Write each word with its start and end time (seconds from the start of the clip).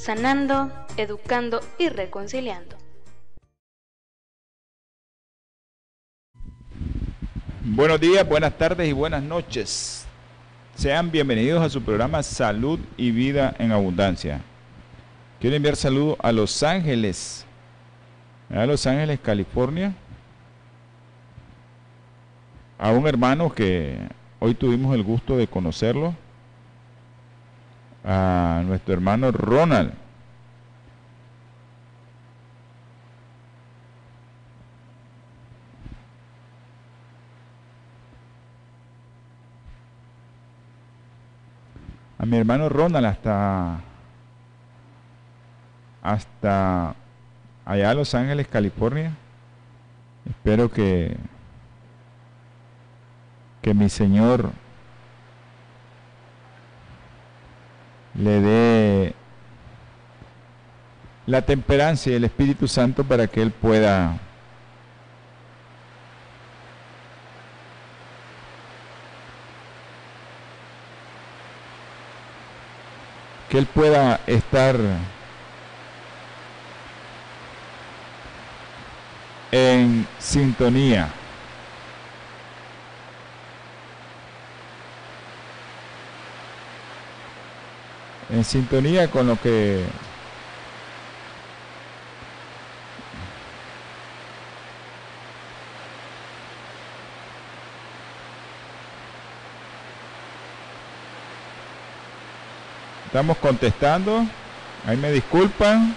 sanando, 0.00 0.72
educando 0.96 1.60
y 1.78 1.90
reconciliando. 1.90 2.76
Buenos 7.62 8.00
días, 8.00 8.26
buenas 8.26 8.56
tardes 8.56 8.88
y 8.88 8.92
buenas 8.92 9.22
noches. 9.22 10.06
Sean 10.74 11.10
bienvenidos 11.10 11.62
a 11.62 11.68
su 11.68 11.82
programa 11.82 12.22
Salud 12.22 12.80
y 12.96 13.10
Vida 13.10 13.54
en 13.58 13.72
Abundancia. 13.72 14.40
Quiero 15.38 15.56
enviar 15.56 15.76
saludos 15.76 16.16
a 16.20 16.32
Los 16.32 16.62
Ángeles, 16.62 17.44
a 18.48 18.64
Los 18.64 18.86
Ángeles, 18.86 19.20
California, 19.20 19.94
a 22.78 22.90
un 22.90 23.06
hermano 23.06 23.52
que 23.52 23.98
hoy 24.38 24.54
tuvimos 24.54 24.94
el 24.94 25.02
gusto 25.02 25.36
de 25.36 25.46
conocerlo, 25.46 26.14
a 28.04 28.62
nuestro 28.64 28.94
hermano 28.94 29.30
Ronald. 29.30 29.92
A 42.18 42.26
mi 42.26 42.36
hermano 42.36 42.68
Ronald 42.68 43.06
hasta 43.06 43.80
hasta 46.02 46.94
allá 47.64 47.90
a 47.90 47.94
Los 47.94 48.14
Ángeles, 48.14 48.46
California. 48.48 49.12
Espero 50.26 50.70
que 50.70 51.16
que 53.62 53.74
mi 53.74 53.88
Señor 53.88 54.52
le 58.20 58.40
dé 58.40 59.14
la 61.26 61.42
temperancia 61.42 62.12
y 62.12 62.16
el 62.16 62.24
Espíritu 62.24 62.68
Santo 62.68 63.04
para 63.04 63.26
que 63.26 63.40
Él 63.40 63.50
pueda 63.50 64.18
que 73.48 73.58
Él 73.58 73.66
pueda 73.66 74.20
estar 74.26 74.76
en 79.50 80.06
sintonía. 80.18 81.08
En 88.32 88.44
sintonía 88.44 89.10
con 89.10 89.26
lo 89.26 89.40
que 89.40 89.84
estamos 103.06 103.36
contestando. 103.38 104.24
Ahí 104.86 104.96
me 104.96 105.10
disculpan. 105.10 105.96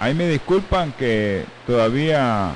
Ahí 0.00 0.14
me 0.14 0.26
disculpan 0.26 0.92
que 0.92 1.44
todavía 1.66 2.52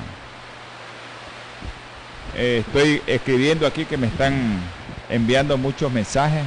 estoy 2.37 3.01
escribiendo 3.07 3.65
aquí 3.65 3.85
que 3.85 3.97
me 3.97 4.07
están 4.07 4.59
enviando 5.09 5.57
muchos 5.57 5.91
mensajes. 5.91 6.43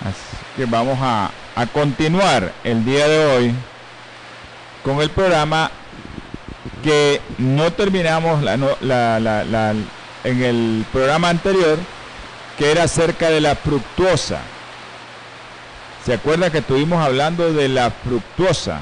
Así 0.00 0.36
que 0.56 0.66
vamos 0.66 0.98
a, 1.00 1.30
a 1.54 1.66
continuar 1.66 2.52
el 2.64 2.84
día 2.84 3.06
de 3.06 3.26
hoy 3.26 3.54
con 4.82 5.00
el 5.00 5.10
programa 5.10 5.70
que 6.82 7.20
no 7.38 7.72
terminamos 7.72 8.42
en 10.24 10.42
el 10.42 10.84
programa 10.92 11.28
anterior, 11.28 11.78
que 12.58 12.70
era 12.70 12.84
acerca 12.84 13.30
de 13.30 13.40
la 13.40 13.56
fructuosa. 13.56 14.40
¿Se 16.04 16.14
acuerda 16.14 16.50
que 16.50 16.58
estuvimos 16.58 17.04
hablando 17.04 17.52
de 17.52 17.68
la 17.68 17.90
fructuosa? 17.90 18.80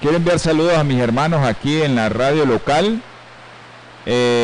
Quiero 0.00 0.16
enviar 0.16 0.40
saludos 0.40 0.76
a 0.76 0.82
mis 0.82 1.00
hermanos 1.00 1.46
aquí 1.46 1.82
en 1.82 1.94
la 1.94 2.08
radio 2.08 2.44
local, 2.44 3.00
eh, 4.06 4.43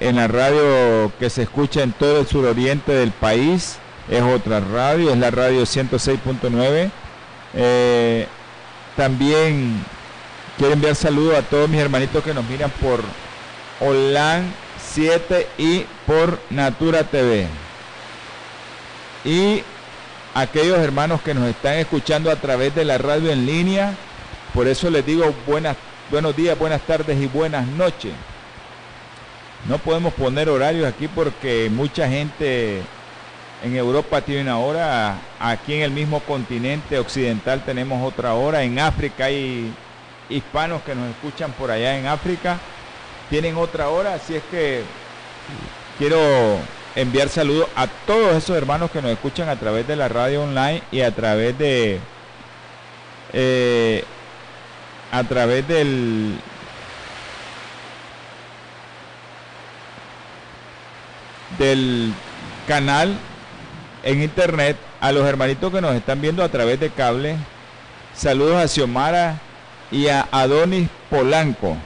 en 0.00 0.16
la 0.16 0.28
radio 0.28 1.12
que 1.18 1.30
se 1.30 1.42
escucha 1.42 1.82
en 1.82 1.92
todo 1.92 2.20
el 2.20 2.26
suroriente 2.26 2.92
del 2.92 3.12
país. 3.12 3.78
Es 4.10 4.22
otra 4.22 4.60
radio, 4.60 5.10
es 5.10 5.18
la 5.18 5.30
radio 5.30 5.62
106.9. 5.62 6.90
Eh, 7.54 8.26
también 8.96 9.84
quiero 10.58 10.74
enviar 10.74 10.94
saludos 10.94 11.38
a 11.38 11.42
todos 11.42 11.68
mis 11.68 11.80
hermanitos 11.80 12.22
que 12.22 12.34
nos 12.34 12.44
miran 12.46 12.70
por 12.80 13.00
Olan 13.80 14.52
7 14.92 15.46
y 15.58 15.84
por 16.06 16.38
Natura 16.50 17.04
TV. 17.04 17.46
Y 19.24 19.62
aquellos 20.34 20.78
hermanos 20.78 21.22
que 21.22 21.34
nos 21.34 21.48
están 21.48 21.74
escuchando 21.74 22.30
a 22.30 22.36
través 22.36 22.74
de 22.74 22.84
la 22.84 22.98
radio 22.98 23.30
en 23.30 23.46
línea 23.46 23.94
por 24.54 24.66
eso 24.66 24.90
les 24.90 25.06
digo 25.06 25.32
buenas, 25.46 25.76
buenos 26.10 26.34
días, 26.34 26.58
buenas 26.58 26.82
tardes 26.82 27.20
y 27.20 27.26
buenas 27.26 27.66
noches. 27.66 28.12
No 29.68 29.78
podemos 29.78 30.12
poner 30.14 30.48
horarios 30.48 30.86
aquí 30.86 31.06
porque 31.08 31.70
mucha 31.70 32.08
gente 32.08 32.82
en 33.62 33.76
Europa 33.76 34.22
tiene 34.22 34.42
una 34.42 34.58
hora, 34.58 35.18
aquí 35.38 35.74
en 35.74 35.82
el 35.82 35.90
mismo 35.90 36.20
continente 36.20 36.98
occidental 36.98 37.62
tenemos 37.64 38.02
otra 38.06 38.34
hora, 38.34 38.62
en 38.62 38.78
África 38.78 39.26
hay 39.26 39.72
hispanos 40.30 40.82
que 40.82 40.94
nos 40.94 41.10
escuchan 41.10 41.52
por 41.52 41.70
allá 41.70 41.98
en 41.98 42.06
África, 42.06 42.58
tienen 43.28 43.56
otra 43.56 43.90
hora, 43.90 44.14
así 44.14 44.34
es 44.34 44.42
que 44.50 44.82
quiero 45.98 46.18
enviar 46.96 47.28
saludos 47.28 47.68
a 47.76 47.86
todos 47.86 48.34
esos 48.34 48.56
hermanos 48.56 48.90
que 48.90 49.02
nos 49.02 49.12
escuchan 49.12 49.48
a 49.48 49.56
través 49.56 49.86
de 49.86 49.96
la 49.96 50.08
radio 50.08 50.42
online 50.42 50.82
y 50.90 51.02
a 51.02 51.14
través 51.14 51.56
de 51.58 52.00
eh, 53.32 54.04
a 55.12 55.22
través 55.24 55.68
del 55.68 56.38
del 61.58 62.12
canal 62.66 63.16
en 64.02 64.22
internet 64.22 64.76
a 65.00 65.12
los 65.12 65.26
hermanitos 65.26 65.72
que 65.72 65.80
nos 65.80 65.94
están 65.94 66.20
viendo 66.20 66.42
a 66.42 66.48
través 66.48 66.78
de 66.80 66.90
cable. 66.90 67.36
Saludos 68.14 68.62
a 68.62 68.68
Xiomara 68.68 69.40
y 69.90 70.08
a 70.08 70.28
Adonis 70.30 70.88
Polanco. 71.08 71.76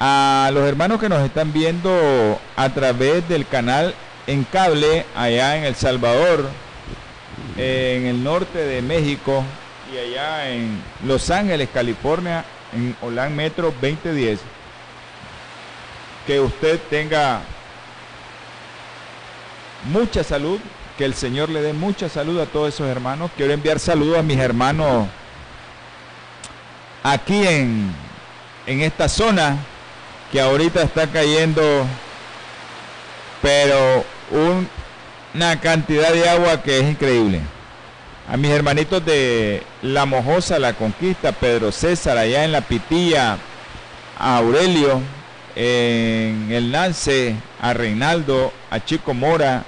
A 0.00 0.50
los 0.52 0.68
hermanos 0.68 1.00
que 1.00 1.08
nos 1.08 1.24
están 1.24 1.52
viendo 1.52 2.40
a 2.56 2.68
través 2.70 3.28
del 3.28 3.46
canal 3.46 3.94
en 4.26 4.44
cable 4.44 5.06
allá 5.14 5.56
en 5.56 5.64
El 5.64 5.74
Salvador, 5.74 6.48
en 7.56 8.06
el 8.06 8.24
norte 8.24 8.58
de 8.58 8.82
México, 8.82 9.44
y 9.92 9.98
allá 9.98 10.48
en 10.50 10.82
Los 11.06 11.30
Ángeles, 11.30 11.68
California, 11.72 12.44
en 12.72 12.96
Olan 13.02 13.36
Metro 13.36 13.72
2010. 13.80 14.40
Que 16.26 16.40
usted 16.40 16.80
tenga 16.88 17.40
mucha 19.84 20.24
salud, 20.24 20.58
que 20.96 21.04
el 21.04 21.14
Señor 21.14 21.48
le 21.48 21.62
dé 21.62 21.72
mucha 21.72 22.08
salud 22.08 22.40
a 22.40 22.46
todos 22.46 22.74
esos 22.74 22.88
hermanos. 22.88 23.30
Quiero 23.36 23.52
enviar 23.52 23.78
saludos 23.78 24.18
a 24.18 24.22
mis 24.22 24.38
hermanos 24.38 25.06
aquí 27.02 27.46
en, 27.46 27.92
en 28.66 28.80
esta 28.80 29.08
zona 29.08 29.56
que 30.30 30.40
ahorita 30.40 30.82
está 30.82 31.06
cayendo, 31.06 31.62
pero 33.40 34.04
una 34.30 35.60
cantidad 35.60 36.12
de 36.12 36.28
agua 36.28 36.62
que 36.62 36.78
es 36.78 36.84
increíble 36.84 37.40
a 38.28 38.36
mis 38.36 38.50
hermanitos 38.50 39.04
de 39.04 39.62
La 39.82 40.06
Mojosa, 40.06 40.58
La 40.58 40.74
Conquista, 40.74 41.32
Pedro 41.32 41.72
César, 41.72 42.16
allá 42.16 42.44
en 42.44 42.52
La 42.52 42.60
Pitilla, 42.60 43.36
a 44.18 44.36
Aurelio, 44.38 45.00
en 45.54 46.48
el 46.50 46.72
lance 46.72 47.36
a 47.60 47.74
Reinaldo, 47.74 48.52
a 48.70 48.80
Chico 48.82 49.12
Mora, 49.12 49.64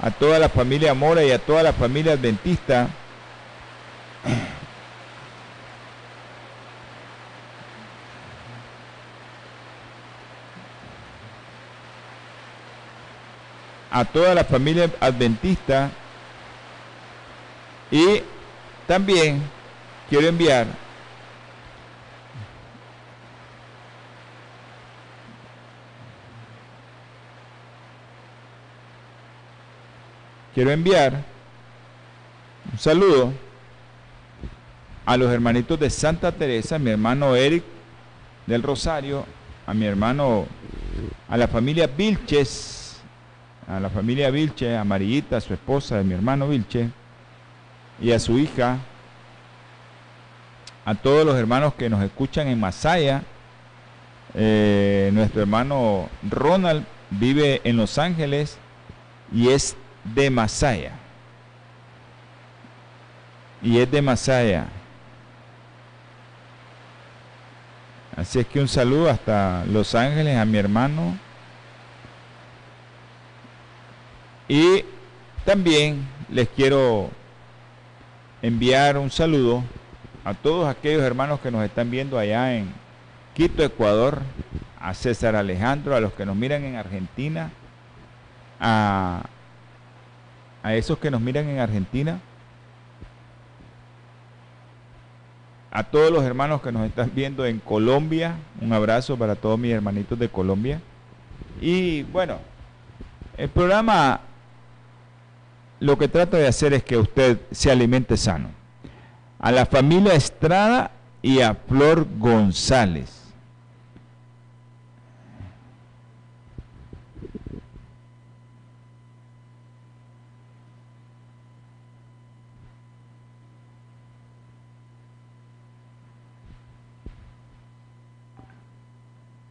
a 0.00 0.10
toda 0.10 0.38
la 0.38 0.48
familia 0.48 0.94
Mora 0.94 1.24
y 1.24 1.30
a 1.30 1.38
toda 1.38 1.62
la 1.62 1.72
familia 1.72 2.12
adventista. 2.12 2.88
A 13.90 14.04
toda 14.04 14.34
la 14.34 14.44
familia 14.44 14.90
adventista. 15.00 15.90
Y 17.90 18.22
también 18.86 19.42
quiero 20.10 20.26
enviar 20.26 20.66
quiero 30.56 30.70
enviar 30.70 31.22
un 32.72 32.78
saludo 32.78 33.30
a 35.04 35.18
los 35.18 35.30
hermanitos 35.30 35.78
de 35.78 35.90
Santa 35.90 36.32
Teresa, 36.32 36.76
a 36.76 36.78
mi 36.78 36.92
hermano 36.92 37.36
Eric 37.36 37.62
del 38.46 38.62
Rosario, 38.62 39.26
a 39.66 39.74
mi 39.74 39.84
hermano, 39.84 40.46
a 41.28 41.36
la 41.36 41.46
familia 41.46 41.86
Vilches, 41.86 43.02
a 43.68 43.78
la 43.78 43.90
familia 43.90 44.30
Vilche, 44.30 44.74
a 44.74 44.82
Marillita, 44.82 45.42
su 45.42 45.52
esposa 45.52 45.98
de 45.98 46.04
mi 46.04 46.14
hermano 46.14 46.48
Vilche, 46.48 46.88
y 48.00 48.12
a 48.12 48.18
su 48.18 48.38
hija, 48.38 48.78
a 50.86 50.94
todos 50.94 51.26
los 51.26 51.36
hermanos 51.36 51.74
que 51.74 51.90
nos 51.90 52.02
escuchan 52.02 52.48
en 52.48 52.58
Masaya. 52.58 53.24
Eh, 54.32 55.10
nuestro 55.12 55.42
hermano 55.42 56.08
Ronald 56.30 56.86
vive 57.10 57.60
en 57.64 57.76
Los 57.76 57.98
Ángeles 57.98 58.56
y 59.30 59.50
es 59.50 59.76
de 60.14 60.30
Masaya. 60.30 60.92
Y 63.62 63.78
es 63.78 63.90
de 63.90 64.02
Masaya. 64.02 64.66
Así 68.16 68.38
es 68.38 68.46
que 68.46 68.60
un 68.60 68.68
saludo 68.68 69.10
hasta 69.10 69.64
Los 69.66 69.94
Ángeles 69.94 70.36
a 70.38 70.44
mi 70.44 70.56
hermano. 70.56 71.18
Y 74.48 74.84
también 75.44 76.06
les 76.30 76.48
quiero 76.48 77.10
enviar 78.40 78.96
un 78.96 79.10
saludo 79.10 79.64
a 80.24 80.34
todos 80.34 80.68
aquellos 80.68 81.02
hermanos 81.02 81.40
que 81.40 81.50
nos 81.50 81.64
están 81.64 81.90
viendo 81.90 82.18
allá 82.18 82.54
en 82.54 82.72
Quito, 83.34 83.62
Ecuador, 83.62 84.22
a 84.80 84.94
César 84.94 85.36
Alejandro, 85.36 85.94
a 85.94 86.00
los 86.00 86.12
que 86.14 86.24
nos 86.24 86.36
miran 86.36 86.64
en 86.64 86.76
Argentina, 86.76 87.50
a 88.58 89.24
a 90.66 90.74
esos 90.74 90.98
que 90.98 91.12
nos 91.12 91.20
miran 91.20 91.48
en 91.48 91.60
Argentina, 91.60 92.18
a 95.70 95.84
todos 95.84 96.10
los 96.10 96.24
hermanos 96.24 96.60
que 96.60 96.72
nos 96.72 96.84
están 96.84 97.12
viendo 97.14 97.46
en 97.46 97.60
Colombia, 97.60 98.34
un 98.60 98.72
abrazo 98.72 99.16
para 99.16 99.36
todos 99.36 99.60
mis 99.60 99.70
hermanitos 99.70 100.18
de 100.18 100.28
Colombia. 100.28 100.80
Y 101.60 102.02
bueno, 102.02 102.38
el 103.36 103.48
programa 103.48 104.22
lo 105.78 105.96
que 105.96 106.08
trata 106.08 106.36
de 106.36 106.48
hacer 106.48 106.74
es 106.74 106.82
que 106.82 106.96
usted 106.96 107.38
se 107.52 107.70
alimente 107.70 108.16
sano. 108.16 108.48
A 109.38 109.52
la 109.52 109.66
familia 109.66 110.14
Estrada 110.14 110.90
y 111.22 111.42
a 111.42 111.54
Flor 111.54 112.08
González. 112.18 113.15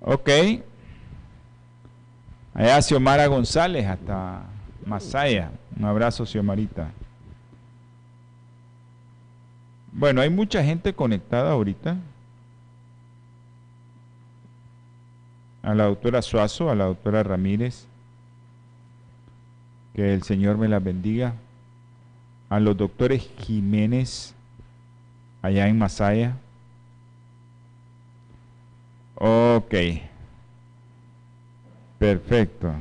Ok. 0.08 0.30
Allá 2.54 2.82
Xiomara 2.82 3.26
González 3.26 3.88
hasta 3.88 4.44
Masaya. 4.86 5.50
Un 5.76 5.86
abrazo, 5.86 6.28
Xiomarita. 6.28 6.92
Bueno, 9.92 10.22
hay 10.22 10.30
mucha 10.30 10.64
gente 10.64 10.94
conectada 10.94 11.52
ahorita. 11.52 11.98
A 15.64 15.74
la 15.74 15.86
doctora 15.86 16.22
Suazo, 16.22 16.70
a 16.70 16.76
la 16.76 16.86
doctora 16.86 17.24
Ramírez. 17.24 17.88
Que 19.96 20.14
el 20.14 20.22
Señor 20.22 20.58
me 20.58 20.68
la 20.68 20.78
bendiga. 20.78 21.34
A 22.50 22.60
los 22.60 22.78
doctores 22.78 23.28
Jiménez, 23.40 24.36
allá 25.42 25.68
en 25.68 25.80
Masaya. 25.80 26.38
Ok. 29.16 29.74
Perfecto. 31.98 32.74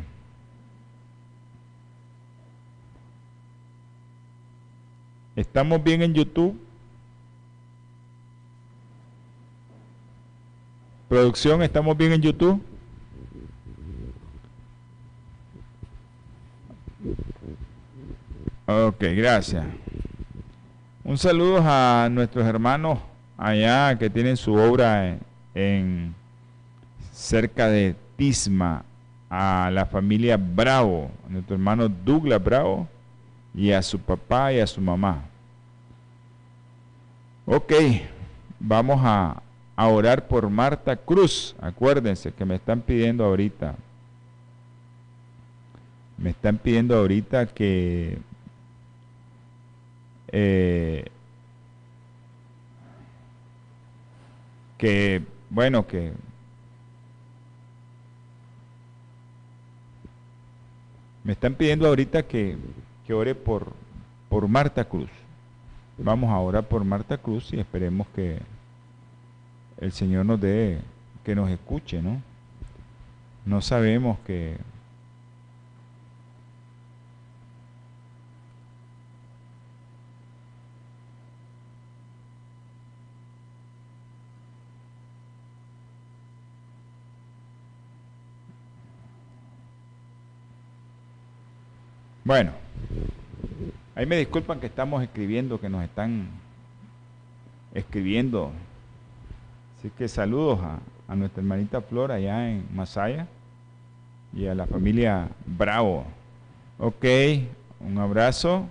¿Estamos 5.36 5.82
bien 5.82 6.02
en 6.02 6.14
YouTube? 6.14 6.60
Producción, 11.08 11.62
¿estamos 11.62 11.96
bien 11.96 12.12
en 12.12 12.22
YouTube? 12.22 12.62
Ok, 18.66 19.04
gracias. 19.16 19.64
Un 21.04 21.18
saludo 21.18 21.62
a 21.64 22.08
nuestros 22.10 22.46
hermanos 22.46 22.98
allá 23.36 23.98
que 23.98 24.08
tienen 24.08 24.36
su 24.36 24.54
obra 24.54 25.18
en 25.54 26.14
cerca 27.14 27.68
de 27.68 27.94
Tisma, 28.16 28.84
a 29.30 29.70
la 29.72 29.86
familia 29.86 30.36
Bravo, 30.36 31.10
a 31.26 31.32
nuestro 31.32 31.54
hermano 31.54 31.88
Douglas 31.88 32.42
Bravo, 32.42 32.88
y 33.54 33.70
a 33.70 33.80
su 33.82 33.98
papá 33.98 34.52
y 34.52 34.60
a 34.60 34.66
su 34.66 34.80
mamá. 34.80 35.24
Ok, 37.46 37.72
vamos 38.58 39.00
a, 39.02 39.42
a 39.76 39.86
orar 39.88 40.26
por 40.26 40.50
Marta 40.50 40.96
Cruz. 40.96 41.54
Acuérdense 41.60 42.32
que 42.32 42.44
me 42.44 42.56
están 42.56 42.80
pidiendo 42.80 43.24
ahorita. 43.24 43.76
Me 46.16 46.30
están 46.30 46.58
pidiendo 46.58 46.96
ahorita 46.96 47.46
que 47.46 48.18
eh, 50.28 51.04
que 54.78 55.22
bueno 55.50 55.86
que 55.86 56.12
Me 61.24 61.32
están 61.32 61.54
pidiendo 61.54 61.88
ahorita 61.88 62.24
que, 62.24 62.58
ore 63.10 63.34
por, 63.34 63.72
por 64.28 64.46
Marta 64.46 64.84
Cruz. 64.84 65.08
Vamos 65.96 66.30
a 66.30 66.38
orar 66.38 66.68
por 66.68 66.84
Marta 66.84 67.16
Cruz 67.16 67.50
y 67.52 67.58
esperemos 67.58 68.06
que 68.14 68.40
el 69.78 69.92
Señor 69.92 70.26
nos 70.26 70.38
dé, 70.38 70.80
que 71.24 71.34
nos 71.34 71.48
escuche, 71.50 72.02
¿no? 72.02 72.20
No 73.46 73.62
sabemos 73.62 74.18
que 74.26 74.58
Bueno, 92.24 92.52
ahí 93.94 94.06
me 94.06 94.16
disculpan 94.16 94.58
que 94.58 94.66
estamos 94.66 95.02
escribiendo, 95.02 95.60
que 95.60 95.68
nos 95.68 95.84
están 95.84 96.26
escribiendo. 97.74 98.50
Así 99.78 99.90
que 99.90 100.08
saludos 100.08 100.58
a, 101.06 101.14
nuestra 101.14 101.42
hermanita 101.42 101.82
Flor 101.82 102.10
allá 102.10 102.50
en 102.50 102.66
Masaya 102.74 103.26
y 104.32 104.46
a 104.46 104.54
la 104.54 104.66
familia 104.66 105.28
Bravo. 105.44 106.06
Ok, 106.78 107.04
un 107.80 107.98
abrazo. 107.98 108.68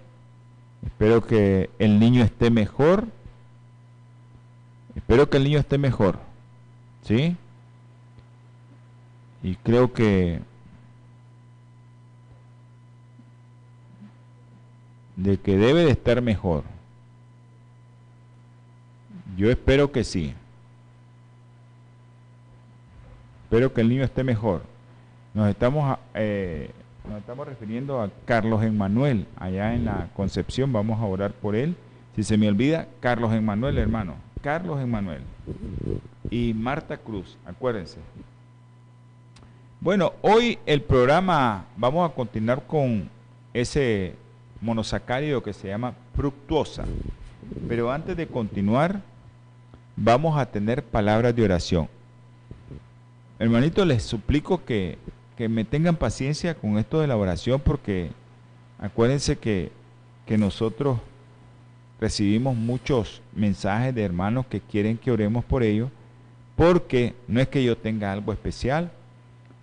Espero 0.84 1.24
que 1.24 1.70
el 1.78 2.00
niño 2.00 2.24
esté 2.24 2.50
mejor. 2.50 3.06
Espero 4.96 5.30
que 5.30 5.38
el 5.38 5.44
niño 5.44 5.60
esté 5.60 5.78
mejor. 5.78 6.18
¿Sí? 7.04 7.38
Y 9.44 9.56
creo 9.58 9.94
que 9.94 10.42
de 15.24 15.38
que 15.38 15.58
debe 15.58 15.86
de 15.86 15.92
estar 15.92 16.22
mejor. 16.22 16.64
Yo 19.38 19.50
espero 19.50 19.92
que 19.92 20.04
sí. 20.04 20.36
espero 23.46 23.72
que 23.72 23.82
el 23.82 23.90
niño 23.90 24.04
esté 24.04 24.24
mejor. 24.24 24.64
Nos 25.36 25.48
estamos, 25.48 26.00
eh, 26.16 26.72
nos 27.08 27.20
estamos 27.20 27.48
refiriendo 27.48 28.02
a 28.02 28.10
Carlos 28.26 28.64
Emmanuel, 28.64 29.28
allá 29.38 29.76
en 29.76 29.86
la 29.86 30.10
Concepción, 30.16 30.74
vamos 30.74 31.00
a 31.00 31.06
orar 31.06 31.34
por 31.34 31.56
él. 31.56 31.76
Si 32.16 32.24
se 32.24 32.36
me 32.36 32.48
olvida, 32.48 32.88
Carlos 33.00 33.32
Emmanuel, 33.32 33.78
hermano, 33.78 34.16
Carlos 34.42 34.82
Emmanuel. 34.82 35.22
Y 36.32 36.56
Marta 36.56 36.98
Cruz, 36.98 37.38
acuérdense. 37.46 38.00
Bueno, 39.80 40.14
hoy 40.24 40.58
el 40.66 40.82
programa, 40.82 41.66
vamos 41.78 42.10
a 42.10 42.14
continuar 42.16 42.66
con 42.66 43.08
ese 43.54 44.16
monosacárido 44.64 45.44
que 45.44 45.54
se 45.54 45.68
llama 45.68 45.94
fructuosa. 46.16 46.86
Pero 47.68 47.92
antes 47.92 48.18
de 48.18 48.28
continuar, 48.28 49.02
vamos 49.96 50.38
a 50.38 50.46
tener 50.46 50.84
palabras 50.84 51.36
de 51.36 51.44
oración. 51.44 51.90
Hermanito, 53.38 53.84
les 53.86 54.04
suplico 54.04 54.64
que, 54.64 54.98
que 55.38 55.50
me 55.50 55.66
tengan 55.66 55.98
paciencia 55.98 56.56
con 56.56 56.78
esto 56.78 57.02
de 57.02 57.08
la 57.08 57.18
oración 57.18 57.60
porque 57.60 58.12
acuérdense 58.80 59.38
que, 59.38 59.72
que 60.26 60.38
nosotros 60.38 61.00
recibimos 62.00 62.56
muchos 62.56 63.22
mensajes 63.36 63.94
de 63.94 64.04
hermanos 64.04 64.46
que 64.48 64.62
quieren 64.62 64.98
que 64.98 65.12
oremos 65.12 65.44
por 65.44 65.64
ellos, 65.64 65.90
porque 66.56 67.16
no 67.28 67.42
es 67.42 67.48
que 67.48 67.64
yo 67.64 67.78
tenga 67.78 68.12
algo 68.12 68.32
especial, 68.32 68.92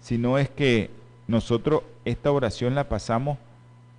sino 0.00 0.38
es 0.38 0.48
que 0.50 0.90
nosotros 1.26 1.82
esta 2.04 2.32
oración 2.32 2.74
la 2.74 2.88
pasamos 2.88 3.38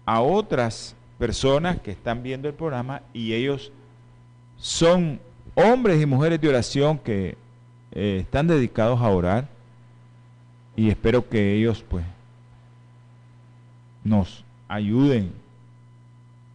a 0.05 0.22
otras 0.22 0.96
personas 1.17 1.79
que 1.79 1.91
están 1.91 2.24
viendo 2.24 2.48
el 2.48 2.53
programa 2.53 3.01
y 3.13 3.34
ellos 3.34 3.72
son 4.58 5.20
hombres 5.55 6.01
y 6.01 6.05
mujeres 6.05 6.39
de 6.41 6.50
oración 6.50 6.98
que 6.98 7.38
eh, 7.91 8.20
están 8.22 8.48
dedicados 8.48 9.00
a 9.01 9.10
orar 9.10 9.48
y 10.75 10.89
espero 10.89 11.27
que 11.27 11.55
ellos 11.55 11.84
pues 11.88 12.05
nos 14.03 14.43
ayuden 14.67 15.31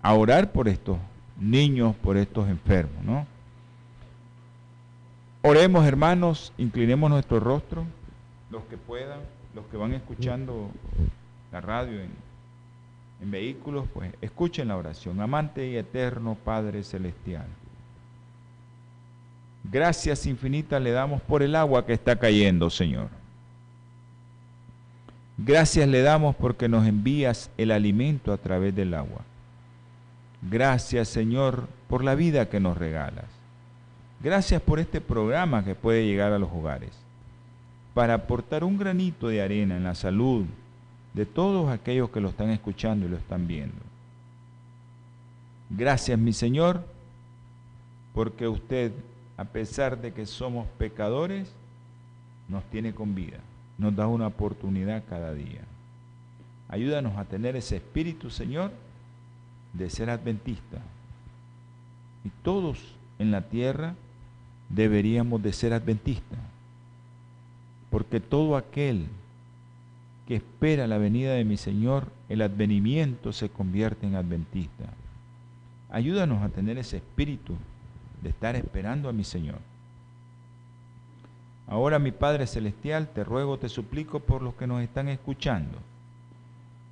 a 0.03 0.15
orar 0.15 0.53
por 0.53 0.69
estos 0.69 0.99
niños, 1.39 1.95
por 1.97 2.17
estos 2.17 2.49
enfermos, 2.49 3.05
¿no? 3.05 3.27
Oremos 5.43 5.87
hermanos, 5.87 6.53
inclinemos 6.59 7.09
nuestro 7.09 7.39
rostro, 7.39 7.85
los 8.51 8.65
que 8.65 8.77
puedan, 8.77 9.21
los 9.55 9.65
que 9.67 9.77
van 9.77 9.93
escuchando 9.93 10.71
la 11.53 11.61
radio 11.61 12.01
en 12.01 12.11
en 13.21 13.31
vehículos, 13.31 13.87
pues 13.93 14.13
escuchen 14.21 14.69
la 14.69 14.77
oración. 14.77 15.21
Amante 15.21 15.67
y 15.69 15.77
eterno 15.77 16.37
Padre 16.45 16.83
Celestial. 16.83 17.47
Gracias 19.65 20.27
infinitas 20.27 20.81
le 20.81 20.93
damos 20.93 21.21
por 21.23 21.43
el 21.43 21.57
agua 21.57 21.87
que 21.87 21.93
está 21.93 22.17
cayendo, 22.17 22.71
Señor. 22.71 23.09
Gracias 25.39 25.89
le 25.89 26.03
damos 26.03 26.37
porque 26.37 26.69
nos 26.69 26.87
envías 26.87 27.51
el 27.59 27.71
alimento 27.71 28.33
a 28.33 28.39
través 28.39 28.75
del 28.75 28.95
agua. 28.95 29.23
Gracias, 30.43 31.09
Señor, 31.09 31.69
por 31.89 32.05
la 32.05 32.15
vida 32.15 32.49
que 32.49 32.61
nos 32.61 32.79
regalas. 32.79 33.25
Gracias 34.23 34.63
por 34.63 34.79
este 34.79 35.01
programa 35.01 35.65
que 35.65 35.75
puede 35.75 36.07
llegar 36.07 36.33
a 36.33 36.39
los 36.39 36.51
hogares 36.51 36.93
para 37.93 38.15
aportar 38.15 38.63
un 38.63 38.77
granito 38.77 39.29
de 39.29 39.41
arena 39.41 39.77
en 39.77 39.85
la 39.85 39.95
salud, 39.95 40.45
de 41.17 41.25
todos 41.25 41.71
aquellos 41.71 42.11
que 42.11 42.21
lo 42.21 42.29
están 42.29 42.51
escuchando 42.51 43.07
y 43.07 43.09
lo 43.09 43.17
están 43.17 43.47
viendo. 43.47 43.81
Gracias, 45.71 46.19
mi 46.19 46.35
Señor, 46.35 46.85
porque 48.13 48.47
usted, 48.47 48.93
a 49.39 49.45
pesar 49.45 49.99
de 49.99 50.13
que 50.13 50.27
somos 50.27 50.67
pecadores, 50.77 51.51
nos 52.51 52.63
tiene 52.65 52.95
con 52.95 53.15
vida, 53.15 53.39
nos 53.79 53.97
da 53.97 54.07
una 54.07 54.27
oportunidad 54.27 55.05
cada 55.09 55.33
día. 55.33 55.63
Ayúdanos 56.69 57.17
a 57.17 57.25
tener 57.25 57.57
ese 57.57 57.77
espíritu, 57.77 58.29
Señor, 58.29 58.71
de 59.73 59.89
ser 59.89 60.11
adventista. 60.11 60.83
Y 62.27 62.29
todos 62.43 62.95
en 63.19 63.31
la 63.31 63.41
tierra 63.41 63.95
deberíamos 64.69 65.43
de 65.43 65.55
ser 65.55 65.73
adventistas, 65.73 66.41
porque 67.89 68.21
todo 68.21 68.55
aquel 68.55 69.07
que 70.27 70.37
espera 70.37 70.87
la 70.87 70.99
venida 70.99 71.35
de 71.35 71.45
mi 71.45 71.57
Señor, 71.57 72.09
el 72.29 72.43
advenimiento 72.43 73.33
se 73.33 73.49
convierte 73.49 74.07
en 74.07 74.17
adventista. 74.17 74.85
Ayúdanos 75.91 76.43
a 76.43 76.49
tener 76.49 76.79
ese 76.79 76.97
espíritu 76.97 77.55
de 78.23 78.31
estar 78.31 78.57
esperando 78.57 79.09
a 79.09 79.13
mi 79.13 79.23
Señor. 79.23 79.59
Ahora, 81.69 81.99
mi 81.99 82.13
Padre 82.13 82.47
Celestial, 82.47 83.09
te 83.09 83.25
ruego, 83.25 83.59
te 83.59 83.69
suplico 83.69 84.21
por 84.21 84.43
los 84.43 84.55
que 84.55 84.67
nos 84.67 84.83
están 84.83 85.09
escuchando, 85.09 85.79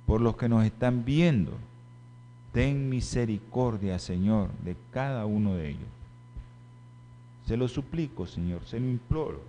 por 0.05 0.21
los 0.21 0.37
que 0.37 0.49
nos 0.49 0.65
están 0.65 1.05
viendo. 1.05 1.51
Ten 2.51 2.89
misericordia, 2.89 3.99
Señor, 3.99 4.49
de 4.63 4.75
cada 4.91 5.25
uno 5.25 5.55
de 5.55 5.69
ellos. 5.69 5.89
Se 7.47 7.57
lo 7.57 7.67
suplico, 7.67 8.25
Señor, 8.25 8.65
se 8.65 8.79
lo 8.79 8.87
imploro. 8.87 9.41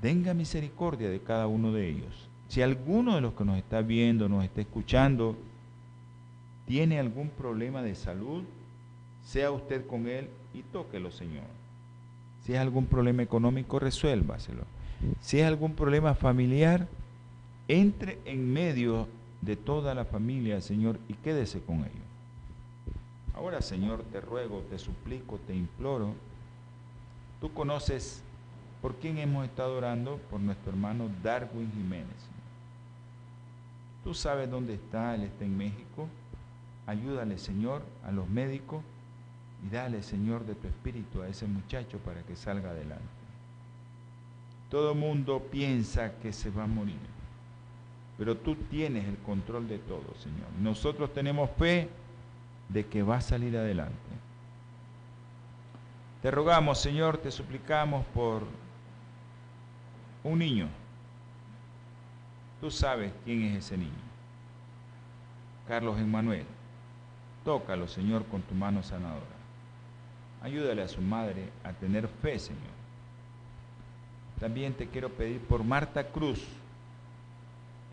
Tenga 0.00 0.34
misericordia 0.34 1.08
de 1.08 1.20
cada 1.20 1.46
uno 1.46 1.72
de 1.72 1.88
ellos. 1.88 2.25
Si 2.48 2.62
alguno 2.62 3.16
de 3.16 3.20
los 3.20 3.34
que 3.34 3.44
nos 3.44 3.58
está 3.58 3.82
viendo, 3.82 4.28
nos 4.28 4.44
está 4.44 4.60
escuchando, 4.60 5.36
tiene 6.66 6.98
algún 6.98 7.28
problema 7.30 7.82
de 7.82 7.94
salud, 7.94 8.44
sea 9.24 9.50
usted 9.50 9.86
con 9.86 10.08
él 10.08 10.28
y 10.54 10.62
tóquelo, 10.62 11.10
Señor. 11.10 11.44
Si 12.44 12.52
es 12.52 12.58
algún 12.58 12.86
problema 12.86 13.22
económico, 13.22 13.78
resuélvaselo. 13.78 14.62
Si 15.20 15.40
es 15.40 15.46
algún 15.46 15.74
problema 15.74 16.14
familiar, 16.14 16.86
entre 17.68 18.18
en 18.24 18.52
medio 18.52 19.08
de 19.42 19.56
toda 19.56 19.94
la 19.94 20.04
familia, 20.04 20.60
Señor, 20.60 20.98
y 21.08 21.14
quédese 21.14 21.60
con 21.60 21.78
ellos. 21.78 22.06
Ahora, 23.34 23.60
Señor, 23.60 24.02
te 24.12 24.20
ruego, 24.20 24.64
te 24.70 24.78
suplico, 24.78 25.38
te 25.46 25.54
imploro. 25.54 26.14
Tú 27.40 27.52
conoces 27.52 28.22
por 28.80 28.94
quién 28.94 29.18
hemos 29.18 29.44
estado 29.44 29.76
orando, 29.76 30.18
por 30.30 30.40
nuestro 30.40 30.70
hermano 30.70 31.10
Darwin 31.22 31.70
Jiménez. 31.72 32.35
Tú 34.06 34.14
sabes 34.14 34.48
dónde 34.48 34.74
está, 34.74 35.16
Él 35.16 35.24
está 35.24 35.44
en 35.44 35.58
México. 35.58 36.06
Ayúdale, 36.86 37.38
Señor, 37.38 37.82
a 38.04 38.12
los 38.12 38.28
médicos 38.28 38.80
y 39.66 39.74
dale, 39.74 40.00
Señor, 40.00 40.46
de 40.46 40.54
tu 40.54 40.68
espíritu 40.68 41.22
a 41.22 41.28
ese 41.28 41.44
muchacho 41.48 41.98
para 41.98 42.22
que 42.22 42.36
salga 42.36 42.70
adelante. 42.70 43.02
Todo 44.70 44.94
mundo 44.94 45.48
piensa 45.50 46.12
que 46.20 46.32
se 46.32 46.50
va 46.50 46.62
a 46.62 46.68
morir, 46.68 47.00
pero 48.16 48.36
tú 48.36 48.54
tienes 48.54 49.08
el 49.08 49.16
control 49.16 49.66
de 49.66 49.78
todo, 49.78 50.14
Señor. 50.22 50.46
Nosotros 50.62 51.12
tenemos 51.12 51.50
fe 51.58 51.88
de 52.68 52.86
que 52.86 53.02
va 53.02 53.16
a 53.16 53.20
salir 53.20 53.56
adelante. 53.56 53.96
Te 56.22 56.30
rogamos, 56.30 56.80
Señor, 56.80 57.18
te 57.18 57.32
suplicamos 57.32 58.06
por 58.14 58.44
un 60.22 60.38
niño 60.38 60.68
Tú 62.60 62.70
sabes 62.70 63.12
quién 63.24 63.42
es 63.42 63.64
ese 63.64 63.76
niño. 63.76 64.06
Carlos 65.68 65.98
Emmanuel, 65.98 66.46
tócalo, 67.44 67.88
Señor, 67.88 68.24
con 68.26 68.42
tu 68.42 68.54
mano 68.54 68.82
sanadora. 68.82 69.36
Ayúdale 70.42 70.82
a 70.82 70.88
su 70.88 71.00
madre 71.00 71.50
a 71.64 71.72
tener 71.72 72.08
fe, 72.08 72.38
Señor. 72.38 72.76
También 74.38 74.74
te 74.74 74.86
quiero 74.86 75.10
pedir 75.10 75.40
por 75.40 75.64
Marta 75.64 76.08
Cruz. 76.08 76.44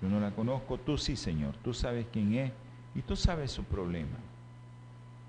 Yo 0.01 0.09
no 0.09 0.19
la 0.19 0.31
conozco, 0.31 0.77
tú 0.77 0.97
sí, 0.97 1.15
Señor. 1.15 1.55
Tú 1.63 1.73
sabes 1.73 2.05
quién 2.11 2.33
es 2.35 2.51
y 2.93 3.01
tú 3.01 3.15
sabes 3.15 3.51
su 3.51 3.63
problema. 3.63 4.17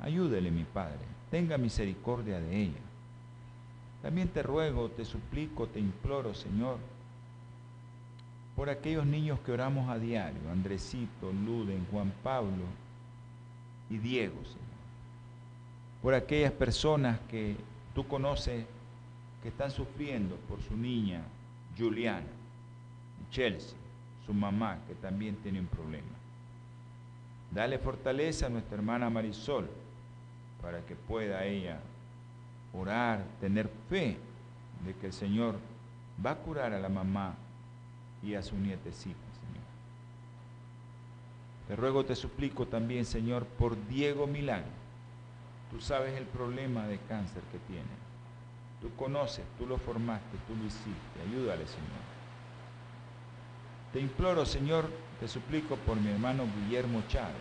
Ayúdele, 0.00 0.50
mi 0.50 0.64
Padre. 0.64 0.98
Tenga 1.30 1.56
misericordia 1.56 2.40
de 2.40 2.62
ella. 2.62 2.80
También 4.02 4.28
te 4.28 4.42
ruego, 4.42 4.90
te 4.90 5.04
suplico, 5.04 5.66
te 5.66 5.80
imploro, 5.80 6.34
Señor, 6.34 6.76
por 8.56 8.70
aquellos 8.70 9.04
niños 9.04 9.40
que 9.40 9.52
oramos 9.52 9.88
a 9.88 9.98
diario, 9.98 10.40
Andresito, 10.50 11.32
Luden, 11.32 11.86
Juan 11.90 12.12
Pablo 12.22 12.64
y 13.90 13.98
Diego, 13.98 14.36
Señor. 14.44 14.58
Por 16.02 16.14
aquellas 16.14 16.52
personas 16.52 17.18
que 17.28 17.56
tú 17.94 18.06
conoces 18.06 18.64
que 19.42 19.48
están 19.48 19.70
sufriendo 19.70 20.36
por 20.48 20.62
su 20.62 20.76
niña 20.76 21.22
Juliana, 21.76 22.26
Chelsea, 23.30 23.76
su 24.24 24.32
mamá, 24.32 24.78
que 24.86 24.94
también 24.94 25.36
tiene 25.36 25.60
un 25.60 25.66
problema. 25.66 26.06
Dale 27.50 27.78
fortaleza 27.78 28.46
a 28.46 28.50
nuestra 28.50 28.76
hermana 28.76 29.10
Marisol 29.10 29.68
para 30.62 30.80
que 30.82 30.94
pueda 30.94 31.44
ella 31.44 31.80
orar, 32.72 33.24
tener 33.40 33.68
fe 33.88 34.16
de 34.84 34.94
que 34.94 35.06
el 35.06 35.12
Señor 35.12 35.56
va 36.24 36.32
a 36.32 36.36
curar 36.36 36.72
a 36.72 36.80
la 36.80 36.88
mamá 36.88 37.34
y 38.24 38.34
a 38.34 38.42
su 38.42 38.56
nietecita, 38.56 39.14
Señor. 39.14 39.64
Te 41.68 41.76
ruego, 41.76 42.04
te 42.04 42.16
suplico 42.16 42.66
también, 42.66 43.04
Señor, 43.04 43.44
por 43.44 43.76
Diego 43.88 44.26
Milán. 44.26 44.64
Tú 45.70 45.80
sabes 45.80 46.16
el 46.16 46.24
problema 46.24 46.86
de 46.86 46.98
cáncer 46.98 47.42
que 47.52 47.58
tiene. 47.58 48.04
Tú 48.80 48.94
conoces, 48.96 49.44
tú 49.58 49.66
lo 49.66 49.78
formaste, 49.78 50.36
tú 50.46 50.54
lo 50.56 50.64
hiciste. 50.64 51.20
Ayúdale, 51.26 51.66
Señor. 51.66 52.04
Te 53.92 54.00
imploro, 54.00 54.44
Señor, 54.44 54.90
te 55.20 55.28
suplico 55.28 55.76
por 55.76 55.96
mi 55.96 56.10
hermano 56.10 56.44
Guillermo 56.56 57.02
Chávez, 57.08 57.34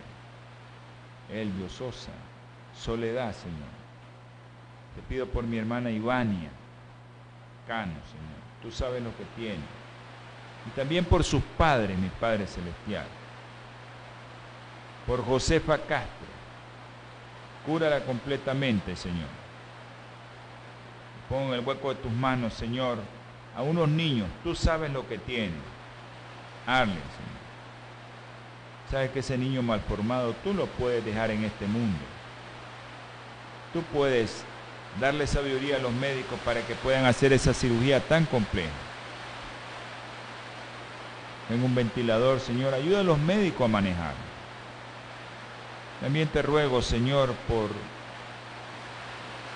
Elvio 1.30 1.68
Sosa, 1.68 2.12
Soledad, 2.74 3.34
Señor. 3.34 3.74
Te 4.94 5.02
pido 5.02 5.26
por 5.26 5.44
mi 5.44 5.58
hermana 5.58 5.90
Ivania, 5.90 6.50
Cano, 7.66 7.94
Señor. 8.06 8.44
Tú 8.62 8.70
sabes 8.70 9.02
lo 9.02 9.10
que 9.16 9.24
tiene. 9.36 9.83
Y 10.66 10.70
también 10.70 11.04
por 11.04 11.24
sus 11.24 11.42
padres, 11.58 11.98
mi 11.98 12.08
Padre 12.08 12.46
Celestial. 12.46 13.06
Por 15.06 15.24
Josefa 15.24 15.78
Castro. 15.78 16.26
Cúrala 17.66 18.00
completamente, 18.00 18.96
Señor. 18.96 19.28
Pon 21.28 21.44
en 21.44 21.54
el 21.54 21.60
hueco 21.60 21.90
de 21.90 22.00
tus 22.00 22.12
manos, 22.12 22.54
Señor, 22.54 22.98
a 23.56 23.62
unos 23.62 23.88
niños. 23.88 24.28
Tú 24.42 24.54
sabes 24.54 24.90
lo 24.90 25.06
que 25.08 25.18
tienen. 25.18 25.60
Arlen, 26.66 26.94
Señor. 26.94 27.34
Sabes 28.90 29.10
que 29.10 29.20
ese 29.20 29.38
niño 29.38 29.62
malformado 29.62 30.34
tú 30.44 30.54
lo 30.54 30.66
puedes 30.66 31.04
dejar 31.04 31.30
en 31.30 31.44
este 31.44 31.66
mundo. 31.66 31.98
Tú 33.72 33.82
puedes 33.92 34.44
darle 35.00 35.26
sabiduría 35.26 35.76
a 35.76 35.80
los 35.80 35.92
médicos 35.92 36.38
para 36.44 36.60
que 36.60 36.74
puedan 36.76 37.04
hacer 37.06 37.32
esa 37.32 37.52
cirugía 37.52 38.00
tan 38.00 38.24
compleja. 38.26 38.70
En 41.50 41.62
un 41.62 41.74
ventilador, 41.74 42.40
Señor, 42.40 42.74
ayuda 42.74 43.00
a 43.00 43.04
los 43.04 43.18
médicos 43.18 43.66
a 43.66 43.68
manejar. 43.68 44.14
También 46.00 46.28
te 46.28 46.42
ruego, 46.42 46.82
Señor, 46.82 47.32
por 47.48 47.70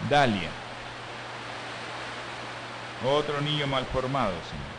Dalia, 0.09 0.50
otro 3.04 3.40
niño 3.40 3.66
malformado, 3.66 4.33
Señor. 4.50 4.78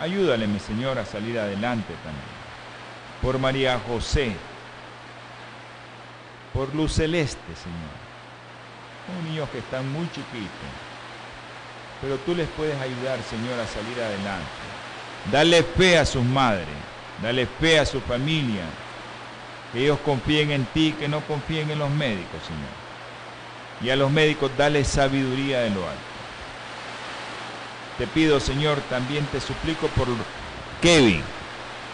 Ayúdale, 0.00 0.46
mi 0.46 0.58
Señor, 0.58 0.98
a 0.98 1.04
salir 1.04 1.38
adelante 1.38 1.92
también. 2.04 2.40
Por 3.20 3.38
María 3.38 3.80
José, 3.86 4.34
por 6.54 6.74
Luz 6.74 6.94
Celeste, 6.94 7.54
Señor 7.56 8.10
son 9.10 9.24
niños 9.24 9.48
que 9.50 9.58
están 9.58 9.90
muy 9.92 10.06
chiquitos. 10.10 10.70
Pero 12.00 12.16
tú 12.18 12.34
les 12.34 12.48
puedes 12.50 12.80
ayudar, 12.80 13.18
Señor, 13.22 13.58
a 13.58 13.66
salir 13.66 14.00
adelante. 14.00 14.59
Dale 15.30 15.62
fe 15.62 15.98
a 15.98 16.06
sus 16.06 16.24
madres. 16.24 16.66
Dale 17.22 17.46
fe 17.46 17.78
a 17.78 17.86
su 17.86 18.00
familia. 18.00 18.64
Que 19.72 19.82
ellos 19.82 19.98
confíen 20.04 20.50
en 20.50 20.64
ti, 20.66 20.94
que 20.98 21.08
no 21.08 21.20
confíen 21.20 21.70
en 21.70 21.78
los 21.78 21.90
médicos, 21.90 22.42
Señor. 22.46 22.80
Y 23.82 23.90
a 23.90 23.96
los 23.96 24.10
médicos 24.10 24.50
dale 24.56 24.84
sabiduría 24.84 25.60
de 25.60 25.70
lo 25.70 25.88
alto. 25.88 26.10
Te 27.98 28.06
pido, 28.06 28.40
Señor, 28.40 28.80
también 28.88 29.26
te 29.26 29.40
suplico 29.40 29.86
por 29.88 30.08
Kevin, 30.80 31.22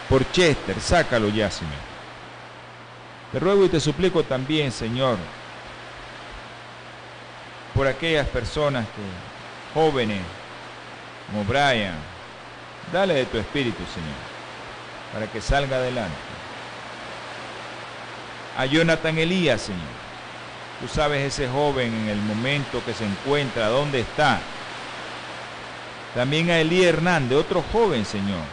por 0.09 0.29
Chester, 0.31 0.79
sácalo 0.79 1.29
ya, 1.29 1.51
Señor. 1.51 1.73
Te 3.31 3.39
ruego 3.39 3.65
y 3.65 3.69
te 3.69 3.79
suplico 3.79 4.23
también, 4.23 4.71
Señor, 4.71 5.17
por 7.75 7.87
aquellas 7.87 8.25
personas 8.27 8.85
que, 8.85 9.77
jóvenes, 9.79 10.21
como 11.27 11.43
Brian, 11.43 11.95
dale 12.91 13.13
de 13.13 13.25
tu 13.25 13.37
espíritu, 13.37 13.83
Señor, 13.93 14.17
para 15.13 15.27
que 15.27 15.41
salga 15.41 15.77
adelante. 15.77 16.15
A 18.57 18.65
Jonathan 18.65 19.17
Elías, 19.17 19.61
Señor. 19.61 19.97
Tú 20.79 20.87
sabes 20.87 21.23
ese 21.23 21.49
joven 21.49 21.93
en 21.93 22.09
el 22.09 22.17
momento 22.17 22.83
que 22.85 22.93
se 22.93 23.05
encuentra, 23.05 23.67
dónde 23.67 24.01
está. 24.01 24.39
También 26.13 26.49
a 26.49 26.59
Elí 26.59 26.83
Hernández, 26.83 27.37
otro 27.37 27.63
joven, 27.71 28.05
Señor. 28.05 28.43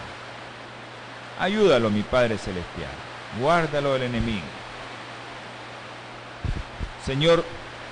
Ayúdalo, 1.39 1.91
mi 1.91 2.03
Padre 2.03 2.39
Celestial. 2.39 2.91
Guárdalo 3.41 3.95
del 3.95 4.05
enemigo. 4.05 4.45
Señor, 7.05 7.45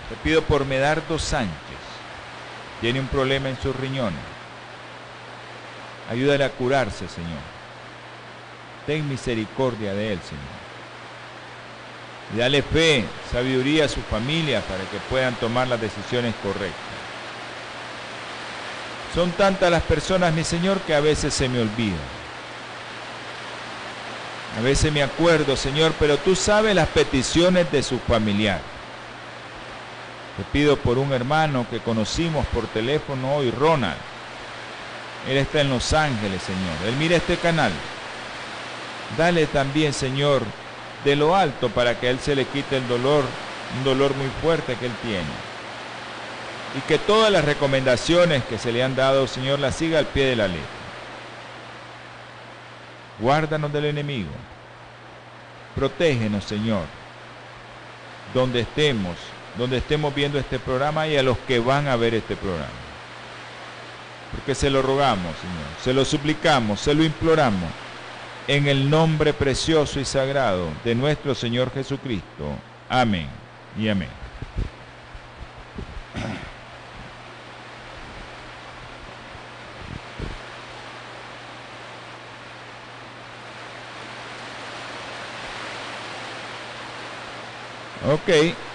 te 0.08 0.14
pido 0.22 0.42
por 0.42 0.64
Medardo 0.64 1.18
Sánchez. 1.18 1.52
Tiene 2.80 3.00
un 3.00 3.08
problema 3.08 3.48
en 3.48 3.60
sus 3.60 3.74
riñones. 3.76 4.31
Ayúdale 6.12 6.44
a 6.44 6.50
curarse, 6.50 7.08
Señor. 7.08 7.40
Ten 8.86 9.08
misericordia 9.08 9.94
de 9.94 10.12
él, 10.12 10.20
Señor. 10.20 10.62
Y 12.34 12.38
dale 12.38 12.60
fe, 12.60 13.06
sabiduría 13.30 13.86
a 13.86 13.88
su 13.88 14.02
familia 14.02 14.60
para 14.60 14.84
que 14.84 14.98
puedan 15.08 15.34
tomar 15.36 15.68
las 15.68 15.80
decisiones 15.80 16.34
correctas. 16.42 16.76
Son 19.14 19.30
tantas 19.32 19.70
las 19.70 19.82
personas, 19.84 20.34
mi 20.34 20.44
Señor, 20.44 20.80
que 20.80 20.94
a 20.94 21.00
veces 21.00 21.32
se 21.32 21.48
me 21.48 21.60
olvidan. 21.60 21.96
A 24.58 24.60
veces 24.60 24.92
me 24.92 25.02
acuerdo, 25.02 25.56
Señor, 25.56 25.94
pero 25.98 26.18
tú 26.18 26.36
sabes 26.36 26.74
las 26.74 26.88
peticiones 26.88 27.72
de 27.72 27.82
sus 27.82 28.02
familiares. 28.02 28.60
Te 30.36 30.44
pido 30.52 30.76
por 30.76 30.98
un 30.98 31.14
hermano 31.14 31.66
que 31.70 31.80
conocimos 31.80 32.44
por 32.48 32.66
teléfono 32.66 33.36
hoy, 33.36 33.50
Ronald. 33.50 34.11
Él 35.28 35.36
está 35.36 35.60
en 35.60 35.70
Los 35.70 35.92
Ángeles, 35.92 36.42
Señor. 36.42 36.76
Él 36.86 36.96
mira 36.96 37.16
este 37.16 37.36
canal. 37.36 37.72
Dale 39.16 39.46
también, 39.46 39.92
Señor, 39.92 40.42
de 41.04 41.16
lo 41.16 41.36
alto 41.36 41.68
para 41.68 41.98
que 41.98 42.10
él 42.10 42.18
se 42.18 42.34
le 42.34 42.44
quite 42.46 42.78
el 42.78 42.88
dolor, 42.88 43.24
un 43.78 43.84
dolor 43.84 44.14
muy 44.14 44.28
fuerte 44.40 44.76
que 44.76 44.86
él 44.86 44.92
tiene. 45.02 45.52
Y 46.76 46.80
que 46.88 46.98
todas 46.98 47.30
las 47.30 47.44
recomendaciones 47.44 48.42
que 48.44 48.58
se 48.58 48.72
le 48.72 48.82
han 48.82 48.96
dado, 48.96 49.26
Señor, 49.26 49.58
las 49.58 49.76
siga 49.76 49.98
al 49.98 50.06
pie 50.06 50.26
de 50.26 50.36
la 50.36 50.48
letra. 50.48 50.62
Guárdanos 53.20 53.72
del 53.72 53.84
enemigo. 53.84 54.30
Protégenos, 55.76 56.44
Señor, 56.44 56.84
donde 58.34 58.60
estemos, 58.60 59.16
donde 59.56 59.78
estemos 59.78 60.14
viendo 60.14 60.38
este 60.38 60.58
programa 60.58 61.06
y 61.06 61.16
a 61.16 61.22
los 61.22 61.38
que 61.38 61.58
van 61.58 61.88
a 61.88 61.96
ver 61.96 62.14
este 62.14 62.36
programa. 62.36 62.91
Porque 64.32 64.54
se 64.54 64.70
lo 64.70 64.82
rogamos, 64.82 65.36
Señor, 65.38 65.66
se 65.82 65.92
lo 65.92 66.04
suplicamos, 66.04 66.80
se 66.80 66.94
lo 66.94 67.04
imploramos, 67.04 67.70
en 68.48 68.66
el 68.66 68.88
nombre 68.90 69.32
precioso 69.32 70.00
y 70.00 70.04
sagrado 70.04 70.68
de 70.84 70.94
nuestro 70.94 71.34
Señor 71.34 71.72
Jesucristo. 71.72 72.56
Amén 72.88 73.28
y 73.78 73.88
amén. 73.88 74.08
Ok. 88.04 88.71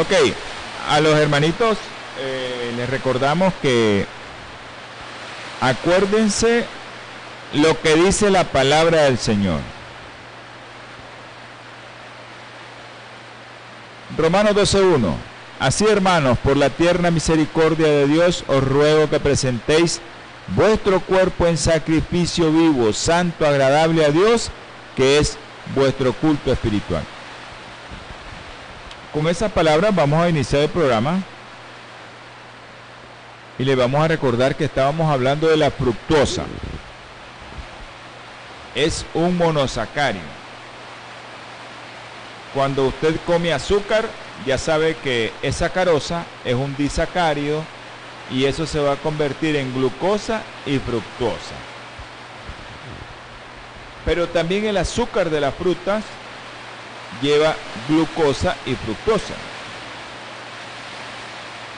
Ok, 0.00 0.12
a 0.88 0.98
los 1.00 1.14
hermanitos 1.14 1.76
eh, 2.18 2.72
les 2.74 2.88
recordamos 2.88 3.52
que 3.60 4.06
acuérdense 5.60 6.64
lo 7.52 7.78
que 7.82 7.96
dice 7.96 8.30
la 8.30 8.44
palabra 8.44 9.02
del 9.02 9.18
Señor. 9.18 9.60
Romanos 14.16 14.54
12.1. 14.54 15.12
Así 15.58 15.84
hermanos, 15.84 16.38
por 16.38 16.56
la 16.56 16.70
tierna 16.70 17.10
misericordia 17.10 17.88
de 17.88 18.06
Dios, 18.06 18.44
os 18.46 18.64
ruego 18.64 19.10
que 19.10 19.20
presentéis 19.20 20.00
vuestro 20.56 21.00
cuerpo 21.00 21.46
en 21.46 21.58
sacrificio 21.58 22.50
vivo, 22.50 22.94
santo, 22.94 23.46
agradable 23.46 24.06
a 24.06 24.10
Dios, 24.10 24.50
que 24.96 25.18
es 25.18 25.36
vuestro 25.74 26.14
culto 26.14 26.50
espiritual. 26.50 27.02
Con 29.12 29.26
esas 29.26 29.50
palabras 29.50 29.92
vamos 29.92 30.22
a 30.22 30.28
iniciar 30.28 30.62
el 30.62 30.68
programa 30.68 31.20
y 33.58 33.64
le 33.64 33.74
vamos 33.74 34.04
a 34.04 34.06
recordar 34.06 34.54
que 34.54 34.66
estábamos 34.66 35.10
hablando 35.10 35.48
de 35.48 35.56
la 35.56 35.72
fructosa. 35.72 36.44
Es 38.76 39.04
un 39.12 39.36
monosacario. 39.36 40.22
Cuando 42.54 42.86
usted 42.86 43.16
come 43.26 43.52
azúcar, 43.52 44.08
ya 44.46 44.58
sabe 44.58 44.94
que 45.02 45.32
esa 45.42 45.66
sacarosa 45.66 46.24
es 46.44 46.54
un 46.54 46.76
disacario 46.76 47.64
y 48.30 48.44
eso 48.44 48.64
se 48.64 48.78
va 48.78 48.92
a 48.92 48.96
convertir 48.96 49.56
en 49.56 49.74
glucosa 49.74 50.42
y 50.66 50.78
fructosa. 50.78 51.56
Pero 54.04 54.28
también 54.28 54.66
el 54.66 54.76
azúcar 54.76 55.30
de 55.30 55.40
las 55.40 55.54
frutas 55.54 56.04
lleva 57.22 57.54
glucosa 57.88 58.56
y 58.66 58.74
fructosa. 58.74 59.34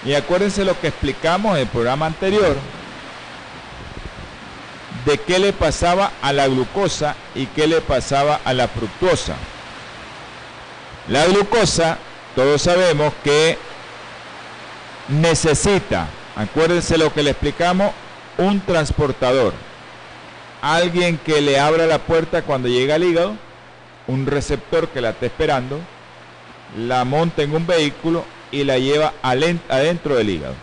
Y 0.04 0.14
acuérdense 0.14 0.64
lo 0.64 0.78
que 0.80 0.88
explicamos 0.88 1.54
en 1.54 1.62
el 1.62 1.68
programa 1.68 2.06
anterior, 2.06 2.56
de 5.04 5.18
qué 5.18 5.38
le 5.38 5.52
pasaba 5.52 6.12
a 6.22 6.32
la 6.32 6.48
glucosa 6.48 7.16
y 7.34 7.46
qué 7.46 7.66
le 7.66 7.80
pasaba 7.80 8.40
a 8.44 8.52
la 8.52 8.68
fructosa. 8.68 9.34
La 11.08 11.26
glucosa 11.26 11.98
todos 12.34 12.62
sabemos 12.62 13.12
que 13.22 13.58
necesita, 15.08 16.08
acuérdense 16.34 16.96
lo 16.96 17.12
que 17.12 17.22
le 17.22 17.30
explicamos, 17.30 17.92
un 18.38 18.60
transportador. 18.60 19.52
Alguien 20.62 21.18
que 21.18 21.42
le 21.42 21.60
abra 21.60 21.86
la 21.86 21.98
puerta 21.98 22.42
cuando 22.42 22.68
llega 22.68 22.94
al 22.94 23.04
hígado, 23.04 23.36
un 24.06 24.26
receptor 24.26 24.88
que 24.88 25.00
la 25.00 25.10
esté 25.10 25.26
esperando, 25.26 25.80
la 26.76 27.04
monta 27.04 27.42
en 27.42 27.54
un 27.54 27.66
vehículo 27.66 28.24
y 28.50 28.64
la 28.64 28.78
lleva 28.78 29.12
adentro 29.22 30.16
del 30.16 30.30
hígado. 30.30 30.54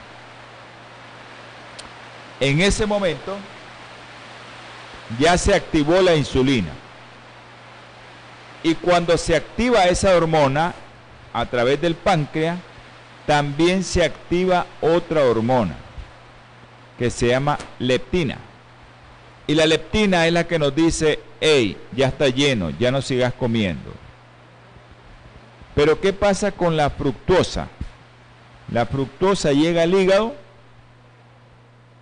En 2.39 2.61
ese 2.61 2.85
momento 2.85 3.37
ya 5.17 5.37
se 5.37 5.53
activó 5.53 6.01
la 6.01 6.15
insulina. 6.15 6.71
Y 8.61 8.75
cuando 8.75 9.17
se 9.17 9.35
activa 9.35 9.85
esa 9.85 10.15
hormona 10.15 10.73
a 11.33 11.45
través 11.45 11.81
del 11.81 11.95
páncreas, 11.95 12.59
también 13.25 13.83
se 13.83 14.03
activa 14.03 14.65
otra 14.81 15.23
hormona 15.23 15.75
que 16.97 17.09
se 17.09 17.27
llama 17.27 17.57
leptina. 17.79 18.37
Y 19.49 19.55
la 19.55 19.65
leptina 19.65 20.27
es 20.27 20.33
la 20.33 20.45
que 20.45 20.59
nos 20.59 20.75
dice, 20.75 21.17
hey, 21.41 21.75
ya 21.95 22.09
está 22.09 22.27
lleno, 22.27 22.69
ya 22.69 22.91
no 22.91 23.01
sigas 23.01 23.33
comiendo. 23.33 23.91
Pero 25.73 25.99
¿qué 25.99 26.13
pasa 26.13 26.51
con 26.51 26.77
la 26.77 26.91
fructosa? 26.91 27.67
La 28.71 28.85
fructosa 28.85 29.51
llega 29.51 29.81
al 29.81 29.93
hígado 29.95 30.35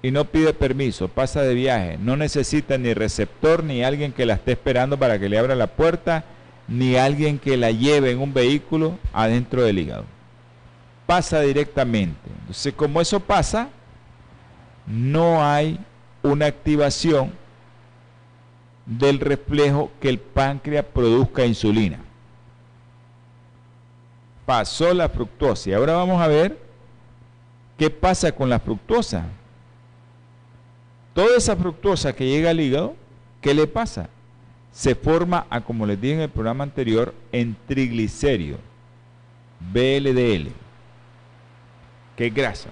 y 0.01 0.11
no 0.11 0.25
pide 0.25 0.53
permiso, 0.53 1.07
pasa 1.07 1.41
de 1.41 1.53
viaje, 1.53 1.97
no 1.97 2.17
necesita 2.17 2.77
ni 2.77 2.93
receptor 2.93 3.63
ni 3.63 3.81
alguien 3.81 4.11
que 4.11 4.25
la 4.25 4.33
esté 4.33 4.51
esperando 4.51 4.99
para 4.99 5.17
que 5.17 5.29
le 5.29 5.37
abra 5.37 5.55
la 5.55 5.67
puerta, 5.67 6.25
ni 6.67 6.97
alguien 6.97 7.39
que 7.39 7.55
la 7.55 7.71
lleve 7.71 8.11
en 8.11 8.19
un 8.19 8.33
vehículo 8.33 8.99
adentro 9.13 9.61
del 9.63 9.79
hígado. 9.79 10.03
Pasa 11.05 11.39
directamente. 11.39 12.29
Entonces, 12.41 12.73
como 12.73 12.99
eso 12.99 13.21
pasa, 13.21 13.69
no 14.85 15.45
hay 15.45 15.79
una 16.23 16.45
activación 16.45 17.33
del 18.85 19.19
reflejo 19.19 19.91
que 19.99 20.09
el 20.09 20.19
páncreas 20.19 20.85
produzca 20.85 21.45
insulina. 21.45 21.99
Pasó 24.45 24.93
la 24.93 25.09
fructosa 25.09 25.69
y 25.69 25.73
ahora 25.73 25.93
vamos 25.93 26.21
a 26.21 26.27
ver 26.27 26.57
qué 27.77 27.89
pasa 27.89 28.31
con 28.31 28.49
la 28.49 28.59
fructosa. 28.59 29.25
Toda 31.13 31.35
esa 31.35 31.55
fructosa 31.55 32.13
que 32.13 32.27
llega 32.27 32.51
al 32.51 32.59
hígado, 32.59 32.95
¿qué 33.41 33.53
le 33.53 33.67
pasa? 33.67 34.09
Se 34.71 34.95
forma, 34.95 35.47
a, 35.49 35.61
como 35.61 35.85
les 35.85 35.99
dije 35.99 36.13
en 36.13 36.21
el 36.21 36.29
programa 36.29 36.63
anterior, 36.63 37.13
en 37.31 37.57
triglicéridos, 37.67 38.59
BLDL, 39.59 40.51
que 42.15 42.27
es 42.27 42.33
grasa. 42.33 42.69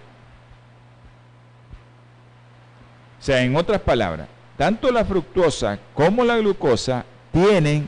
O 3.25 3.27
sea, 3.27 3.41
en 3.41 3.55
otras 3.55 3.81
palabras, 3.81 4.27
tanto 4.55 4.91
la 4.91 5.03
fructosa 5.03 5.79
como 5.95 6.23
la 6.23 6.37
glucosa 6.37 7.05
tienen 7.33 7.87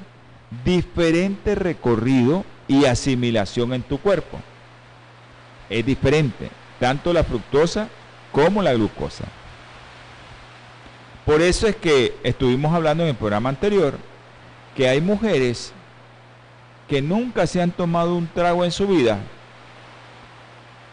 diferente 0.66 1.54
recorrido 1.54 2.44
y 2.68 2.86
asimilación 2.86 3.72
en 3.76 3.84
tu 3.84 4.00
cuerpo. 4.00 4.40
Es 5.70 5.86
diferente, 5.86 6.50
tanto 6.80 7.14
la 7.14 7.24
fructosa 7.24 7.88
como 8.32 8.64
la 8.64 8.74
glucosa. 8.74 9.26
Por 11.24 11.40
eso 11.44 11.68
es 11.68 11.76
que 11.76 12.18
estuvimos 12.24 12.74
hablando 12.74 13.04
en 13.04 13.10
el 13.10 13.16
programa 13.16 13.50
anterior 13.50 13.94
que 14.76 14.90
hay 14.90 15.02
mujeres 15.02 15.72
que 16.90 17.00
nunca 17.00 17.46
se 17.46 17.62
han 17.62 17.70
tomado 17.70 18.16
un 18.16 18.26
trago 18.26 18.66
en 18.66 18.72
su 18.72 18.88
vida, 18.88 19.20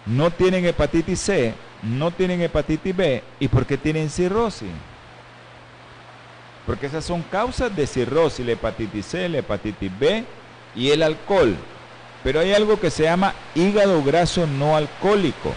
no 0.05 0.31
tienen 0.31 0.67
hepatitis 0.67 1.21
C, 1.21 1.55
no 1.85 2.11
tienen 2.11 2.41
hepatitis 2.41 2.97
B, 2.97 3.23
¿y 3.41 3.49
por 3.49 3.67
qué 3.67 3.77
tienen 3.77 4.11
cirrosis? 4.11 4.71
Porque 6.67 6.87
esas 6.87 7.05
son 7.05 7.23
causas 7.23 7.75
de 7.77 7.87
cirrosis, 7.87 8.45
la 8.45 8.53
hepatitis 8.53 9.07
C, 9.07 9.29
la 9.29 9.39
hepatitis 9.39 9.91
B 9.99 10.25
y 10.75 10.91
el 10.91 11.03
alcohol. 11.03 11.55
Pero 12.23 12.41
hay 12.41 12.55
algo 12.55 12.81
que 12.81 12.91
se 12.91 13.03
llama 13.03 13.35
hígado 13.55 14.03
graso 14.03 14.47
no 14.47 14.77
alcohólico. 14.77 15.53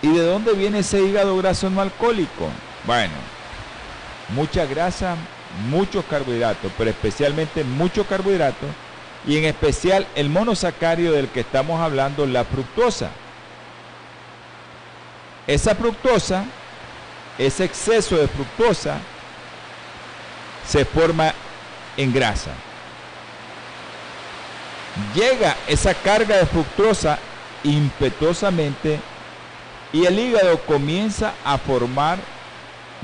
¿Y 0.00 0.12
de 0.12 0.24
dónde 0.24 0.52
viene 0.52 0.80
ese 0.80 1.02
hígado 1.02 1.36
graso 1.36 1.70
no 1.70 1.80
alcohólico? 1.80 2.48
Bueno, 2.84 3.14
mucha 4.34 4.64
grasa, 4.64 5.16
muchos 5.68 6.04
carbohidratos, 6.04 6.70
pero 6.78 6.90
especialmente 6.90 7.64
mucho 7.64 8.04
carbohidrato 8.06 8.66
y 9.26 9.38
en 9.38 9.44
especial 9.44 10.06
el 10.14 10.28
monosacario 10.28 11.12
del 11.12 11.28
que 11.28 11.40
estamos 11.40 11.80
hablando, 11.80 12.26
la 12.26 12.44
fructosa. 12.44 13.10
Esa 15.46 15.74
fructosa, 15.74 16.44
ese 17.38 17.64
exceso 17.64 18.16
de 18.16 18.28
fructosa, 18.28 18.98
se 20.66 20.84
forma 20.84 21.34
en 21.96 22.12
grasa. 22.12 22.52
Llega 25.14 25.56
esa 25.66 25.94
carga 25.94 26.36
de 26.36 26.46
fructosa 26.46 27.18
impetuosamente 27.64 29.00
y 29.92 30.04
el 30.06 30.18
hígado 30.18 30.58
comienza 30.60 31.34
a 31.44 31.58
formar 31.58 32.18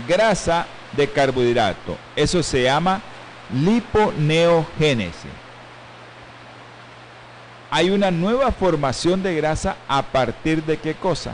grasa 0.07 0.67
de 0.93 1.09
carbohidrato. 1.09 1.97
Eso 2.15 2.43
se 2.43 2.63
llama 2.63 3.01
liponeogénesis. 3.53 5.31
Hay 7.71 7.91
una 7.91 8.11
nueva 8.11 8.51
formación 8.53 9.23
de 9.23 9.35
grasa 9.35 9.77
a 9.89 10.03
partir 10.03 10.63
de 10.65 10.79
qué 10.79 10.95
cosa? 10.95 11.33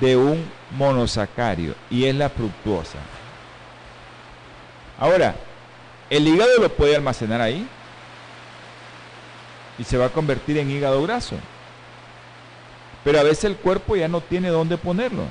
De 0.00 0.16
un 0.16 0.50
monosacario 0.76 1.74
y 1.90 2.04
es 2.04 2.14
la 2.14 2.28
fructuosa. 2.28 2.98
Ahora, 4.98 5.34
el 6.10 6.26
hígado 6.26 6.60
lo 6.60 6.68
puede 6.68 6.96
almacenar 6.96 7.40
ahí 7.40 7.66
y 9.78 9.84
se 9.84 9.96
va 9.96 10.06
a 10.06 10.10
convertir 10.10 10.58
en 10.58 10.70
hígado 10.70 11.02
graso. 11.02 11.36
Pero 13.04 13.20
a 13.20 13.22
veces 13.22 13.44
el 13.44 13.56
cuerpo 13.56 13.96
ya 13.96 14.08
no 14.08 14.20
tiene 14.20 14.48
dónde 14.48 14.76
ponerlo. 14.76 15.24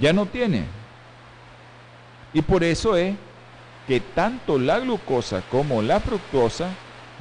ya 0.00 0.12
no 0.12 0.26
tiene. 0.26 0.64
Y 2.32 2.42
por 2.42 2.62
eso 2.64 2.96
es 2.96 3.14
que 3.86 4.00
tanto 4.00 4.58
la 4.58 4.80
glucosa 4.80 5.42
como 5.50 5.82
la 5.82 6.00
fructosa 6.00 6.68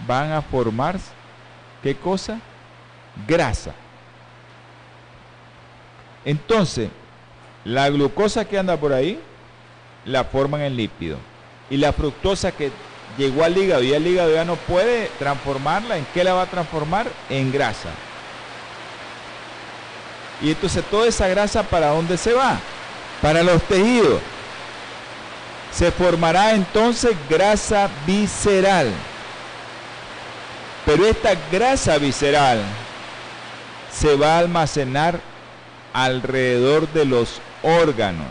van 0.08 0.32
a 0.32 0.42
formar, 0.42 0.98
¿qué 1.86 1.94
cosa? 1.96 2.40
Grasa. 3.28 3.72
Entonces, 6.26 6.90
la 7.64 7.88
glucosa 7.92 8.44
que 8.46 8.58
anda 8.58 8.76
por 8.76 8.92
ahí, 8.92 9.20
la 10.04 10.24
forman 10.24 10.62
en 10.62 10.76
lípido. 10.76 11.20
Y 11.70 11.78
la 11.78 11.94
fructosa 11.94 12.52
que 12.52 12.72
llegó 13.20 13.44
al 13.44 13.56
hígado 13.56 13.84
y 13.84 13.94
el 13.94 14.08
hígado 14.08 14.34
ya 14.34 14.44
no 14.46 14.56
puede 14.56 15.12
transformarla, 15.20 15.98
¿en 15.98 16.08
qué 16.12 16.24
la 16.24 16.34
va 16.34 16.42
a 16.42 16.48
transformar? 16.48 17.06
En 17.30 17.52
grasa. 17.52 17.90
Y 20.42 20.50
entonces 20.50 20.84
toda 20.86 21.08
esa 21.08 21.28
grasa 21.28 21.62
para 21.62 21.90
dónde 21.90 22.18
se 22.18 22.34
va? 22.34 22.58
Para 23.22 23.44
los 23.44 23.62
tejidos. 23.62 24.22
Se 25.72 25.92
formará 25.92 26.56
entonces 26.56 27.16
grasa 27.30 27.92
visceral. 28.08 28.92
Pero 30.86 31.06
esta 31.06 31.34
grasa 31.52 31.98
visceral 31.98 32.62
se 33.92 34.16
va 34.16 34.36
a 34.36 34.40
almacenar 34.40 35.20
alrededor 35.94 36.88
de 36.94 37.06
los 37.06 37.42
órganos. 37.64 38.28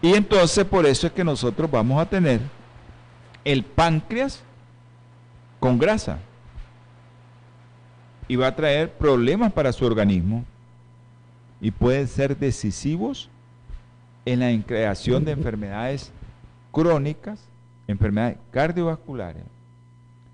Y 0.00 0.14
entonces 0.14 0.64
por 0.64 0.86
eso 0.86 1.06
es 1.06 1.12
que 1.12 1.24
nosotros 1.24 1.70
vamos 1.70 2.00
a 2.00 2.06
tener 2.06 2.40
el 3.44 3.64
páncreas 3.64 4.42
con 5.58 5.78
grasa. 5.78 6.18
Y 8.28 8.36
va 8.36 8.48
a 8.48 8.56
traer 8.56 8.92
problemas 8.92 9.52
para 9.52 9.72
su 9.72 9.84
organismo 9.84 10.44
y 11.60 11.70
pueden 11.70 12.08
ser 12.08 12.36
decisivos 12.36 13.28
en 14.24 14.40
la 14.40 14.66
creación 14.66 15.24
de 15.24 15.32
enfermedades 15.32 16.12
crónicas, 16.72 17.40
enfermedades 17.86 18.38
cardiovasculares. 18.50 19.44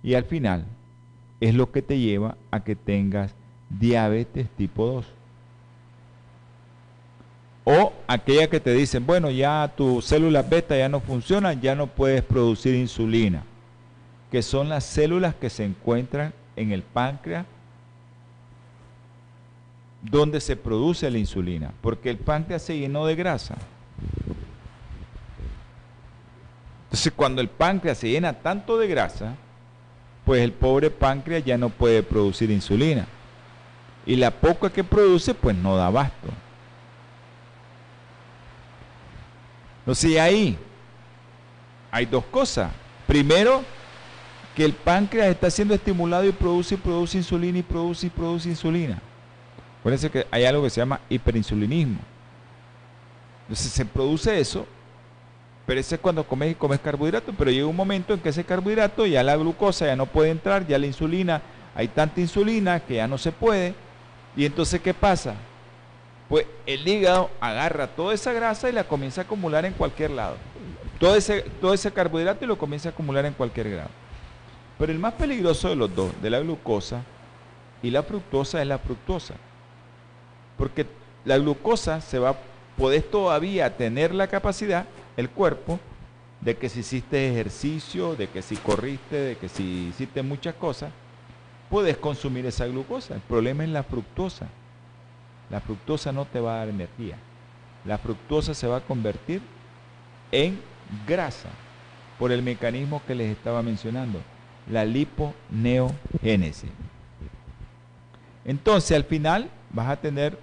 Y 0.03 0.14
al 0.14 0.24
final 0.24 0.64
es 1.40 1.55
lo 1.55 1.70
que 1.70 1.83
te 1.83 1.98
lleva 1.98 2.37
a 2.51 2.64
que 2.64 2.77
tengas 2.77 3.35
diabetes 3.68 4.48
tipo 4.57 4.87
2. 4.87 5.07
O 7.64 7.92
aquella 8.07 8.48
que 8.48 8.61
te 8.61 8.72
dicen, 8.72 9.05
bueno, 9.05 9.31
ya 9.31 9.70
tus 9.77 10.07
células 10.07 10.48
beta 10.48 10.74
ya 10.77 10.88
no 10.88 11.01
funcionan, 11.01 11.61
ya 11.61 11.74
no 11.74 11.87
puedes 11.87 12.22
producir 12.22 12.74
insulina 12.74 13.44
que 14.31 14.42
son 14.42 14.68
las 14.68 14.85
células 14.85 15.35
que 15.35 15.51
se 15.51 15.64
encuentran 15.64 16.33
en 16.57 16.72
el 16.72 16.83
páncreas 16.83 17.46
donde 20.03 20.40
se 20.40 20.57
produce 20.57 21.11
la 21.11 21.18
insulina, 21.18 21.72
porque 21.81 22.11
el 22.11 22.18
páncreas 22.18 22.62
se 22.62 22.79
llenó 22.79 23.05
de 23.07 23.16
grasa. 23.16 23.57
Entonces, 26.88 27.12
cuando 27.14 27.42
el 27.42 27.48
páncreas 27.48 27.98
se 27.98 28.09
llena 28.09 28.33
tanto 28.33 28.79
de 28.79 28.88
grasa, 28.88 29.35
pues 30.24 30.42
el 30.42 30.53
pobre 30.53 30.90
páncreas 30.90 31.44
ya 31.44 31.59
no 31.59 31.68
puede 31.68 32.03
producir 32.03 32.51
insulina. 32.51 33.07
Y 34.07 34.16
la 34.16 34.31
poca 34.31 34.70
que 34.70 34.83
produce, 34.83 35.35
pues 35.35 35.55
no 35.55 35.77
da 35.77 35.88
abasto. 35.88 36.29
Entonces 39.81 40.18
ahí 40.18 40.57
hay 41.90 42.07
dos 42.07 42.24
cosas. 42.24 42.72
Primero, 43.07 43.62
que 44.57 44.64
el 44.64 44.72
páncreas 44.72 45.29
está 45.29 45.51
siendo 45.51 45.74
estimulado 45.74 46.24
y 46.24 46.33
produce 46.33 46.74
y 46.74 46.79
produce 46.79 47.18
insulina 47.18 47.59
y 47.59 47.62
produce 47.62 48.07
y 48.07 48.11
produce 48.11 48.48
insulina. 48.48 49.01
Acuérdense 49.81 50.11
que 50.11 50.27
hay 50.31 50.44
algo 50.46 50.62
que 50.62 50.70
se 50.70 50.81
llama 50.81 51.01
hiperinsulinismo. 51.11 52.01
Entonces 53.42 53.72
se 53.72 53.85
produce 53.85 54.40
eso 54.40 54.66
pero 55.69 55.81
ese 55.81 55.97
es 55.97 56.01
cuando 56.01 56.25
comes 56.25 56.53
y 56.53 56.55
comes 56.55 56.81
carbohidratos, 56.81 57.35
pero 57.37 57.51
llega 57.51 57.67
un 57.67 57.77
momento 57.77 58.15
en 58.15 58.21
que 58.21 58.31
ese 58.31 58.43
carbohidrato 58.43 59.05
ya 59.05 59.23
la 59.23 59.37
glucosa 59.37 59.85
ya 59.85 59.97
no 59.97 60.07
puede 60.07 60.31
entrar, 60.31 60.67
ya 60.67 60.79
la 60.79 60.87
insulina, 60.87 61.43
hay 61.75 61.89
tanta 61.89 62.23
insulina 62.23 62.81
que 62.81 62.95
ya 62.95 63.07
no 63.07 63.19
se 63.19 63.33
puede. 63.33 63.75
Y 64.35 64.47
entonces, 64.47 64.81
¿qué 64.81 64.95
pasa? 64.95 65.35
Pues 66.27 66.47
el 66.65 66.89
hígado 66.89 67.29
agarra 67.39 67.87
toda 67.87 68.15
esa 68.15 68.33
grasa 68.33 68.71
y 68.71 68.73
la 68.73 68.85
comienza 68.85 69.21
a 69.21 69.25
acumular 69.25 69.67
en 69.67 69.75
cualquier 69.75 70.13
lado. 70.13 70.37
Todo 70.99 71.15
ese, 71.17 71.43
todo 71.61 71.75
ese 71.75 71.93
carbohidrato 71.93 72.47
y 72.47 72.49
lo 72.49 72.57
comienza 72.57 72.89
a 72.89 72.93
acumular 72.93 73.27
en 73.27 73.35
cualquier 73.35 73.69
grado. 73.69 73.91
Pero 74.79 74.91
el 74.91 74.99
más 74.99 75.13
peligroso 75.13 75.69
de 75.69 75.77
los 75.77 75.95
dos, 75.95 76.13
de 76.23 76.31
la 76.31 76.41
glucosa 76.41 77.03
y 77.83 77.91
la 77.91 78.03
fructosa, 78.03 78.63
es 78.63 78.67
la 78.67 78.79
fructosa. 78.79 79.35
Porque 80.57 80.87
la 81.27 81.37
glucosa 81.37 82.01
se 82.01 82.19
va, 82.19 82.37
podés 82.79 83.11
todavía 83.11 83.77
tener 83.77 84.15
la 84.15 84.29
capacidad 84.29 84.87
el 85.19 85.29
cuerpo 85.31 85.81
de 86.41 86.57
que 86.57 86.69
si 86.69 86.79
hiciste 86.79 87.29
ejercicio, 87.29 88.15
de 88.15 88.29
que 88.29 88.41
si 88.41 88.55
corriste, 88.55 89.17
de 89.17 89.37
que 89.37 89.49
si 89.49 89.89
hiciste 89.89 90.23
muchas 90.23 90.55
cosas, 90.55 90.93
puedes 91.69 91.97
consumir 91.97 92.47
esa 92.47 92.67
glucosa. 92.67 93.17
El 93.17 93.21
problema 93.23 93.65
es 93.65 93.71
la 93.71 93.83
fructosa. 93.83 94.47
La 95.51 95.61
fructosa 95.61 96.13
no 96.13 96.25
te 96.25 96.39
va 96.39 96.55
a 96.55 96.59
dar 96.59 96.69
energía. 96.69 97.17
La 97.85 97.99
fructosa 97.99 98.55
se 98.55 98.69
va 98.69 98.77
a 98.77 98.81
convertir 98.81 99.43
en 100.31 100.61
grasa 101.05 101.49
por 102.17 102.31
el 102.31 102.41
mecanismo 102.41 103.03
que 103.05 103.17
les 103.17 103.37
estaba 103.37 103.61
mencionando, 103.61 104.21
la 104.71 104.85
liponeogénesis. 104.85 106.71
Entonces, 108.45 108.97
al 108.97 109.05
final 109.05 109.51
vas 109.71 109.89
a 109.89 109.97
tener 109.97 110.39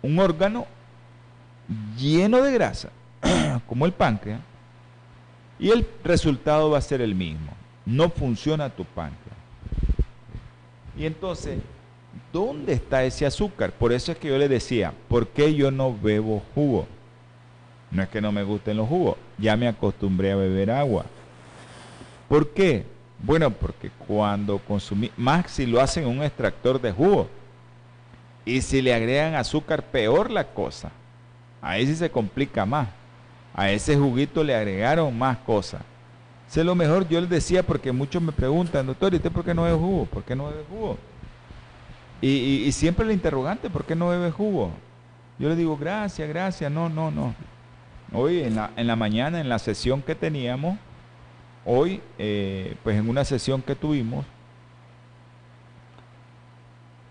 un 0.00 0.18
órgano 0.18 0.66
lleno 1.98 2.40
de 2.40 2.52
grasa 2.52 2.88
como 3.66 3.86
el 3.86 3.92
páncreas, 3.92 4.40
y 5.58 5.70
el 5.70 5.86
resultado 6.02 6.70
va 6.70 6.78
a 6.78 6.82
ser 6.82 7.00
el 7.00 7.14
mismo. 7.14 7.52
No 7.84 8.08
funciona 8.08 8.70
tu 8.70 8.84
páncreas. 8.84 9.36
Y 10.96 11.06
entonces, 11.06 11.58
¿dónde 12.32 12.72
está 12.72 13.04
ese 13.04 13.26
azúcar? 13.26 13.72
Por 13.72 13.92
eso 13.92 14.12
es 14.12 14.18
que 14.18 14.28
yo 14.28 14.38
le 14.38 14.48
decía, 14.48 14.92
¿por 15.08 15.28
qué 15.28 15.54
yo 15.54 15.70
no 15.70 15.96
bebo 15.96 16.42
jugo? 16.54 16.86
No 17.90 18.02
es 18.02 18.08
que 18.08 18.20
no 18.20 18.32
me 18.32 18.42
gusten 18.42 18.76
los 18.76 18.88
jugos, 18.88 19.16
ya 19.38 19.56
me 19.56 19.68
acostumbré 19.68 20.32
a 20.32 20.36
beber 20.36 20.70
agua. 20.70 21.04
¿Por 22.28 22.50
qué? 22.50 22.84
Bueno, 23.22 23.50
porque 23.50 23.90
cuando 24.06 24.58
consumí, 24.58 25.10
más 25.16 25.50
si 25.50 25.66
lo 25.66 25.80
hacen 25.80 26.04
en 26.04 26.18
un 26.18 26.22
extractor 26.22 26.80
de 26.80 26.92
jugo, 26.92 27.28
y 28.44 28.62
si 28.62 28.80
le 28.80 28.94
agregan 28.94 29.34
azúcar, 29.34 29.82
peor 29.82 30.30
la 30.30 30.44
cosa. 30.44 30.90
Ahí 31.60 31.86
sí 31.86 31.94
se 31.94 32.10
complica 32.10 32.64
más. 32.64 32.88
A 33.54 33.70
ese 33.70 33.96
juguito 33.96 34.44
le 34.44 34.54
agregaron 34.54 35.16
más 35.16 35.38
cosas. 35.38 35.82
Sé 36.48 36.64
lo 36.64 36.74
mejor, 36.74 37.08
yo 37.08 37.20
les 37.20 37.30
decía, 37.30 37.62
porque 37.62 37.92
muchos 37.92 38.20
me 38.20 38.32
preguntan, 38.32 38.86
doctor, 38.86 39.12
¿y 39.12 39.16
usted 39.16 39.30
por 39.30 39.44
qué 39.44 39.54
no 39.54 39.62
bebe 39.62 39.78
jugo? 39.78 40.06
¿Por 40.06 40.24
qué 40.24 40.34
no 40.34 40.48
bebe 40.48 40.64
jugo? 40.68 40.98
Y, 42.20 42.70
siempre 42.72 43.06
el 43.06 43.12
interrogante, 43.12 43.70
¿por 43.70 43.84
qué 43.84 43.94
no 43.94 44.08
bebe 44.08 44.30
jugo? 44.30 44.72
Yo 45.38 45.48
le 45.48 45.56
digo, 45.56 45.76
gracias, 45.76 46.28
gracias, 46.28 46.70
no, 46.70 46.88
no, 46.88 47.10
no. 47.10 47.34
Hoy 48.12 48.40
en 48.40 48.56
la, 48.56 48.70
en 48.76 48.86
la 48.86 48.96
mañana, 48.96 49.40
en 49.40 49.48
la 49.48 49.58
sesión 49.58 50.02
que 50.02 50.14
teníamos, 50.14 50.76
hoy, 51.64 52.02
eh, 52.18 52.76
pues 52.82 52.98
en 52.98 53.08
una 53.08 53.24
sesión 53.24 53.62
que 53.62 53.74
tuvimos, 53.74 54.26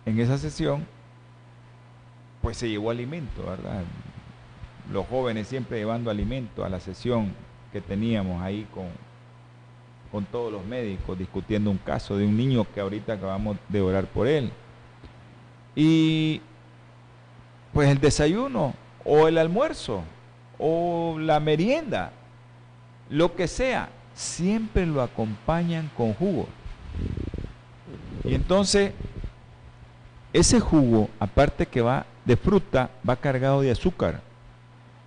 en 0.06 0.20
esa 0.20 0.38
sesión, 0.38 0.86
pues 2.42 2.58
se 2.58 2.70
llevó 2.70 2.92
alimento, 2.92 3.44
¿verdad? 3.44 3.84
Los 4.92 5.06
jóvenes 5.08 5.48
siempre 5.48 5.78
llevando 5.78 6.10
alimento 6.10 6.66
a 6.66 6.70
la 6.70 6.80
sesión 6.80 7.32
que 7.72 7.82
teníamos 7.82 8.42
ahí 8.42 8.68
con, 8.74 8.88
con 10.12 10.26
todos 10.26 10.52
los 10.52 10.66
médicos 10.66 11.18
discutiendo 11.18 11.70
un 11.70 11.78
caso 11.78 12.18
de 12.18 12.26
un 12.26 12.36
niño 12.36 12.66
que 12.74 12.80
ahorita 12.80 13.14
acabamos 13.14 13.58
de 13.68 13.82
orar 13.82 14.06
por 14.08 14.28
él. 14.28 14.52
Y 15.76 16.42
pues 17.74 17.90
el 17.90 18.00
desayuno 18.00 18.74
o 19.06 19.28
el 19.28 19.38
almuerzo 19.38 20.04
o 20.58 21.18
la 21.20 21.40
merienda, 21.40 22.12
lo 23.10 23.36
que 23.36 23.48
sea, 23.48 23.90
siempre 24.16 24.86
lo 24.86 25.02
acompañan 25.02 25.90
con 25.96 26.14
jugo. 26.16 26.48
Y 28.26 28.34
entonces, 28.34 28.92
ese 30.34 30.60
jugo, 30.60 31.10
aparte 31.20 31.66
que 31.66 31.82
va 31.82 32.06
de 32.26 32.36
fruta, 32.36 32.90
va 33.08 33.16
cargado 33.16 33.62
de 33.62 33.72
azúcar 33.72 34.22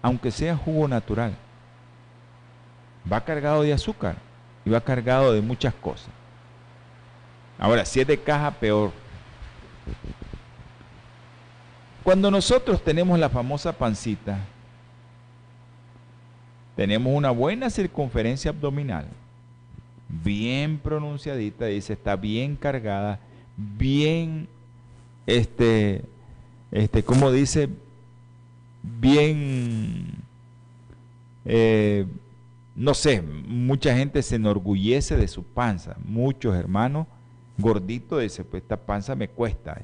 aunque 0.02 0.32
sea 0.32 0.56
jugo 0.56 0.88
natural, 0.88 1.34
va 3.10 3.24
cargado 3.24 3.62
de 3.62 3.72
azúcar 3.72 4.16
y 4.64 4.70
va 4.70 4.80
cargado 4.80 5.32
de 5.32 5.40
muchas 5.40 5.72
cosas. 5.74 6.10
Ahora, 7.58 7.84
si 7.84 8.00
es 8.00 8.06
de 8.06 8.18
caja, 8.18 8.50
peor. 8.50 8.90
Cuando 12.02 12.30
nosotros 12.30 12.82
tenemos 12.82 13.16
la 13.18 13.28
famosa 13.28 13.72
pancita, 13.72 14.40
tenemos 16.74 17.14
una 17.14 17.30
buena 17.30 17.70
circunferencia 17.70 18.50
abdominal, 18.50 19.06
bien 20.08 20.78
pronunciadita, 20.78 21.66
dice, 21.66 21.92
está 21.92 22.16
bien 22.16 22.56
cargada, 22.56 23.20
bien, 23.56 24.48
este, 25.26 26.04
este, 26.72 27.04
como 27.04 27.30
dice, 27.30 27.68
bien, 28.82 30.14
eh, 31.44 32.06
no 32.74 32.94
sé, 32.94 33.22
mucha 33.22 33.96
gente 33.96 34.22
se 34.22 34.36
enorgullece 34.36 35.16
de 35.16 35.28
su 35.28 35.42
panza, 35.42 35.96
muchos 36.04 36.54
hermanos 36.54 37.06
gorditos 37.58 38.22
dicen, 38.22 38.46
pues 38.50 38.62
esta 38.62 38.76
panza 38.76 39.14
me 39.14 39.28
cuesta, 39.28 39.80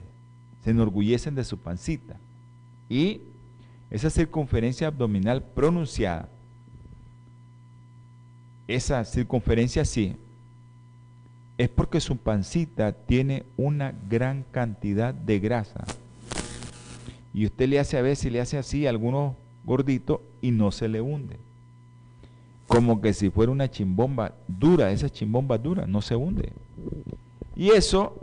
se 0.64 0.70
enorgullecen 0.70 1.34
de 1.34 1.44
su 1.44 1.58
pancita. 1.58 2.16
Y 2.88 3.20
esa 3.90 4.10
circunferencia 4.10 4.88
abdominal 4.88 5.42
pronunciada, 5.42 6.28
esa 8.66 9.04
circunferencia 9.04 9.84
sí, 9.84 10.16
es 11.56 11.68
porque 11.68 12.00
su 12.00 12.16
pancita 12.16 12.92
tiene 12.92 13.44
una 13.56 13.92
gran 14.08 14.44
cantidad 14.52 15.12
de 15.12 15.40
grasa 15.40 15.84
y 17.38 17.46
usted 17.46 17.68
le 17.68 17.78
hace 17.78 17.96
a 17.96 18.02
veces, 18.02 18.32
le 18.32 18.40
hace 18.40 18.58
así 18.58 18.84
a 18.84 18.90
algunos 18.90 19.36
gorditos 19.62 20.18
y 20.42 20.50
no 20.50 20.72
se 20.72 20.88
le 20.88 21.00
hunde. 21.00 21.36
Como 22.66 23.00
que 23.00 23.12
si 23.12 23.30
fuera 23.30 23.52
una 23.52 23.70
chimbomba 23.70 24.34
dura, 24.48 24.90
esa 24.90 25.08
chimbomba 25.08 25.56
dura, 25.56 25.86
no 25.86 26.02
se 26.02 26.16
hunde. 26.16 26.52
Y 27.54 27.68
eso 27.70 28.16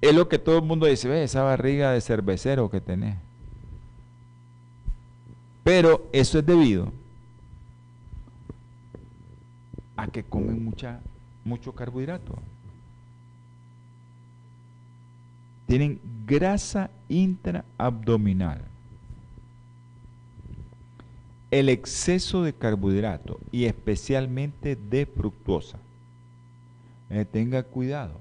es 0.00 0.12
lo 0.12 0.28
que 0.28 0.40
todo 0.40 0.56
el 0.56 0.64
mundo 0.64 0.86
dice, 0.86 1.06
ve 1.06 1.22
esa 1.22 1.44
barriga 1.44 1.92
de 1.92 2.00
cervecero 2.00 2.70
que 2.70 2.80
tenés. 2.80 3.16
Pero 5.62 6.08
eso 6.10 6.40
es 6.40 6.46
debido 6.46 6.90
a 9.94 10.08
que 10.08 10.24
comen 10.24 10.64
mucha, 10.64 10.98
mucho 11.44 11.72
carbohidrato. 11.72 12.34
Tienen 15.68 16.00
grasa 16.26 16.90
intraabdominal. 17.10 18.62
El 21.50 21.68
exceso 21.68 22.42
de 22.42 22.54
carbohidrato 22.54 23.38
y 23.52 23.66
especialmente 23.66 24.76
de 24.76 25.04
fructosa. 25.04 25.78
Eh, 27.10 27.26
tenga 27.30 27.62
cuidado. 27.62 28.18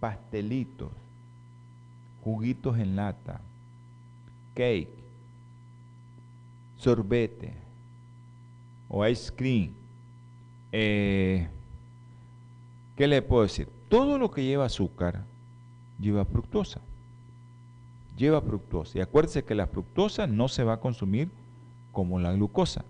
Pastelitos, 0.00 0.90
juguitos 2.24 2.76
en 2.76 2.96
lata, 2.96 3.40
cake, 4.54 4.88
sorbete 6.76 7.52
o 8.88 9.06
ice 9.06 9.32
cream. 9.32 9.70
Eh, 10.72 11.46
¿Qué 12.96 13.06
le 13.06 13.22
puedo 13.22 13.44
decir? 13.44 13.68
Todo 13.88 14.18
lo 14.18 14.32
que 14.32 14.42
lleva 14.42 14.64
azúcar 14.64 15.22
lleva 16.02 16.24
fructosa. 16.24 16.80
lleva 18.18 18.42
fructosa. 18.42 18.98
Y 18.98 19.00
acuérdese 19.00 19.42
que 19.42 19.54
la 19.54 19.66
fructosa 19.66 20.26
no 20.26 20.48
se 20.48 20.64
va 20.64 20.74
a 20.74 20.80
consumir 20.80 21.30
como 21.92 22.20
la 22.20 22.32
glucosa. 22.32 22.84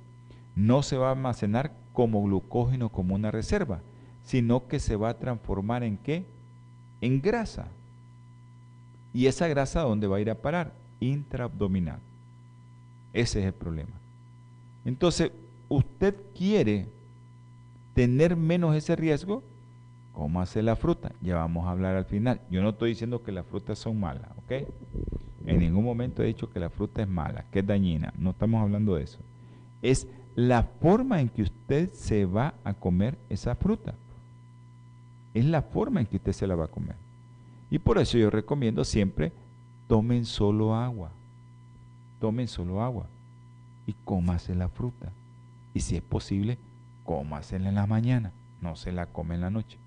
No 0.56 0.82
se 0.82 0.96
va 0.96 1.08
a 1.08 1.12
almacenar 1.12 1.72
como 1.92 2.22
glucógeno, 2.22 2.88
como 2.88 3.14
una 3.14 3.30
reserva, 3.30 3.80
sino 4.24 4.66
que 4.66 4.80
se 4.80 4.96
va 4.96 5.10
a 5.10 5.18
transformar 5.18 5.84
en 5.84 5.96
qué? 5.96 6.24
En 7.00 7.20
grasa. 7.22 7.68
¿Y 9.14 9.26
esa 9.26 9.46
grasa 9.46 9.82
dónde 9.82 10.06
va 10.06 10.16
a 10.16 10.20
ir 10.20 10.30
a 10.30 10.34
parar? 10.34 10.72
Intraabdominal. 11.00 11.98
Ese 13.12 13.40
es 13.40 13.46
el 13.46 13.52
problema. 13.52 13.92
Entonces, 14.84 15.30
usted 15.68 16.14
quiere 16.36 16.86
tener 17.94 18.36
menos 18.36 18.74
ese 18.74 18.96
riesgo, 18.96 19.42
¿cómo 20.12 20.40
hace 20.40 20.62
la 20.62 20.76
fruta? 20.76 21.12
Ya 21.20 21.36
vamos 21.36 21.66
a 21.66 21.70
hablar 21.70 21.96
al 21.96 22.04
final. 22.04 22.40
Yo 22.50 22.62
no 22.62 22.70
estoy 22.70 22.90
diciendo 22.90 23.22
que 23.22 23.32
las 23.32 23.46
frutas 23.46 23.78
son 23.78 23.98
malas, 23.98 24.30
¿ok? 24.38 24.68
En 25.46 25.58
ningún 25.58 25.84
momento 25.84 26.22
he 26.22 26.26
dicho 26.26 26.50
que 26.50 26.60
la 26.60 26.70
fruta 26.70 27.02
es 27.02 27.08
mala, 27.08 27.44
que 27.50 27.60
es 27.60 27.66
dañina. 27.66 28.12
No 28.16 28.30
estamos 28.30 28.62
hablando 28.62 28.94
de 28.94 29.04
eso. 29.04 29.18
Es 29.80 30.06
la 30.36 30.62
forma 30.62 31.20
en 31.20 31.28
que 31.28 31.42
usted 31.42 31.92
se 31.92 32.24
va 32.24 32.54
a 32.64 32.74
comer 32.74 33.18
esa 33.28 33.54
fruta. 33.54 33.94
Es 35.34 35.44
la 35.44 35.62
forma 35.62 36.00
en 36.00 36.06
que 36.06 36.16
usted 36.16 36.32
se 36.32 36.46
la 36.46 36.54
va 36.54 36.66
a 36.66 36.68
comer. 36.68 36.94
Y 37.70 37.78
por 37.78 37.98
eso 37.98 38.18
yo 38.18 38.30
recomiendo 38.30 38.84
siempre, 38.84 39.32
tomen 39.88 40.26
solo 40.26 40.74
agua. 40.74 41.10
Tomen 42.20 42.46
solo 42.46 42.82
agua. 42.82 43.06
Y 43.86 43.94
cómase 44.04 44.54
la 44.54 44.68
fruta. 44.68 45.10
Y 45.74 45.80
si 45.80 45.96
es 45.96 46.02
posible, 46.02 46.58
cómasela 47.04 47.68
en 47.68 47.74
la 47.74 47.86
mañana. 47.86 48.30
No 48.60 48.76
se 48.76 48.92
la 48.92 49.06
come 49.06 49.34
en 49.34 49.40
la 49.40 49.50
noche. 49.50 49.78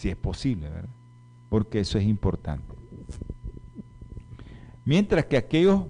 Si 0.00 0.08
es 0.08 0.16
posible, 0.16 0.70
¿verdad? 0.70 0.88
Porque 1.50 1.80
eso 1.80 1.98
es 1.98 2.04
importante. 2.04 2.64
Mientras 4.86 5.26
que 5.26 5.36
aquellos, 5.36 5.82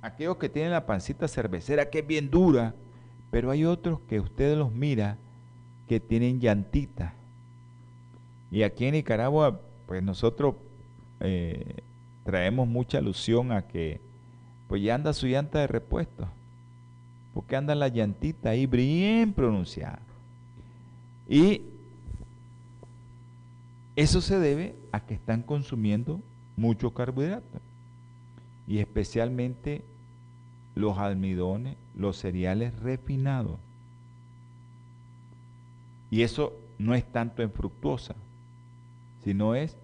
aquellos 0.00 0.36
que 0.38 0.48
tienen 0.48 0.72
la 0.72 0.84
pancita 0.84 1.28
cervecera, 1.28 1.88
que 1.88 2.00
es 2.00 2.06
bien 2.08 2.28
dura, 2.28 2.74
pero 3.30 3.52
hay 3.52 3.64
otros 3.64 4.00
que 4.08 4.18
usted 4.18 4.58
los 4.58 4.72
mira 4.72 5.16
que 5.88 6.00
tienen 6.00 6.40
llantita. 6.40 7.14
Y 8.50 8.64
aquí 8.64 8.86
en 8.86 8.94
Nicaragua, 8.94 9.60
pues 9.86 10.02
nosotros 10.02 10.56
eh, 11.20 11.84
traemos 12.24 12.66
mucha 12.66 12.98
alusión 12.98 13.52
a 13.52 13.68
que 13.68 14.00
pues 14.66 14.82
ya 14.82 14.96
anda 14.96 15.12
su 15.12 15.28
llanta 15.28 15.60
de 15.60 15.68
repuesto. 15.68 16.26
Porque 17.32 17.54
anda 17.54 17.76
la 17.76 17.86
llantita 17.86 18.50
ahí 18.50 18.66
bien 18.66 19.32
pronunciada. 19.32 20.00
Y 21.28 21.62
eso 23.96 24.20
se 24.20 24.38
debe 24.38 24.74
a 24.90 25.00
que 25.00 25.14
están 25.14 25.42
consumiendo 25.42 26.20
mucho 26.56 26.92
carbohidrato 26.92 27.60
y 28.66 28.78
especialmente 28.78 29.82
los 30.74 30.98
almidones, 30.98 31.76
los 31.96 32.16
cereales 32.16 32.74
refinados. 32.80 33.58
Y 36.10 36.22
eso 36.22 36.54
no 36.78 36.94
es 36.94 37.04
tanto 37.04 37.42
en 37.42 37.50
fructosa, 37.50 38.14
sino 39.24 39.54
es 39.54 39.76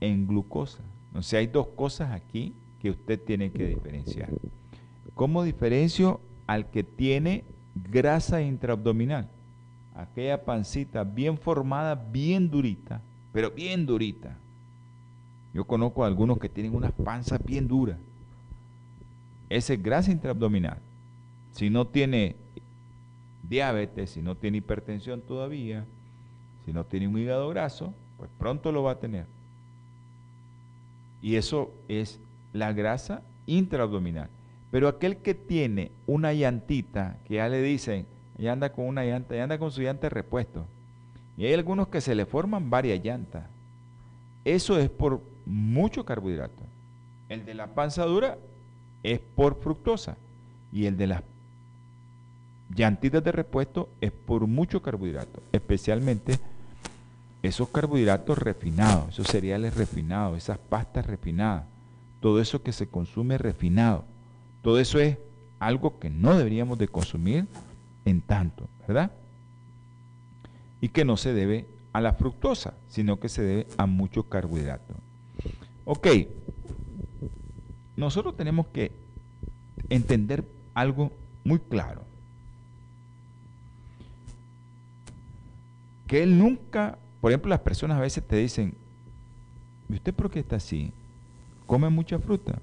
en 0.00 0.26
glucosa. 0.26 0.82
O 1.14 1.22
sea, 1.22 1.40
hay 1.40 1.46
dos 1.46 1.68
cosas 1.68 2.12
aquí 2.12 2.54
que 2.80 2.90
usted 2.90 3.20
tiene 3.20 3.50
que 3.50 3.66
diferenciar. 3.66 4.30
¿Cómo 5.14 5.42
diferencio 5.42 6.20
al 6.46 6.70
que 6.70 6.84
tiene 6.84 7.44
grasa 7.90 8.42
intraabdominal? 8.42 9.28
Aquella 9.98 10.42
pancita 10.44 11.04
bien 11.04 11.36
formada, 11.36 11.94
bien 11.94 12.50
durita, 12.50 13.02
pero 13.32 13.50
bien 13.50 13.84
durita 13.84 14.34
yo 15.58 15.64
conozco 15.64 16.04
a 16.04 16.06
algunos 16.06 16.38
que 16.38 16.48
tienen 16.48 16.74
unas 16.74 16.92
panzas 16.92 17.44
bien 17.44 17.66
duras. 17.66 17.96
Esa 19.48 19.72
es 19.72 19.82
grasa 19.82 20.12
intraabdominal. 20.12 20.78
Si 21.52 21.70
no 21.70 21.86
tiene 21.86 22.36
diabetes, 23.42 24.10
si 24.10 24.22
no 24.22 24.36
tiene 24.36 24.58
hipertensión 24.58 25.22
todavía, 25.22 25.84
si 26.64 26.72
no 26.72 26.84
tiene 26.84 27.08
un 27.08 27.18
hígado 27.18 27.48
graso, 27.48 27.94
pues 28.18 28.30
pronto 28.38 28.72
lo 28.72 28.82
va 28.82 28.92
a 28.92 28.98
tener. 29.00 29.26
Y 31.22 31.36
eso 31.36 31.72
es 31.88 32.20
la 32.52 32.72
grasa 32.72 33.22
intraabdominal. 33.46 34.28
Pero 34.70 34.86
aquel 34.86 35.16
que 35.16 35.34
tiene 35.34 35.90
una 36.06 36.34
llantita, 36.34 37.16
que 37.26 37.34
ya 37.34 37.48
le 37.48 37.62
dicen, 37.62 38.06
ya 38.38 38.52
anda 38.52 38.72
con 38.72 38.86
una 38.86 39.04
llanta, 39.04 39.34
ya 39.34 39.42
anda 39.42 39.58
con 39.58 39.70
su 39.70 39.82
llanta 39.82 40.02
de 40.02 40.10
repuesto. 40.10 40.64
Y 41.36 41.44
hay 41.44 41.54
algunos 41.54 41.88
que 41.88 42.00
se 42.00 42.14
le 42.14 42.24
forman 42.24 42.70
varias 42.70 43.04
llantas. 43.04 43.44
Eso 44.44 44.78
es 44.78 44.88
por 44.88 45.20
mucho 45.44 46.04
carbohidrato. 46.04 46.62
El 47.28 47.44
de 47.44 47.54
la 47.54 47.66
panza 47.68 48.04
dura 48.04 48.38
es 49.02 49.20
por 49.20 49.60
fructosa 49.60 50.16
y 50.72 50.86
el 50.86 50.96
de 50.96 51.06
las 51.08 51.22
llantitas 52.74 53.22
de 53.22 53.32
repuesto 53.32 53.88
es 54.00 54.12
por 54.12 54.46
mucho 54.46 54.82
carbohidrato, 54.82 55.42
especialmente 55.52 56.38
esos 57.42 57.68
carbohidratos 57.68 58.38
refinados, 58.38 59.10
esos 59.10 59.28
cereales 59.28 59.76
refinados, 59.76 60.36
esas 60.36 60.58
pastas 60.58 61.06
refinadas, 61.06 61.64
todo 62.20 62.40
eso 62.40 62.62
que 62.62 62.72
se 62.72 62.88
consume 62.88 63.38
refinado, 63.38 64.04
todo 64.62 64.78
eso 64.78 64.98
es 64.98 65.16
algo 65.58 65.98
que 65.98 66.10
no 66.10 66.36
deberíamos 66.36 66.78
de 66.78 66.88
consumir 66.88 67.46
en 68.08 68.20
tanto, 68.20 68.68
¿verdad? 68.86 69.10
Y 70.80 70.88
que 70.88 71.04
no 71.04 71.16
se 71.16 71.32
debe 71.32 71.66
a 71.92 72.00
la 72.00 72.14
fructosa, 72.14 72.74
sino 72.88 73.18
que 73.18 73.28
se 73.28 73.42
debe 73.42 73.66
a 73.76 73.86
mucho 73.86 74.24
carbohidrato. 74.24 74.94
Ok, 75.84 76.06
nosotros 77.96 78.36
tenemos 78.36 78.66
que 78.68 78.92
entender 79.88 80.44
algo 80.74 81.10
muy 81.44 81.58
claro. 81.58 82.02
Que 86.06 86.22
él 86.22 86.38
nunca, 86.38 86.98
por 87.20 87.30
ejemplo, 87.30 87.50
las 87.50 87.60
personas 87.60 87.98
a 87.98 88.02
veces 88.02 88.26
te 88.26 88.36
dicen, 88.36 88.74
¿y 89.88 89.94
usted 89.94 90.14
por 90.14 90.30
qué 90.30 90.40
está 90.40 90.56
así? 90.56 90.92
¿Come 91.66 91.88
mucha 91.88 92.18
fruta? 92.18 92.58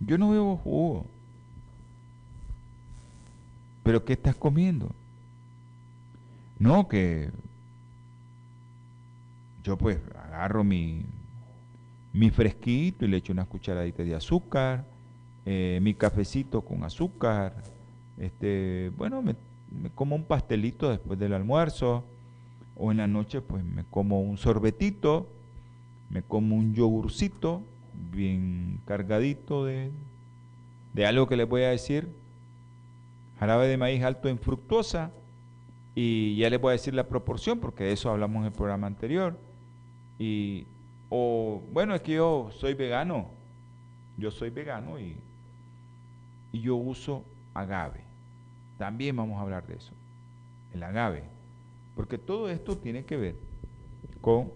Yo 0.00 0.18
no 0.18 0.30
veo 0.30 0.56
jugo. 0.56 1.06
¿Pero 3.82 4.04
qué 4.04 4.12
estás 4.12 4.34
comiendo? 4.36 4.90
No, 6.58 6.88
que 6.88 7.30
yo 9.64 9.76
pues 9.76 9.98
agarro 10.16 10.64
mi, 10.64 11.04
mi 12.12 12.30
fresquito 12.30 13.04
y 13.04 13.08
le 13.08 13.16
echo 13.18 13.32
unas 13.32 13.48
cucharaditas 13.48 14.06
de 14.06 14.14
azúcar, 14.14 14.84
eh, 15.44 15.80
mi 15.82 15.94
cafecito 15.94 16.60
con 16.60 16.84
azúcar, 16.84 17.54
este, 18.18 18.92
bueno, 18.96 19.22
me, 19.22 19.34
como 19.94 20.14
un 20.14 20.24
pastelito 20.24 20.90
después 20.90 21.18
del 21.18 21.32
almuerzo, 21.32 22.04
o 22.76 22.90
en 22.90 22.98
la 22.98 23.06
noche 23.06 23.40
pues 23.40 23.64
me 23.64 23.84
como 23.84 24.20
un 24.20 24.38
sorbetito, 24.38 25.28
me 26.10 26.22
como 26.22 26.56
un 26.56 26.74
yogurcito 26.74 27.62
bien 28.12 28.80
cargadito 28.86 29.64
de, 29.64 29.90
de 30.94 31.06
algo 31.06 31.26
que 31.26 31.36
les 31.36 31.48
voy 31.48 31.62
a 31.62 31.70
decir, 31.70 32.08
jarabe 33.42 33.66
de 33.66 33.76
maíz 33.76 34.04
alto 34.04 34.28
en 34.28 34.38
fructosa, 34.38 35.10
y 35.96 36.36
ya 36.36 36.48
les 36.48 36.60
voy 36.60 36.68
a 36.68 36.72
decir 36.72 36.94
la 36.94 37.08
proporción, 37.08 37.58
porque 37.58 37.82
de 37.82 37.90
eso 37.92 38.08
hablamos 38.08 38.42
en 38.42 38.46
el 38.46 38.52
programa 38.52 38.86
anterior. 38.86 39.36
Y 40.16 40.64
o, 41.10 41.60
bueno, 41.72 41.92
es 41.96 42.02
que 42.02 42.12
yo 42.12 42.50
soy 42.52 42.74
vegano. 42.74 43.26
Yo 44.16 44.30
soy 44.30 44.50
vegano 44.50 45.00
y, 45.00 45.16
y 46.52 46.60
yo 46.60 46.76
uso 46.76 47.24
agave. 47.52 48.04
También 48.78 49.16
vamos 49.16 49.36
a 49.38 49.42
hablar 49.42 49.66
de 49.66 49.74
eso. 49.74 49.92
El 50.72 50.84
agave. 50.84 51.24
Porque 51.96 52.18
todo 52.18 52.48
esto 52.48 52.78
tiene 52.78 53.04
que 53.04 53.16
ver 53.16 53.34
con 54.20 54.52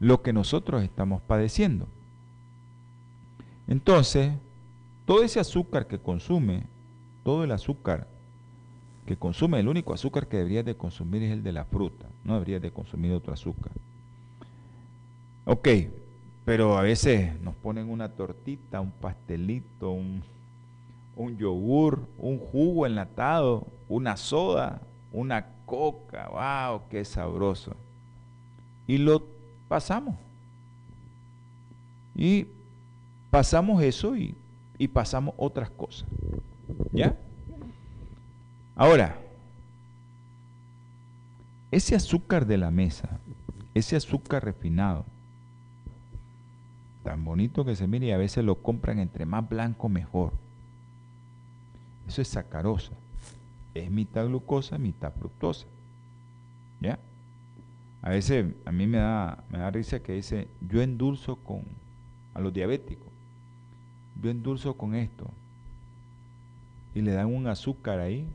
lo 0.00 0.22
que 0.22 0.32
nosotros 0.32 0.82
estamos 0.82 1.20
padeciendo. 1.20 1.86
Entonces, 3.68 4.32
todo 5.04 5.22
ese 5.22 5.38
azúcar 5.38 5.86
que 5.86 5.98
consume, 5.98 6.71
todo 7.22 7.44
el 7.44 7.52
azúcar 7.52 8.06
que 9.06 9.16
consume, 9.16 9.60
el 9.60 9.68
único 9.68 9.92
azúcar 9.92 10.28
que 10.28 10.36
deberías 10.36 10.64
de 10.64 10.76
consumir 10.76 11.22
es 11.22 11.32
el 11.32 11.42
de 11.42 11.52
la 11.52 11.64
fruta, 11.64 12.06
no 12.24 12.34
deberías 12.34 12.62
de 12.62 12.70
consumir 12.70 13.12
otro 13.12 13.32
azúcar. 13.32 13.72
Ok, 15.44 15.68
pero 16.44 16.78
a 16.78 16.82
veces 16.82 17.40
nos 17.40 17.54
ponen 17.56 17.88
una 17.90 18.08
tortita, 18.08 18.80
un 18.80 18.90
pastelito, 18.90 19.90
un, 19.90 20.22
yogur, 21.36 22.06
un 22.18 22.38
jugo 22.38 22.86
enlatado, 22.86 23.66
una 23.88 24.16
soda, 24.16 24.80
una 25.12 25.46
coca, 25.66 26.28
wow, 26.28 26.82
qué 26.90 27.04
sabroso. 27.04 27.74
Y 28.86 28.98
lo 28.98 29.24
pasamos. 29.68 30.14
Y 32.14 32.46
pasamos 33.30 33.82
eso 33.82 34.16
y, 34.16 34.34
y 34.78 34.88
pasamos 34.88 35.34
otras 35.38 35.70
cosas. 35.70 36.08
¿Ya? 36.92 37.16
Ahora, 38.76 39.18
ese 41.70 41.94
azúcar 41.94 42.46
de 42.46 42.58
la 42.58 42.70
mesa, 42.70 43.18
ese 43.74 43.96
azúcar 43.96 44.44
refinado, 44.44 45.04
tan 47.02 47.24
bonito 47.24 47.64
que 47.64 47.74
se 47.74 47.86
mire 47.86 48.06
y 48.06 48.12
a 48.12 48.18
veces 48.18 48.44
lo 48.44 48.56
compran 48.56 48.98
entre 48.98 49.26
más 49.26 49.48
blanco 49.48 49.88
mejor. 49.88 50.32
Eso 52.06 52.22
es 52.22 52.28
sacarosa. 52.28 52.92
Es 53.74 53.90
mitad 53.90 54.26
glucosa, 54.26 54.78
mitad 54.78 55.12
fructosa. 55.12 55.66
¿Ya? 56.80 56.98
A 58.02 58.10
veces 58.10 58.46
a 58.64 58.72
mí 58.72 58.86
me 58.86 58.98
da, 58.98 59.42
me 59.48 59.58
da 59.58 59.70
risa 59.70 60.00
que 60.00 60.12
dice, 60.12 60.48
yo 60.68 60.82
endulzo 60.82 61.36
con, 61.36 61.62
a 62.34 62.40
los 62.40 62.52
diabéticos, 62.52 63.08
yo 64.20 64.30
endulzo 64.30 64.74
con 64.74 64.94
esto. 64.94 65.30
Y 66.94 67.00
le 67.00 67.12
dan 67.12 67.26
un 67.26 67.46
azúcar 67.46 68.00
ahí, 68.00 68.26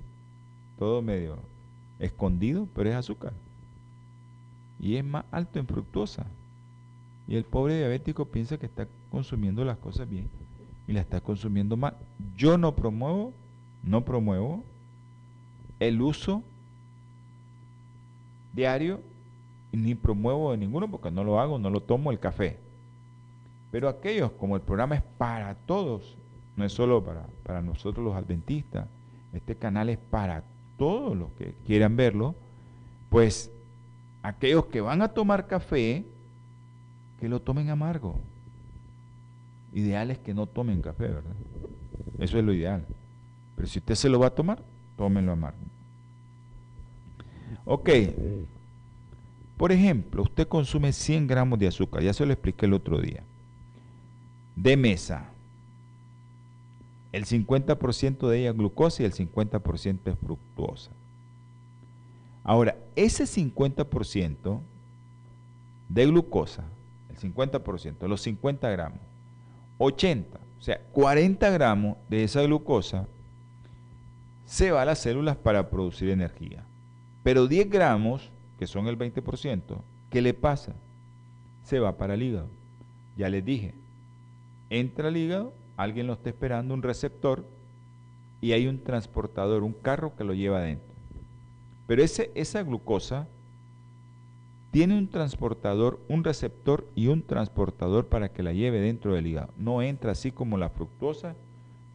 todo 0.80 1.02
medio 1.02 1.38
escondido, 2.00 2.68
pero 2.74 2.90
es 2.90 2.96
azúcar. 2.96 3.34
Y 4.80 4.96
es 4.96 5.06
más 5.06 5.26
alto 5.32 5.60
en 5.60 5.68
fructosa. 5.68 6.26
Y 7.28 7.36
el 7.36 7.44
pobre 7.44 7.78
diabético 7.78 8.26
piensa 8.26 8.58
que 8.58 8.66
está 8.66 8.88
consumiendo 9.12 9.66
las 9.66 9.78
cosas 9.78 10.10
bien 10.10 10.30
y 10.88 10.94
la 10.94 11.02
está 11.02 11.20
consumiendo 11.22 11.76
mal. 11.76 11.96
Yo 12.36 12.58
no 12.58 12.74
promuevo, 12.76 13.34
no 13.84 14.06
promuevo 14.06 14.64
el 15.80 16.02
uso 16.02 16.42
diario 18.54 19.00
ni 19.72 19.96
promuevo 19.96 20.52
de 20.52 20.58
ninguno 20.58 20.90
porque 20.90 21.12
no 21.12 21.24
lo 21.24 21.40
hago, 21.40 21.60
no 21.60 21.70
lo 21.70 21.82
tomo 21.82 22.12
el 22.12 22.20
café. 22.20 22.58
Pero 23.72 23.90
aquellos, 23.90 24.32
como 24.32 24.56
el 24.56 24.62
programa 24.62 24.96
es 24.96 25.04
para 25.18 25.54
todos, 25.54 26.16
no 26.58 26.66
es 26.66 26.74
solo 26.74 27.04
para, 27.04 27.26
para 27.44 27.62
nosotros 27.62 28.04
los 28.04 28.16
adventistas, 28.16 28.88
este 29.32 29.56
canal 29.56 29.90
es 29.90 29.98
para 29.98 30.44
todos 30.78 31.16
los 31.16 31.32
que 31.34 31.54
quieran 31.66 31.96
verlo, 31.96 32.36
pues 33.10 33.52
aquellos 34.24 34.66
que 34.66 34.82
van 34.82 35.02
a 35.02 35.10
tomar 35.10 35.48
café, 35.48 36.04
que 37.20 37.30
lo 37.30 37.40
tomen 37.42 37.70
amargo. 37.70 38.20
Ideal 39.74 40.12
es 40.12 40.18
que 40.18 40.34
no 40.34 40.48
tomen 40.48 40.82
café, 40.82 41.08
¿verdad? 41.08 41.36
Eso 42.20 42.40
es 42.40 42.44
lo 42.44 42.54
ideal. 42.54 42.84
Pero 43.56 43.68
si 43.68 43.80
usted 43.80 43.96
se 43.96 44.10
lo 44.10 44.20
va 44.20 44.28
a 44.28 44.36
tomar, 44.36 44.62
tómenlo 44.98 45.32
amargo. 45.32 45.60
Ok. 47.66 47.90
Por 49.58 49.72
ejemplo, 49.72 50.24
usted 50.24 50.48
consume 50.48 50.94
100 50.94 51.28
gramos 51.28 51.60
de 51.60 51.68
azúcar, 51.68 52.04
ya 52.04 52.14
se 52.14 52.26
lo 52.26 52.34
expliqué 52.34 52.66
el 52.66 52.74
otro 52.74 53.00
día, 53.02 53.24
de 54.56 54.78
mesa. 54.78 55.30
El 57.12 57.26
50% 57.26 58.28
de 58.28 58.40
ella 58.40 58.50
es 58.52 58.58
glucosa 58.58 59.04
y 59.04 59.06
el 59.06 59.14
50% 59.14 60.00
es 60.06 60.20
fructuosa. 60.20 60.92
Ahora, 62.44 62.78
ese 62.96 63.26
50% 63.26 64.60
de 65.90 66.06
glucosa, 66.06 66.64
el 67.10 67.18
50%, 67.18 68.08
los 68.08 68.22
50 68.22 68.70
gramos, 68.70 69.00
80, 69.78 70.40
o 70.60 70.62
sea, 70.62 70.80
40 70.92 71.50
gramos 71.52 71.98
de 72.10 72.24
esa 72.24 72.42
glucosa 72.44 73.08
se 74.46 74.72
va 74.72 74.82
a 74.82 74.86
las 74.86 75.00
células 75.00 75.36
para 75.36 75.70
producir 75.70 76.10
energía. 76.10 76.64
Pero 77.24 77.48
10 77.48 77.70
gramos 77.70 78.32
que 78.58 78.66
son 78.66 78.88
el 78.88 78.98
20%, 78.98 79.62
¿qué 80.10 80.22
le 80.22 80.34
pasa? 80.34 80.74
Se 81.64 81.80
va 81.80 81.98
para 81.98 82.16
el 82.16 82.24
hígado. 82.24 82.50
Ya 83.18 83.30
les 83.30 83.44
dije, 83.44 83.74
entra 84.70 85.10
al 85.10 85.18
hígado, 85.18 85.54
alguien 85.78 86.08
lo 86.08 86.14
está 86.14 86.30
esperando, 86.30 86.74
un 86.74 86.84
receptor, 86.84 87.46
y 88.42 88.52
hay 88.52 88.68
un 88.68 88.84
transportador, 88.84 89.64
un 89.64 89.74
carro 89.74 90.16
que 90.16 90.24
lo 90.24 90.34
lleva 90.34 90.58
adentro. 90.58 90.94
Pero 91.88 92.04
ese, 92.04 92.32
esa 92.36 92.62
glucosa 92.64 93.28
tiene 94.72 94.98
un 94.98 95.08
transportador, 95.08 96.00
un 96.10 96.24
receptor 96.24 96.86
y 96.96 97.08
un 97.08 97.24
transportador 97.24 98.08
para 98.08 98.30
que 98.30 98.44
la 98.44 98.54
lleve 98.54 98.80
dentro 98.80 99.14
del 99.14 99.26
hígado. 99.26 99.54
No 99.58 99.82
entra 99.82 100.12
así 100.12 100.32
como 100.32 100.58
la 100.58 100.70
fructosa, 100.70 101.36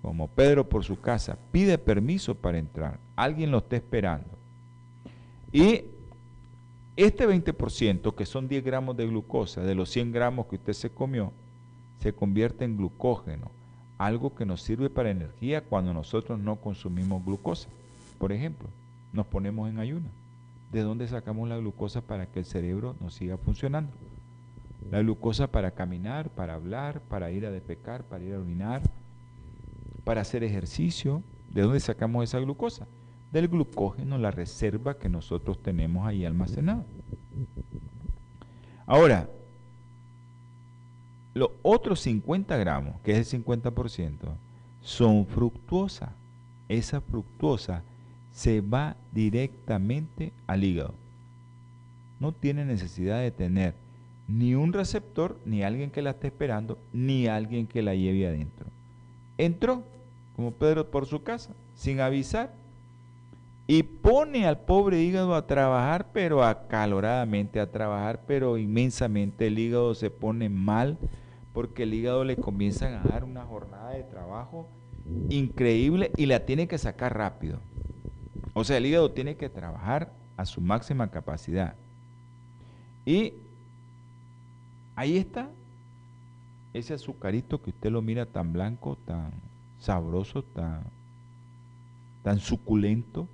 como 0.01 0.27
Pedro 0.29 0.69
por 0.69 0.83
su 0.83 1.01
casa. 1.01 1.39
Pide 1.53 1.79
permiso 1.79 2.35
para 2.35 2.59
entrar. 2.59 2.99
Alguien 3.15 3.51
lo 3.51 3.59
está 3.59 3.77
esperando. 3.77 4.31
Y 5.53 5.85
este 6.97 7.29
20%, 7.29 8.15
que 8.15 8.27
son 8.27 8.49
10 8.49 8.65
gramos 8.65 8.97
de 8.97 9.07
glucosa, 9.07 9.61
de 9.61 9.75
los 9.75 9.91
100 9.91 10.13
gramos 10.13 10.47
que 10.47 10.57
usted 10.57 10.73
se 10.73 10.91
comió, 10.91 11.33
se 12.01 12.13
convierte 12.13 12.65
en 12.65 12.77
glucógeno, 12.77 13.51
algo 14.07 14.35
que 14.35 14.47
nos 14.47 14.63
sirve 14.63 14.91
para 14.91 15.11
energía 15.11 15.63
cuando 15.63 15.93
nosotros 15.93 16.39
no 16.39 16.57
consumimos 16.57 17.25
glucosa. 17.25 17.69
Por 18.19 18.33
ejemplo, 18.33 18.69
nos 19.13 19.27
ponemos 19.27 19.69
en 19.69 19.79
ayuno. 19.79 20.09
¿De 20.71 20.83
dónde 20.83 21.09
sacamos 21.09 21.49
la 21.49 21.59
glucosa 21.59 22.01
para 22.01 22.27
que 22.27 22.41
el 22.41 22.45
cerebro 22.45 22.97
nos 23.01 23.15
siga 23.15 23.37
funcionando? 23.37 23.93
La 24.91 25.01
glucosa 25.01 25.47
para 25.47 25.73
caminar, 25.73 26.31
para 26.31 26.55
hablar, 26.55 27.01
para 27.03 27.31
ir 27.31 27.47
a 27.47 27.51
defecar, 27.51 28.05
para 28.05 28.25
ir 28.25 28.35
a 28.35 28.41
orinar, 28.41 28.83
para 30.05 30.23
hacer 30.23 30.43
ejercicio. 30.43 31.23
¿De 31.51 31.63
dónde 31.63 31.81
sacamos 31.81 32.25
esa 32.25 32.41
glucosa? 32.41 32.87
del 33.33 33.49
glucógeno, 33.49 34.19
la 34.19 34.31
reserva 34.31 34.99
que 34.99 35.09
nosotros 35.09 35.61
tenemos 35.63 36.07
ahí 36.07 36.25
almacenado. 36.25 36.85
Ahora, 38.87 39.29
los 41.35 41.51
otros 41.63 42.01
50 42.01 42.57
gramos, 42.57 42.95
que 43.03 43.19
es 43.19 43.33
el 43.33 43.45
50%, 43.45 44.17
son 44.83 45.27
fructuosa. 45.27 46.13
Esa 46.69 47.01
fructuosa 47.01 47.83
se 48.33 48.61
va 48.61 48.97
directamente 49.13 50.33
al 50.47 50.65
hígado. 50.65 50.95
No 52.21 52.33
tiene 52.33 52.65
necesidad 52.65 53.21
de 53.21 53.31
tener 53.31 53.75
ni 54.29 54.55
un 54.55 54.73
receptor, 54.73 55.37
ni 55.45 55.63
alguien 55.63 55.91
que 55.91 56.03
la 56.03 56.11
esté 56.11 56.29
esperando, 56.29 56.79
ni 56.93 57.27
alguien 57.27 57.67
que 57.67 57.83
la 57.83 57.95
lleve 57.95 58.27
adentro. 58.27 58.67
Entró, 59.39 59.83
como 60.37 60.53
Pedro 60.53 60.91
por 60.91 61.07
su 61.07 61.23
casa, 61.23 61.51
sin 61.77 62.01
avisar, 62.01 62.53
y 63.67 63.83
pone 63.83 64.47
al 64.47 64.59
pobre 64.59 65.03
hígado 65.03 65.35
a 65.35 65.47
trabajar, 65.47 66.09
pero 66.13 66.45
acaloradamente, 66.45 67.61
a 67.61 67.71
trabajar, 67.71 68.21
pero 68.27 68.59
inmensamente. 68.59 69.47
El 69.47 69.59
hígado 69.59 69.95
se 69.95 70.11
pone 70.11 70.49
mal 70.49 70.99
porque 71.53 71.83
el 71.83 71.95
hígado 71.95 72.25
le 72.25 72.37
comienza 72.37 72.87
a 72.87 73.03
dar 73.03 73.25
una 73.25 73.45
jornada 73.45 73.91
de 73.91 74.05
trabajo 74.05 74.69
increíble 75.29 76.11
y 76.17 76.27
la 76.27 76.47
tiene 76.47 76.69
que 76.69 76.79
sacar 76.79 77.17
rápido. 77.17 77.59
O 78.55 78.65
sea, 78.65 78.77
el 78.77 78.87
hígado 78.87 79.11
tiene 79.11 79.37
que 79.37 79.49
trabajar 79.49 80.13
a 80.37 80.45
su 80.45 80.61
máxima 80.61 81.11
capacidad. 81.11 81.75
Y 83.05 83.35
ahí 84.97 85.17
está 85.17 85.51
ese 86.73 86.95
azucarito 86.95 87.61
que 87.61 87.71
usted 87.71 87.91
lo 87.91 88.01
mira 88.03 88.27
tan 88.27 88.53
blanco, 88.53 88.97
tan 89.05 89.33
sabroso, 89.79 90.43
tan, 90.43 90.83
tan 92.23 92.39
suculento 92.39 93.29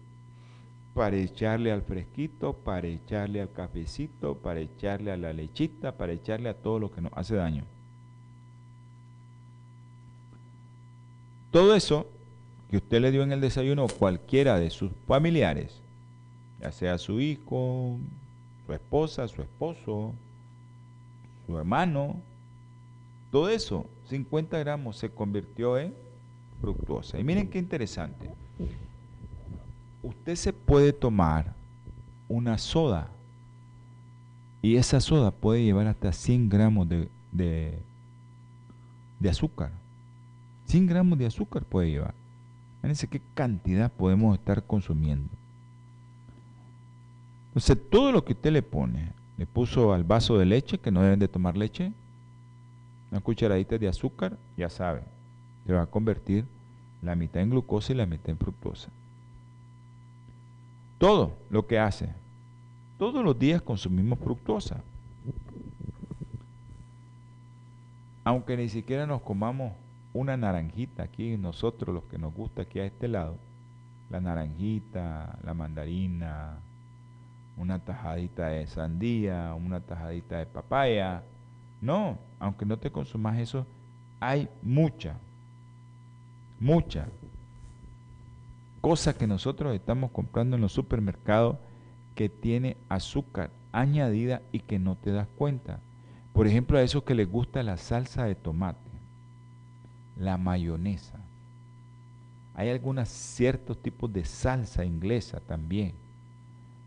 para 0.95 1.17
echarle 1.17 1.71
al 1.71 1.83
fresquito, 1.83 2.55
para 2.55 2.89
echarle 2.89 3.41
al 3.41 3.53
cafecito, 3.53 4.37
para 4.39 4.61
echarle 4.61 5.13
a 5.13 5.17
la 5.17 5.33
lechita, 5.33 5.97
para 5.97 6.13
echarle 6.13 6.49
a 6.49 6.55
todo 6.55 6.81
lo 6.81 6.91
que 6.91 7.01
nos 7.01 7.13
hace 7.15 7.37
daño. 7.37 7.65
Todo 11.51 11.75
eso 11.75 12.07
que 12.71 12.77
usted 12.77 13.01
le 13.01 13.11
dio 13.11 13.23
en 13.23 13.33
el 13.33 13.41
desayuno 13.41 13.85
a 13.85 13.89
cualquiera 13.89 14.59
de 14.59 14.71
sus 14.71 14.91
familiares, 15.07 15.81
ya 16.61 16.73
sea 16.73 16.99
su 16.99 17.21
hijo, 17.21 17.99
su 18.67 18.73
esposa, 18.73 19.29
su 19.29 19.43
esposo, 19.43 20.13
su 21.47 21.59
hermano, 21.59 22.17
todo 23.31 23.49
eso, 23.49 23.87
50 24.09 24.59
gramos, 24.59 24.97
se 24.97 25.11
convirtió 25.11 25.79
en 25.79 25.95
fructuosa. 26.61 27.19
Y 27.19 27.25
miren 27.25 27.49
qué 27.49 27.59
interesante 27.59 28.31
usted 30.03 30.37
se 30.37 30.53
puede 30.53 30.93
tomar 30.93 31.55
una 32.29 32.59
soda 32.59 33.09
y 34.63 34.77
esa 34.77 35.01
soda 35.01 35.31
puede 35.31 35.65
llevar 35.65 35.87
hasta 35.87 36.13
100 36.13 36.49
gramos 36.49 36.89
de, 36.89 37.09
de, 37.33 37.79
azúcar. 39.29 39.71
100 40.69 40.87
gramos 40.87 41.19
de 41.19 41.27
azúcar 41.27 41.65
puede 41.65 41.91
llevar. 41.91 42.15
Fíjense 42.83 43.09
qué 43.09 43.21
cantidad 43.35 43.91
podemos 43.91 44.39
estar 44.39 44.63
consumiendo. 44.63 45.29
Entonces, 47.49 47.79
todo 47.91 48.13
lo 48.13 48.25
que 48.25 48.35
usted 48.35 48.53
le 48.53 48.63
pone, 48.63 49.13
le 49.39 49.47
puso 49.47 49.93
al 49.93 50.05
vaso 50.05 50.39
de 50.39 50.45
leche, 50.45 50.79
que 50.79 50.91
no 50.91 51.03
deben 51.03 51.19
de 51.19 51.27
tomar 51.27 51.57
leche, 51.57 51.91
una 53.11 53.21
cucharadita 53.21 53.79
de 53.79 53.89
azúcar, 53.89 54.37
ya 54.57 54.69
sabe, 54.69 55.03
se 55.67 55.73
va 55.73 55.83
a 55.83 55.87
convertir 55.87 56.45
la 57.03 57.17
mitad 57.17 57.43
en 57.43 57.51
glucosa 57.51 57.93
y 57.93 57.97
la 57.97 58.07
mitad 58.07 58.31
en 58.31 58.39
fructosa. 58.39 58.91
Todo 60.99 61.37
lo 61.49 61.67
que 61.67 61.79
hace. 61.79 62.11
Todos 62.99 63.25
los 63.25 63.39
días 63.39 63.63
consumimos 63.63 64.19
fructosa. 64.19 64.83
Aunque 68.25 68.57
ni 68.57 68.69
siquiera 68.69 69.07
nos 69.07 69.23
comamos 69.23 69.73
una 70.19 70.37
naranjita 70.37 71.05
aquí, 71.05 71.37
nosotros 71.37 71.95
los 71.95 72.05
que 72.05 72.19
nos 72.19 72.35
gusta 72.35 72.63
aquí 72.63 72.81
a 72.81 72.85
este 72.85 73.07
lado, 73.07 73.37
la 74.11 74.21
naranjita, 74.21 75.39
la 75.45 75.55
mandarina, 75.55 76.57
una 77.57 77.79
tajadita 77.79 78.49
de 78.49 78.67
sandía, 78.67 79.55
una 79.55 79.81
tajadita 79.81 80.39
de 80.39 80.47
papaya, 80.47 81.23
No, 81.81 82.19
aunque 82.41 82.67
no 82.67 82.77
te 82.77 82.91
consumas 82.91 83.39
eso, 83.39 83.65
hay 84.19 84.49
mucha, 84.63 85.15
mucha 86.59 87.07
cosa 88.81 89.17
que 89.17 89.29
nosotros 89.29 89.73
estamos 89.77 90.11
comprando 90.11 90.57
en 90.57 90.63
los 90.63 90.73
supermercados 90.73 91.57
que 92.17 92.29
tiene 92.29 92.77
azúcar 92.89 93.51
añadida 93.71 94.43
y 94.51 94.59
que 94.59 94.81
no 94.81 94.97
te 94.97 95.13
das 95.13 95.29
cuenta. 95.37 95.79
Por 96.33 96.49
ejemplo, 96.49 96.77
a 96.79 96.83
esos 96.83 97.05
que 97.05 97.15
les 97.15 97.31
gusta 97.31 97.63
la 97.63 97.77
salsa 97.77 98.25
de 98.25 98.35
tomate, 98.35 98.88
la 100.19 100.37
mayonesa. 100.37 101.19
Hay 102.55 102.71
algunos 102.71 103.09
ciertos 103.09 103.81
tipos 103.81 104.13
de 104.13 104.25
salsa 104.25 104.85
inglesa 104.85 105.41
también. 105.41 105.93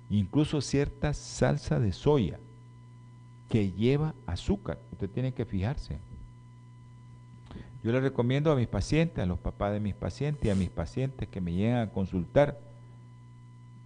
Incluso 0.09 0.59
cierta 0.59 1.13
salsa 1.13 1.79
de 1.79 1.93
soya 1.93 2.39
que 3.49 3.71
lleva 3.71 4.13
azúcar. 4.25 4.79
Usted 4.91 5.09
tiene 5.09 5.33
que 5.33 5.45
fijarse. 5.45 5.97
Yo 7.83 7.91
le 7.91 7.99
recomiendo 7.99 8.51
a 8.51 8.55
mis 8.55 8.67
pacientes, 8.67 9.23
a 9.23 9.25
los 9.25 9.39
papás 9.39 9.73
de 9.73 9.79
mis 9.79 9.95
pacientes 9.95 10.45
y 10.45 10.49
a 10.49 10.55
mis 10.55 10.69
pacientes 10.69 11.27
que 11.27 11.41
me 11.41 11.53
llegan 11.53 11.87
a 11.87 11.91
consultar 11.91 12.59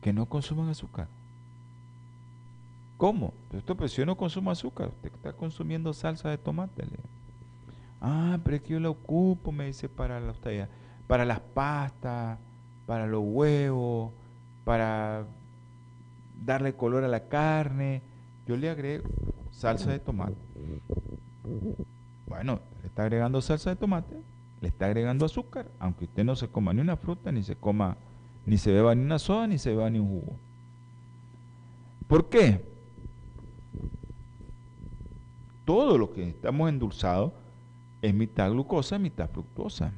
que 0.02 0.12
no 0.12 0.26
consuman 0.26 0.70
azúcar. 0.70 1.08
¿Cómo? 2.98 3.34
Esto, 3.54 3.76
pues 3.76 3.94
yo 3.96 4.06
no 4.06 4.16
consumo 4.16 4.52
azúcar, 4.52 4.90
usted 4.90 5.14
está 5.14 5.34
consumiendo 5.34 5.94
salsa 5.94 6.30
de 6.30 6.38
tomate. 6.38 6.84
Ah, 8.08 8.38
pero 8.44 8.58
es 8.58 8.62
que 8.62 8.74
yo 8.74 8.80
la 8.80 8.92
ocupo, 8.92 9.52
me 9.52 9.66
dice, 9.66 9.90
para, 9.90 10.20
los, 10.20 10.38
para 11.08 11.26
las 11.26 11.40
pastas, 11.40 12.38
para 12.86 13.08
los 13.08 13.24
huevos, 13.26 14.12
para 14.64 15.26
darle 16.46 16.76
color 16.76 17.04
a 17.04 17.08
la 17.08 17.28
carne. 17.28 18.04
Yo 18.46 18.58
le 18.58 18.70
agrego 18.70 19.10
salsa 19.50 19.90
de 19.90 19.98
tomate. 19.98 20.36
Bueno, 22.28 22.60
le 22.84 22.90
está 22.90 23.02
agregando 23.02 23.42
salsa 23.42 23.72
de 23.72 23.76
tomate, 23.76 24.22
le 24.62 24.68
está 24.68 24.86
agregando 24.86 25.26
azúcar, 25.26 25.66
aunque 25.80 26.06
usted 26.06 26.24
no 26.24 26.36
se 26.36 26.48
coma 26.48 26.74
ni 26.74 26.82
una 26.82 26.98
fruta, 26.98 27.32
ni 27.32 27.42
se 27.42 27.56
coma, 27.56 27.98
ni 28.46 28.60
se 28.60 28.72
beba 28.72 28.94
ni 28.94 29.04
una 29.04 29.18
soda, 29.18 29.48
ni 29.48 29.58
se 29.58 29.72
beba 29.72 29.90
ni 29.90 29.98
un 29.98 30.10
jugo. 30.10 30.36
¿Por 32.08 32.30
qué? 32.30 32.64
Todo 35.66 35.98
lo 35.98 36.14
que 36.14 36.30
estamos 36.30 36.70
endulzados 36.70 37.32
es 38.06 38.14
mitad 38.14 38.52
glucosa, 38.52 39.00
mitad 39.00 39.30
fructosa. 39.30 39.92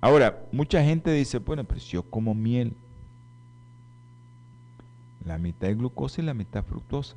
Ahora, 0.00 0.46
mucha 0.52 0.82
gente 0.84 1.12
dice, 1.12 1.38
bueno, 1.38 1.64
pero 1.64 1.80
si 1.80 1.92
yo 1.92 2.02
como 2.02 2.34
miel, 2.34 2.74
la 5.24 5.38
mitad 5.38 5.70
es 5.70 5.78
glucosa 5.78 6.20
y 6.20 6.24
la 6.24 6.34
mitad 6.34 6.64
fructosa 6.64 7.16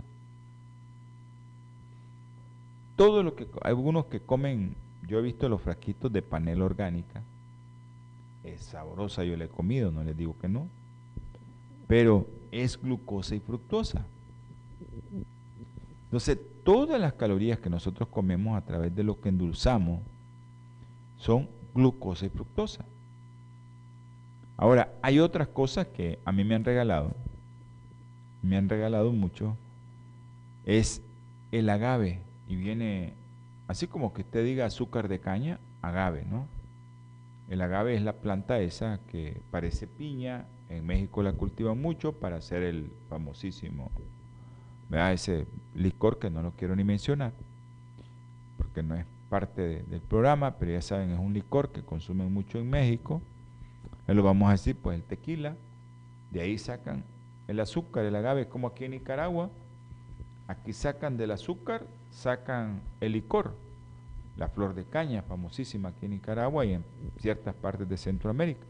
todo 3.00 3.24
lo 3.24 3.34
que 3.34 3.48
algunos 3.62 4.08
que 4.08 4.20
comen, 4.20 4.76
yo 5.08 5.20
he 5.20 5.22
visto 5.22 5.48
los 5.48 5.62
frasquitos 5.62 6.12
de 6.12 6.22
panela 6.22 6.66
orgánica, 6.66 7.24
es 8.44 8.60
sabrosa, 8.60 9.24
yo 9.24 9.38
le 9.38 9.46
he 9.46 9.48
comido, 9.48 9.90
no 9.90 10.04
les 10.04 10.18
digo 10.18 10.36
que 10.38 10.50
no, 10.50 10.68
pero 11.88 12.28
es 12.52 12.78
glucosa 12.78 13.36
y 13.36 13.40
fructosa. 13.40 14.06
Entonces, 16.08 16.40
todas 16.64 17.00
las 17.00 17.14
calorías 17.14 17.60
que 17.60 17.70
nosotros 17.70 18.10
comemos 18.10 18.58
a 18.58 18.66
través 18.66 18.96
de 18.96 19.04
lo 19.04 19.20
que 19.20 19.30
endulzamos 19.30 20.02
son 21.18 21.50
glucosa 21.74 22.26
y 22.26 22.30
fructosa. 22.30 22.86
Ahora, 24.58 24.92
hay 25.02 25.20
otras 25.20 25.48
cosas 25.48 25.88
que 25.88 26.20
a 26.26 26.32
mí 26.32 26.44
me 26.44 26.56
han 26.56 26.66
regalado, 26.66 27.14
me 28.42 28.58
han 28.58 28.68
regalado 28.68 29.12
mucho, 29.12 29.56
es 30.66 31.02
el 31.52 31.70
agave 31.70 32.20
y 32.48 32.56
viene, 32.56 33.14
así 33.68 33.88
como 33.88 34.14
que 34.14 34.22
usted 34.22 34.44
diga 34.44 34.66
azúcar 34.66 35.08
de 35.08 35.20
caña, 35.20 35.60
agave, 35.82 36.26
¿no? 36.30 36.46
El 37.50 37.62
agave 37.62 37.96
es 37.96 38.02
la 38.02 38.14
planta 38.14 38.60
esa 38.60 39.00
que 39.08 39.42
parece 39.50 39.88
piña, 39.88 40.46
en 40.68 40.86
México 40.86 41.24
la 41.24 41.34
cultivan 41.34 41.82
mucho 41.82 42.14
para 42.14 42.36
hacer 42.36 42.62
el 42.62 42.92
famosísimo, 43.08 43.92
¿verdad? 44.90 45.14
Ese 45.14 45.48
licor 45.76 46.20
que 46.20 46.30
no 46.30 46.42
lo 46.42 46.52
quiero 46.52 46.76
ni 46.76 46.84
mencionar, 46.84 47.32
porque 48.58 48.84
no 48.84 48.96
es 48.96 49.06
parte 49.30 49.84
del 49.84 50.02
programa, 50.02 50.58
pero 50.58 50.72
ya 50.72 50.82
saben, 50.82 51.12
es 51.12 51.20
un 51.20 51.34
licor 51.34 51.72
que 51.72 51.84
consumen 51.84 52.34
mucho 52.34 52.58
en 52.58 52.70
México. 52.70 53.22
Lo 54.08 54.24
vamos 54.24 54.50
a 54.50 54.54
decir, 54.54 54.76
pues 54.76 54.96
el 54.96 55.04
tequila, 55.04 55.56
de 56.32 56.42
ahí 56.42 56.58
sacan 56.58 57.04
el 57.48 57.60
azúcar, 57.60 58.06
el 58.06 58.16
agave, 58.16 58.48
como 58.48 58.68
aquí 58.68 58.86
en 58.86 58.92
Nicaragua, 58.92 59.50
aquí 60.48 60.74
sacan 60.74 61.16
del 61.16 61.32
azúcar 61.32 61.86
sacan 62.12 62.82
el 63.00 63.14
licor, 63.14 63.54
la 64.38 64.48
flor 64.50 64.74
de 64.74 64.86
caña, 64.86 65.22
famosísima 65.22 65.90
aquí 65.90 66.06
en 66.06 66.12
Nicaragua 66.12 66.66
y 66.66 66.74
en 66.74 66.84
ciertas 67.20 67.56
partes 67.56 67.88
de 67.88 67.98
Centroamérica. 67.98 68.66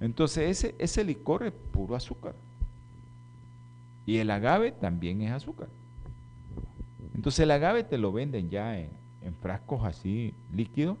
Entonces 0.00 0.50
ese, 0.50 0.74
ese 0.78 1.04
licor 1.04 1.44
es 1.44 1.52
puro 1.52 1.96
azúcar. 1.96 2.34
Y 4.08 4.16
el 4.16 4.30
agave 4.30 4.72
también 4.72 5.20
es 5.20 5.32
azúcar. 5.32 5.68
Entonces 7.14 7.40
el 7.40 7.50
agave 7.50 7.84
te 7.84 7.98
lo 7.98 8.10
venden 8.10 8.48
ya 8.48 8.78
en, 8.78 8.88
frascos 9.42 9.84
así 9.84 10.32
líquidos. 10.50 10.96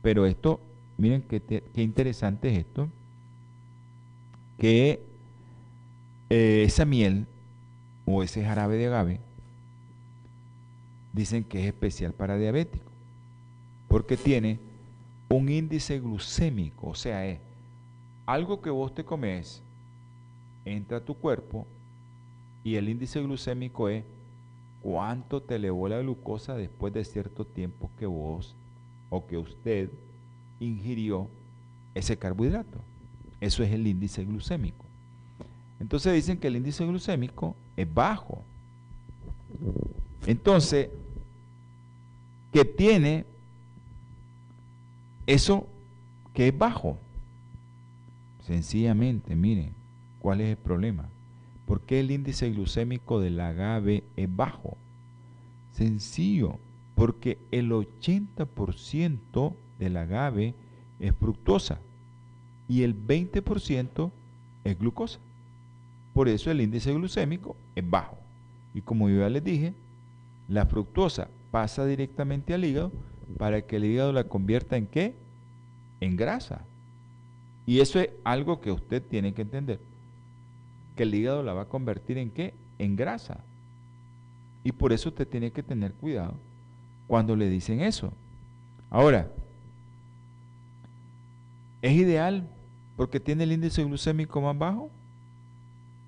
Pero 0.00 0.24
esto, 0.24 0.58
miren 0.96 1.20
qué, 1.20 1.62
interesante 1.74 2.50
es 2.50 2.60
esto. 2.60 2.88
Que 4.56 5.02
eh, 6.30 6.62
esa 6.66 6.86
miel 6.86 7.26
o 8.06 8.22
ese 8.22 8.42
jarabe 8.42 8.78
de 8.78 8.86
agave 8.86 9.20
dicen 11.12 11.44
que 11.44 11.60
es 11.60 11.66
especial 11.66 12.14
para 12.14 12.38
diabéticos, 12.38 12.90
porque 13.86 14.16
tiene 14.16 14.58
un 15.28 15.50
índice 15.50 16.00
glucémico, 16.00 16.88
o 16.88 16.94
sea, 16.94 17.26
es 17.26 17.38
algo 18.24 18.62
que 18.62 18.70
vos 18.70 18.94
te 18.94 19.04
comes, 19.04 19.62
entra 20.64 20.96
a 20.98 21.04
tu 21.04 21.14
cuerpo 21.14 21.66
y 22.64 22.76
el 22.76 22.88
índice 22.88 23.20
glucémico 23.22 23.88
es 23.88 24.04
cuánto 24.82 25.42
te 25.42 25.56
elevó 25.56 25.88
la 25.88 26.00
glucosa 26.00 26.54
después 26.54 26.92
de 26.92 27.04
cierto 27.04 27.44
tiempo 27.44 27.90
que 27.98 28.06
vos 28.06 28.54
o 29.08 29.26
que 29.26 29.38
usted 29.38 29.90
ingirió 30.58 31.28
ese 31.94 32.16
carbohidrato. 32.16 32.78
Eso 33.40 33.62
es 33.62 33.72
el 33.72 33.86
índice 33.86 34.24
glucémico. 34.24 34.84
Entonces 35.80 36.12
dicen 36.14 36.38
que 36.38 36.48
el 36.48 36.56
índice 36.56 36.84
glucémico 36.84 37.56
es 37.76 37.92
bajo. 37.92 38.42
Entonces, 40.26 40.90
que 42.52 42.64
tiene 42.64 43.24
eso 45.26 45.66
que 46.34 46.48
es 46.48 46.58
bajo. 46.58 46.98
Sencillamente, 48.46 49.34
miren, 49.34 49.72
¿cuál 50.20 50.40
es 50.42 50.50
el 50.50 50.56
problema? 50.56 51.08
¿Por 51.70 51.82
qué 51.82 52.00
el 52.00 52.10
índice 52.10 52.50
glucémico 52.50 53.20
del 53.20 53.38
agave 53.38 54.02
es 54.16 54.28
bajo? 54.34 54.76
Sencillo, 55.70 56.58
porque 56.96 57.38
el 57.52 57.70
80% 57.70 59.54
del 59.78 59.96
agave 59.96 60.54
es 60.98 61.14
fructosa 61.14 61.78
y 62.68 62.82
el 62.82 62.96
20% 63.06 64.10
es 64.64 64.78
glucosa. 64.80 65.20
Por 66.12 66.28
eso 66.28 66.50
el 66.50 66.60
índice 66.60 66.92
glucémico 66.92 67.54
es 67.76 67.88
bajo. 67.88 68.18
Y 68.74 68.80
como 68.80 69.08
yo 69.08 69.20
ya 69.20 69.28
les 69.28 69.44
dije, 69.44 69.72
la 70.48 70.66
fructosa 70.66 71.28
pasa 71.52 71.86
directamente 71.86 72.52
al 72.52 72.64
hígado 72.64 72.90
para 73.38 73.62
que 73.62 73.76
el 73.76 73.84
hígado 73.84 74.12
la 74.12 74.24
convierta 74.24 74.76
en 74.76 74.88
qué? 74.88 75.14
En 76.00 76.16
grasa. 76.16 76.64
Y 77.64 77.78
eso 77.78 78.00
es 78.00 78.10
algo 78.24 78.60
que 78.60 78.72
usted 78.72 79.00
tiene 79.04 79.34
que 79.34 79.42
entender. 79.42 79.78
Que 81.00 81.04
el 81.04 81.14
hígado 81.14 81.42
la 81.42 81.54
va 81.54 81.62
a 81.62 81.68
convertir 81.68 82.18
en 82.18 82.30
qué? 82.30 82.52
En 82.78 82.94
grasa. 82.94 83.40
Y 84.62 84.72
por 84.72 84.92
eso 84.92 85.08
usted 85.08 85.26
tiene 85.26 85.50
que 85.50 85.62
tener 85.62 85.94
cuidado 85.94 86.34
cuando 87.06 87.34
le 87.36 87.48
dicen 87.48 87.80
eso. 87.80 88.12
Ahora, 88.90 89.30
¿es 91.80 91.92
ideal 91.92 92.46
porque 92.98 93.18
tiene 93.18 93.44
el 93.44 93.52
índice 93.52 93.82
glucémico 93.82 94.42
más 94.42 94.58
bajo? 94.58 94.90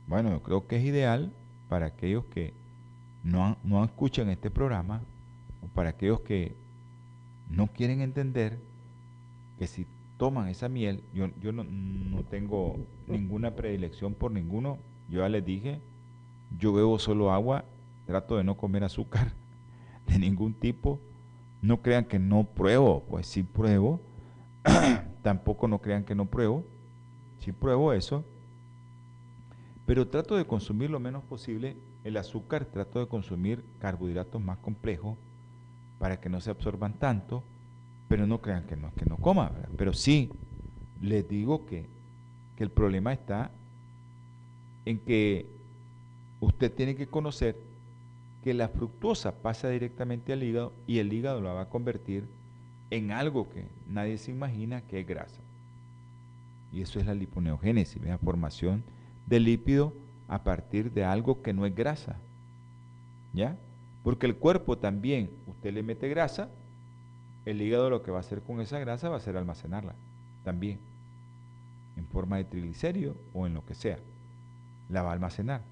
Bueno, 0.09 0.29
yo 0.29 0.43
creo 0.43 0.67
que 0.67 0.77
es 0.77 0.85
ideal 0.85 1.33
para 1.71 1.87
aquellos 1.87 2.27
que 2.27 2.53
no, 3.25 3.57
no 3.65 3.83
escuchan 3.85 4.29
este 4.29 4.51
programa, 4.51 5.01
o 5.63 5.69
para 5.69 5.89
aquellos 5.89 6.21
que 6.21 6.55
no 7.49 7.67
quieren 7.67 8.03
entender 8.03 8.59
que 9.59 9.67
si 9.67 9.87
toman 10.23 10.47
esa 10.47 10.69
miel, 10.69 11.03
yo, 11.13 11.31
yo 11.41 11.51
no, 11.51 11.65
no, 11.65 12.23
tengo 12.23 12.77
ninguna 13.09 13.57
predilección 13.57 14.15
por 14.15 14.31
ninguno, 14.31 14.79
yo 15.09 15.19
ya 15.19 15.29
les 15.29 15.45
dije, 15.45 15.81
yo 16.61 16.73
bebo 16.73 17.01
solo 17.01 17.33
agua, 17.33 17.65
trato 18.07 18.37
de 18.37 18.45
no 18.45 18.57
comer 18.57 18.85
azúcar 18.85 19.33
de 20.07 20.21
ningún 20.21 20.55
tipo, 20.55 21.01
no 21.61 21.83
crean 21.83 22.05
que 22.05 22.21
no 22.21 22.45
pruebo, 22.45 23.03
pues 23.11 23.27
sí 23.27 23.43
pruebo, 23.43 24.01
tampoco 25.23 25.67
no 25.67 25.81
crean 25.81 26.05
que 26.05 26.15
no 26.15 26.27
pruebo, 26.27 26.63
sí 27.41 27.51
pruebo 27.51 27.93
eso, 27.93 28.25
pero 29.87 30.07
trato 30.07 30.37
de 30.37 30.47
consumir 30.47 30.89
lo 30.89 31.01
menos 31.01 31.25
posible. 31.25 31.77
El 32.05 32.17
azúcar, 32.17 32.67
trato 32.67 33.01
de 33.01 33.09
consumir 33.09 33.65
carbohidratos 33.81 34.41
más 34.41 34.59
complejos 34.59 35.19
para 35.99 36.21
que 36.21 36.29
no 36.29 36.41
se 36.41 36.51
absorban 36.51 36.95
tanto, 37.01 37.43
pero 38.13 38.27
no 38.27 38.43
crean 38.43 38.65
que 38.65 38.77
no 38.77 38.93
que 38.95 39.07
no 39.07 39.17
coma, 39.17 39.53
pero 39.79 39.95
sí 39.95 40.31
les 41.01 41.27
digo 41.27 41.65
que, 41.65 41.87
que 42.59 42.63
el 42.63 42.69
problema 42.69 43.11
está 43.11 43.51
en 44.85 44.99
que 44.99 45.47
usted 46.39 46.71
tiene 46.71 46.95
que 46.95 47.07
conocer 47.07 47.57
que 48.45 48.53
la 48.53 48.69
fructosa 48.69 49.33
pasa 49.37 49.71
directamente 49.71 50.35
al 50.35 50.43
hígado 50.43 50.75
y 50.87 50.99
el 50.99 51.11
hígado 51.11 51.41
la 51.41 51.55
va 51.55 51.63
a 51.63 51.69
convertir 51.71 52.25
en 52.91 53.13
algo 53.13 53.49
que 53.49 53.65
nadie 53.89 54.19
se 54.19 54.31
imagina 54.31 54.83
que 54.83 55.01
es 55.01 55.07
grasa. 55.07 55.41
Y 56.71 56.83
eso 56.83 57.01
es 57.01 57.07
la 57.07 57.15
liponeogénesis, 57.15 58.03
la 58.03 58.19
formación 58.19 58.83
de 59.27 59.41
lípido 59.41 59.95
a 60.29 60.45
partir 60.45 60.93
de 60.93 61.03
algo 61.03 61.41
que 61.41 61.55
no 61.55 61.65
es 61.65 61.75
grasa. 61.75 62.17
¿Ya? 63.33 63.57
Porque 64.05 64.27
el 64.27 64.37
cuerpo 64.37 64.77
también, 64.77 65.31
usted 65.47 65.73
le 65.73 65.83
mete 65.83 66.11
grasa, 66.11 66.51
el 67.45 67.61
hígado 67.61 67.91
lo 67.91 68.03
que 68.03 68.11
va 68.11 68.19
a 68.19 68.21
hacer 68.21 68.43
con 68.43 68.61
esa 68.61 68.79
grasa 68.79 69.09
va 69.09 69.17
a 69.17 69.21
ser 69.21 69.37
almacenarla 69.37 69.95
también, 70.45 70.79
en 71.97 72.07
forma 72.07 72.37
de 72.37 72.45
triglicérido 72.45 73.17
o 73.33 73.47
en 73.47 73.55
lo 73.55 73.65
que 73.65 73.75
sea. 73.75 73.99
La 74.89 75.03
va 75.03 75.11
a 75.11 75.15
almacenar. 75.15 75.63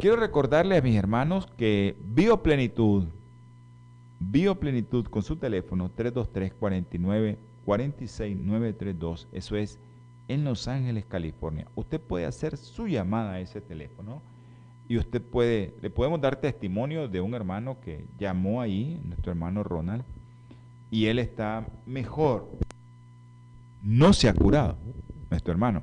Quiero 0.00 0.16
recordarle 0.16 0.76
a 0.76 0.82
mis 0.82 0.96
hermanos 0.96 1.46
que 1.56 1.96
Bioplenitud, 2.04 3.04
Bioplenitud 4.18 5.06
con 5.06 5.22
su 5.22 5.36
teléfono 5.36 5.90
323 5.90 6.54
49 6.54 7.38
46 7.64 8.36
932, 8.36 9.28
eso 9.32 9.56
es 9.56 9.78
en 10.28 10.44
Los 10.44 10.68
Ángeles, 10.68 11.04
California. 11.06 11.68
Usted 11.74 12.00
puede 12.00 12.26
hacer 12.26 12.56
su 12.56 12.88
llamada 12.88 13.34
a 13.34 13.40
ese 13.40 13.60
teléfono 13.60 14.22
y 14.88 14.98
usted 14.98 15.22
puede, 15.22 15.74
le 15.80 15.90
podemos 15.90 16.20
dar 16.20 16.36
testimonio 16.36 17.08
de 17.08 17.20
un 17.20 17.34
hermano 17.34 17.78
que 17.80 18.04
llamó 18.18 18.60
ahí, 18.60 19.00
nuestro 19.04 19.32
hermano 19.32 19.62
Ronald, 19.62 20.04
y 20.90 21.06
él 21.06 21.18
está 21.18 21.66
mejor. 21.86 22.48
No 23.82 24.12
se 24.12 24.28
ha 24.28 24.34
curado, 24.34 24.76
nuestro 25.30 25.52
hermano, 25.52 25.82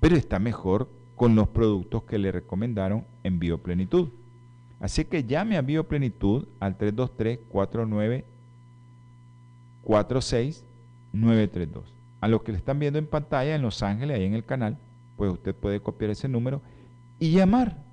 pero 0.00 0.16
está 0.16 0.38
mejor 0.38 0.88
con 1.16 1.34
los 1.34 1.48
productos 1.48 2.04
que 2.04 2.18
le 2.18 2.32
recomendaron 2.32 3.04
en 3.24 3.38
Bioplenitud. 3.38 4.08
Así 4.80 5.04
que 5.04 5.24
llame 5.24 5.56
a 5.56 5.62
Bioplenitud 5.62 6.46
al 6.60 6.76
323 6.76 7.40
49 7.48 8.24
46 9.82 10.64
932 11.12 11.98
a 12.20 12.28
lo 12.28 12.42
que 12.42 12.52
le 12.52 12.58
están 12.58 12.78
viendo 12.78 12.98
en 12.98 13.06
pantalla 13.06 13.54
en 13.54 13.62
Los 13.62 13.82
Ángeles, 13.82 14.16
ahí 14.16 14.24
en 14.24 14.34
el 14.34 14.44
canal, 14.44 14.76
pues 15.16 15.32
usted 15.32 15.54
puede 15.54 15.80
copiar 15.80 16.10
ese 16.10 16.28
número 16.28 16.60
y 17.18 17.30
llamar. 17.32 17.87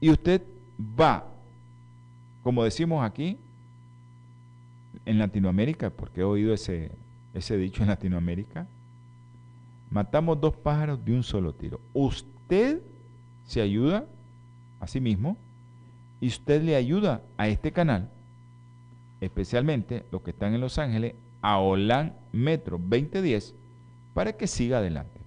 Y 0.00 0.10
usted 0.10 0.42
va, 0.98 1.26
como 2.42 2.64
decimos 2.64 3.04
aquí, 3.04 3.36
en 5.04 5.18
Latinoamérica, 5.18 5.90
porque 5.90 6.20
he 6.20 6.24
oído 6.24 6.54
ese, 6.54 6.90
ese 7.34 7.56
dicho 7.56 7.82
en 7.82 7.88
Latinoamérica, 7.88 8.66
matamos 9.90 10.40
dos 10.40 10.54
pájaros 10.54 11.04
de 11.04 11.12
un 11.12 11.22
solo 11.22 11.52
tiro. 11.52 11.80
Usted 11.92 12.80
se 13.46 13.60
ayuda 13.60 14.06
a 14.78 14.86
sí 14.86 15.00
mismo 15.00 15.36
y 16.20 16.28
usted 16.28 16.62
le 16.62 16.76
ayuda 16.76 17.22
a 17.36 17.48
este 17.48 17.72
canal, 17.72 18.08
especialmente 19.20 20.04
los 20.12 20.22
que 20.22 20.30
están 20.30 20.54
en 20.54 20.60
Los 20.60 20.78
Ángeles, 20.78 21.14
a 21.42 21.58
Olan 21.58 22.14
Metro 22.32 22.78
2010 22.78 23.54
para 24.14 24.32
que 24.32 24.46
siga 24.46 24.78
adelante. 24.78 25.20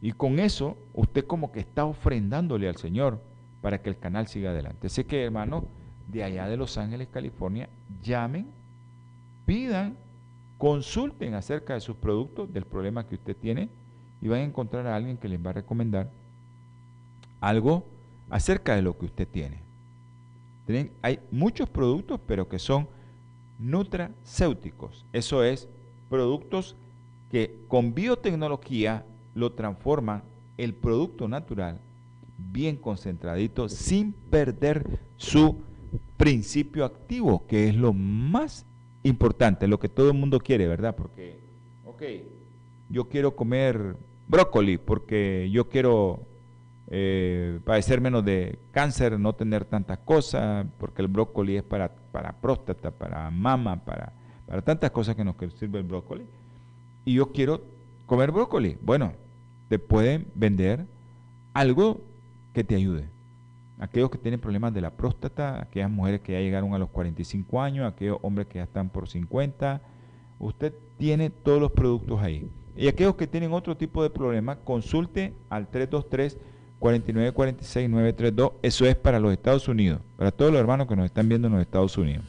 Y 0.00 0.12
con 0.12 0.38
eso 0.38 0.76
usted 0.92 1.26
como 1.26 1.50
que 1.50 1.60
está 1.60 1.84
ofrendándole 1.84 2.68
al 2.68 2.76
Señor 2.76 3.20
para 3.64 3.80
que 3.80 3.88
el 3.88 3.96
canal 3.96 4.28
siga 4.28 4.50
adelante. 4.50 4.88
Así 4.88 5.04
que 5.04 5.24
hermano, 5.24 5.64
de 6.08 6.22
allá 6.22 6.46
de 6.48 6.58
Los 6.58 6.76
Ángeles, 6.76 7.08
California, 7.10 7.66
llamen, 8.02 8.46
pidan, 9.46 9.96
consulten 10.58 11.32
acerca 11.32 11.72
de 11.72 11.80
sus 11.80 11.96
productos, 11.96 12.52
del 12.52 12.66
problema 12.66 13.06
que 13.06 13.14
usted 13.14 13.34
tiene 13.34 13.70
y 14.20 14.28
van 14.28 14.40
a 14.40 14.44
encontrar 14.44 14.86
a 14.86 14.94
alguien 14.94 15.16
que 15.16 15.30
les 15.30 15.42
va 15.42 15.48
a 15.48 15.54
recomendar 15.54 16.10
algo 17.40 17.86
acerca 18.28 18.76
de 18.76 18.82
lo 18.82 18.98
que 18.98 19.06
usted 19.06 19.26
tiene. 19.28 19.60
Hay 21.00 21.20
muchos 21.30 21.66
productos, 21.66 22.20
pero 22.26 22.50
que 22.50 22.58
son 22.58 22.86
nutracéuticos. 23.58 25.06
Eso 25.14 25.42
es, 25.42 25.68
productos 26.10 26.76
que 27.30 27.56
con 27.68 27.94
biotecnología 27.94 29.06
lo 29.34 29.52
transforman 29.52 30.22
el 30.58 30.74
producto 30.74 31.28
natural 31.28 31.80
bien 32.52 32.76
concentradito 32.76 33.68
sin 33.68 34.12
perder 34.12 34.98
su 35.16 35.62
principio 36.16 36.84
activo, 36.84 37.46
que 37.46 37.68
es 37.68 37.76
lo 37.76 37.92
más 37.92 38.66
importante, 39.02 39.68
lo 39.68 39.78
que 39.78 39.88
todo 39.88 40.08
el 40.08 40.14
mundo 40.14 40.38
quiere, 40.40 40.66
¿verdad? 40.66 40.94
Porque, 40.96 41.38
ok, 41.84 42.02
yo 42.88 43.08
quiero 43.08 43.34
comer 43.36 43.96
brócoli 44.28 44.78
porque 44.78 45.50
yo 45.52 45.68
quiero 45.68 46.22
eh, 46.88 47.60
padecer 47.64 48.00
menos 48.00 48.24
de 48.24 48.58
cáncer, 48.70 49.18
no 49.18 49.34
tener 49.34 49.64
tantas 49.64 49.98
cosas, 49.98 50.66
porque 50.78 51.02
el 51.02 51.08
brócoli 51.08 51.56
es 51.56 51.62
para, 51.62 51.90
para 52.12 52.32
próstata, 52.32 52.90
para 52.90 53.30
mama, 53.30 53.84
para, 53.84 54.12
para 54.46 54.62
tantas 54.62 54.90
cosas 54.90 55.16
que 55.16 55.24
nos 55.24 55.36
sirve 55.58 55.78
el 55.78 55.84
brócoli. 55.84 56.24
Y 57.04 57.14
yo 57.14 57.32
quiero 57.32 57.62
comer 58.06 58.30
brócoli. 58.30 58.78
Bueno, 58.80 59.12
te 59.68 59.78
pueden 59.78 60.26
vender 60.34 60.86
algo 61.52 62.00
que 62.54 62.64
te 62.64 62.74
ayude. 62.74 63.04
Aquellos 63.78 64.10
que 64.10 64.18
tienen 64.18 64.40
problemas 64.40 64.72
de 64.72 64.80
la 64.80 64.90
próstata, 64.90 65.60
aquellas 65.60 65.90
mujeres 65.90 66.20
que 66.20 66.32
ya 66.32 66.40
llegaron 66.40 66.72
a 66.72 66.78
los 66.78 66.88
45 66.88 67.60
años, 67.60 67.92
aquellos 67.92 68.18
hombres 68.22 68.46
que 68.46 68.54
ya 68.54 68.64
están 68.64 68.88
por 68.88 69.08
50, 69.08 69.82
usted 70.38 70.72
tiene 70.96 71.28
todos 71.28 71.60
los 71.60 71.72
productos 71.72 72.22
ahí. 72.22 72.48
Y 72.76 72.88
aquellos 72.88 73.16
que 73.16 73.26
tienen 73.26 73.52
otro 73.52 73.76
tipo 73.76 74.02
de 74.02 74.10
problema, 74.10 74.56
consulte 74.56 75.34
al 75.50 75.68
323 75.68 76.38
4946-932. 76.80 78.52
Eso 78.62 78.86
es 78.86 78.96
para 78.96 79.18
los 79.18 79.32
Estados 79.32 79.68
Unidos, 79.68 80.00
para 80.16 80.30
todos 80.30 80.52
los 80.52 80.60
hermanos 80.60 80.86
que 80.86 80.96
nos 80.96 81.06
están 81.06 81.28
viendo 81.28 81.48
en 81.48 81.54
los 81.54 81.62
Estados 81.62 81.96
Unidos. 81.96 82.24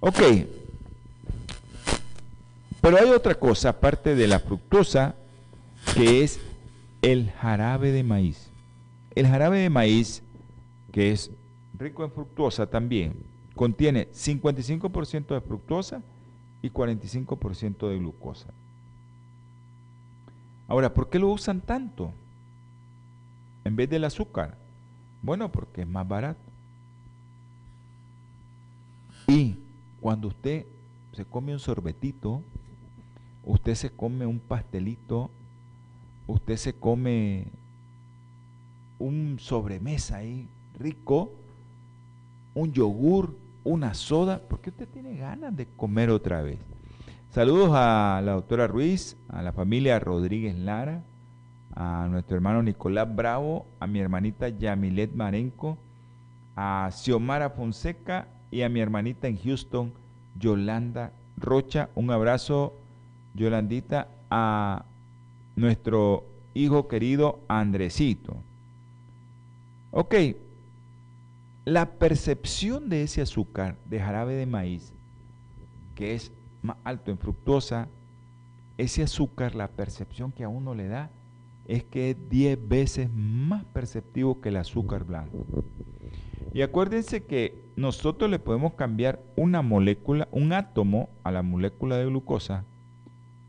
Ok. 0.00 0.20
Pero 2.80 2.96
hay 2.98 3.10
otra 3.10 3.34
cosa, 3.34 3.70
aparte 3.70 4.14
de 4.14 4.26
la 4.26 4.40
fructosa, 4.40 5.14
que 5.94 6.22
es 6.22 6.40
el 7.00 7.30
jarabe 7.30 7.92
de 7.92 8.02
maíz. 8.02 8.41
El 9.14 9.26
jarabe 9.26 9.58
de 9.58 9.70
maíz, 9.70 10.22
que 10.90 11.12
es 11.12 11.30
rico 11.78 12.04
en 12.04 12.12
fructosa 12.12 12.66
también, 12.66 13.14
contiene 13.54 14.08
55% 14.12 15.34
de 15.34 15.40
fructosa 15.40 16.02
y 16.62 16.70
45% 16.70 17.88
de 17.88 17.98
glucosa. 17.98 18.48
Ahora, 20.68 20.94
¿por 20.94 21.10
qué 21.10 21.18
lo 21.18 21.28
usan 21.28 21.60
tanto? 21.60 22.12
en 23.64 23.76
vez 23.76 23.88
del 23.88 24.04
azúcar? 24.04 24.56
Bueno, 25.22 25.50
porque 25.50 25.82
es 25.82 25.88
más 25.88 26.06
barato. 26.06 26.40
Y 29.28 29.56
cuando 30.00 30.28
usted 30.28 30.66
se 31.12 31.24
come 31.24 31.52
un 31.52 31.60
sorbetito, 31.60 32.42
usted 33.44 33.74
se 33.74 33.90
come 33.90 34.26
un 34.26 34.40
pastelito, 34.40 35.30
usted 36.26 36.56
se 36.56 36.74
come 36.74 37.46
un 39.02 39.38
sobremesa 39.40 40.18
ahí 40.18 40.48
rico, 40.78 41.32
un 42.54 42.72
yogur, 42.72 43.34
una 43.64 43.94
soda, 43.94 44.40
porque 44.48 44.70
usted 44.70 44.88
tiene 44.88 45.16
ganas 45.16 45.56
de 45.56 45.66
comer 45.66 46.10
otra 46.10 46.42
vez. 46.42 46.58
Saludos 47.30 47.70
a 47.72 48.20
la 48.24 48.32
doctora 48.32 48.66
Ruiz, 48.66 49.16
a 49.28 49.42
la 49.42 49.52
familia 49.52 49.98
Rodríguez 49.98 50.56
Lara, 50.56 51.02
a 51.74 52.06
nuestro 52.10 52.36
hermano 52.36 52.62
Nicolás 52.62 53.12
Bravo, 53.14 53.66
a 53.80 53.86
mi 53.86 53.98
hermanita 53.98 54.48
Yamilet 54.48 55.14
Marenco, 55.14 55.78
a 56.54 56.88
Xiomara 56.92 57.50
Fonseca 57.50 58.28
y 58.50 58.62
a 58.62 58.68
mi 58.68 58.80
hermanita 58.80 59.26
en 59.26 59.38
Houston, 59.38 59.92
Yolanda 60.38 61.12
Rocha. 61.38 61.88
Un 61.96 62.10
abrazo, 62.10 62.74
Yolandita, 63.34 64.08
a 64.30 64.84
nuestro 65.56 66.24
hijo 66.54 66.86
querido 66.86 67.40
Andresito. 67.48 68.36
Ok, 69.94 70.14
la 71.66 71.84
percepción 71.98 72.88
de 72.88 73.02
ese 73.02 73.20
azúcar 73.20 73.76
de 73.84 74.00
jarabe 74.00 74.32
de 74.32 74.46
maíz, 74.46 74.90
que 75.94 76.14
es 76.14 76.32
más 76.62 76.78
alto 76.82 77.10
en 77.10 77.18
fructosa, 77.18 77.88
ese 78.78 79.02
azúcar, 79.02 79.54
la 79.54 79.68
percepción 79.68 80.32
que 80.32 80.44
a 80.44 80.48
uno 80.48 80.74
le 80.74 80.88
da, 80.88 81.10
es 81.68 81.84
que 81.84 82.10
es 82.10 82.16
10 82.30 82.68
veces 82.70 83.10
más 83.12 83.66
perceptivo 83.66 84.40
que 84.40 84.48
el 84.48 84.56
azúcar 84.56 85.04
blanco. 85.04 85.44
Y 86.54 86.62
acuérdense 86.62 87.24
que 87.24 87.54
nosotros 87.76 88.30
le 88.30 88.38
podemos 88.38 88.72
cambiar 88.72 89.20
una 89.36 89.60
molécula, 89.60 90.26
un 90.32 90.54
átomo 90.54 91.10
a 91.22 91.30
la 91.30 91.42
molécula 91.42 91.98
de 91.98 92.06
glucosa 92.06 92.64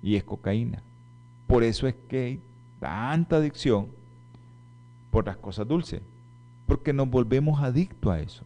y 0.01 0.17
es 0.17 0.25
cocaína. 0.25 0.83
Por 1.47 1.63
eso 1.63 1.87
es 1.87 1.95
que 2.09 2.19
hay 2.25 2.39
tanta 2.81 3.37
adicción 3.37 3.87
por 5.09 5.25
las 5.25 5.37
cosas 5.37 5.65
dulces, 5.65 6.01
porque 6.74 6.91
nos 6.91 7.07
volvemos 7.07 7.61
adictos 7.61 8.11
a 8.11 8.19
eso. 8.19 8.43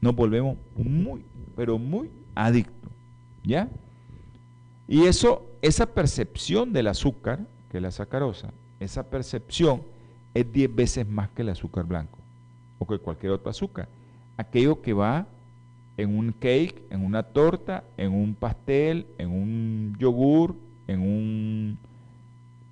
Nos 0.00 0.14
volvemos 0.14 0.56
muy, 0.76 1.24
pero 1.56 1.76
muy 1.76 2.08
adictos, 2.36 2.92
¿ya? 3.42 3.68
Y 4.86 5.06
eso, 5.06 5.44
esa 5.60 5.86
percepción 5.86 6.72
del 6.72 6.86
azúcar, 6.86 7.40
que 7.68 7.78
es 7.78 7.82
la 7.82 7.90
sacarosa, 7.90 8.52
esa 8.78 9.10
percepción 9.10 9.82
es 10.34 10.52
10 10.52 10.72
veces 10.72 11.08
más 11.08 11.28
que 11.30 11.42
el 11.42 11.48
azúcar 11.48 11.84
blanco 11.84 12.16
o 12.78 12.86
que 12.86 12.96
cualquier 12.96 13.32
otro 13.32 13.50
azúcar. 13.50 13.88
Aquello 14.36 14.80
que 14.80 14.92
va 14.92 15.26
en 15.96 16.16
un 16.16 16.30
cake, 16.30 16.80
en 16.90 17.04
una 17.04 17.24
torta, 17.24 17.82
en 17.96 18.12
un 18.12 18.36
pastel, 18.36 19.04
en 19.18 19.30
un 19.30 19.96
yogur, 19.98 20.54
en 20.86 21.00
un 21.00 21.78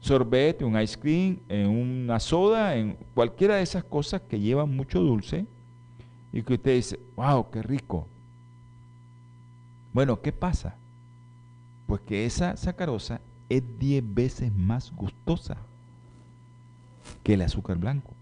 sorbete, 0.05 0.67
un 0.67 0.79
ice 0.79 0.99
cream, 0.99 1.39
en 1.49 1.67
una 1.67 2.21
soda, 2.21 2.77
en 2.77 2.99
cualquiera 3.15 3.57
de 3.57 3.63
esas 3.63 3.83
cosas 3.85 4.21
que 4.21 4.39
llevan 4.39 4.77
mucho 4.77 5.01
dulce 5.01 5.47
y 6.31 6.43
que 6.43 6.55
usted 6.55 6.75
dice, 6.75 7.01
wow, 7.17 7.51
qué 7.51 7.63
rico. 7.63 8.07
Bueno, 9.95 10.21
¿qué 10.21 10.31
pasa? 10.31 10.75
Pues 11.87 12.03
que 12.03 12.27
esa 12.27 12.55
sacarosa 12.59 13.23
es 13.49 13.63
10 13.79 14.15
veces 14.15 14.55
más 14.55 14.93
gustosa 14.93 15.57
que 17.23 17.33
el 17.35 17.43
azúcar 17.43 17.79
blanco. 17.79 18.13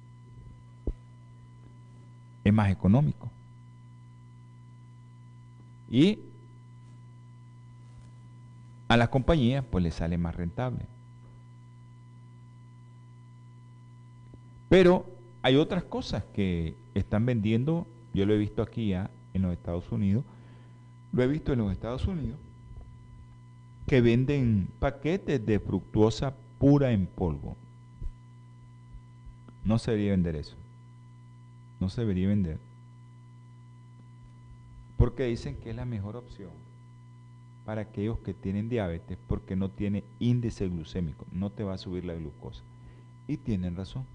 Es 2.44 2.52
más 2.52 2.70
económico. 2.70 3.28
Y 5.90 6.20
a 8.86 8.96
las 8.96 9.08
compañías 9.08 9.64
pues 9.68 9.82
les 9.82 9.96
sale 9.96 10.16
más 10.16 10.36
rentable. 10.36 10.91
Pero 14.72 15.04
hay 15.42 15.56
otras 15.56 15.84
cosas 15.84 16.24
que 16.32 16.74
están 16.94 17.26
vendiendo, 17.26 17.86
yo 18.14 18.24
lo 18.24 18.32
he 18.32 18.38
visto 18.38 18.62
aquí 18.62 18.88
ya 18.88 19.10
en 19.34 19.42
los 19.42 19.52
Estados 19.52 19.92
Unidos, 19.92 20.24
lo 21.12 21.22
he 21.22 21.26
visto 21.26 21.52
en 21.52 21.58
los 21.58 21.70
Estados 21.70 22.06
Unidos, 22.06 22.38
que 23.86 24.00
venden 24.00 24.68
paquetes 24.78 25.44
de 25.44 25.60
fructuosa 25.60 26.32
pura 26.58 26.90
en 26.90 27.04
polvo. 27.04 27.54
No 29.62 29.78
se 29.78 29.90
debería 29.90 30.12
vender 30.12 30.36
eso. 30.36 30.56
No 31.78 31.90
se 31.90 32.00
debería 32.00 32.28
vender. 32.28 32.56
Porque 34.96 35.24
dicen 35.24 35.56
que 35.56 35.68
es 35.68 35.76
la 35.76 35.84
mejor 35.84 36.16
opción 36.16 36.48
para 37.66 37.82
aquellos 37.82 38.20
que 38.20 38.32
tienen 38.32 38.70
diabetes 38.70 39.18
porque 39.28 39.54
no 39.54 39.68
tiene 39.68 40.02
índice 40.18 40.66
glucémico, 40.66 41.26
no 41.30 41.50
te 41.50 41.62
va 41.62 41.74
a 41.74 41.78
subir 41.78 42.06
la 42.06 42.14
glucosa. 42.14 42.62
Y 43.28 43.36
tienen 43.36 43.76
razón, 43.76 44.06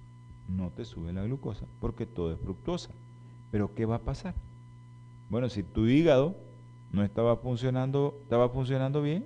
no 0.48 0.70
te 0.70 0.86
sube 0.86 1.14
la 1.14 1.24
glucosa 1.24 1.66
porque 1.80 2.06
todo 2.06 2.32
es 2.32 2.40
fructosa. 2.40 2.90
Pero 3.52 3.74
¿qué 3.76 3.86
va 3.86 3.96
a 3.96 4.00
pasar? 4.00 4.34
Bueno, 5.30 5.50
si 5.50 5.64
tu 5.64 5.88
hígado 5.88 6.36
no 6.92 7.04
estaba 7.04 7.38
funcionando, 7.38 8.18
estaba 8.24 8.50
funcionando 8.50 9.02
bien, 9.02 9.26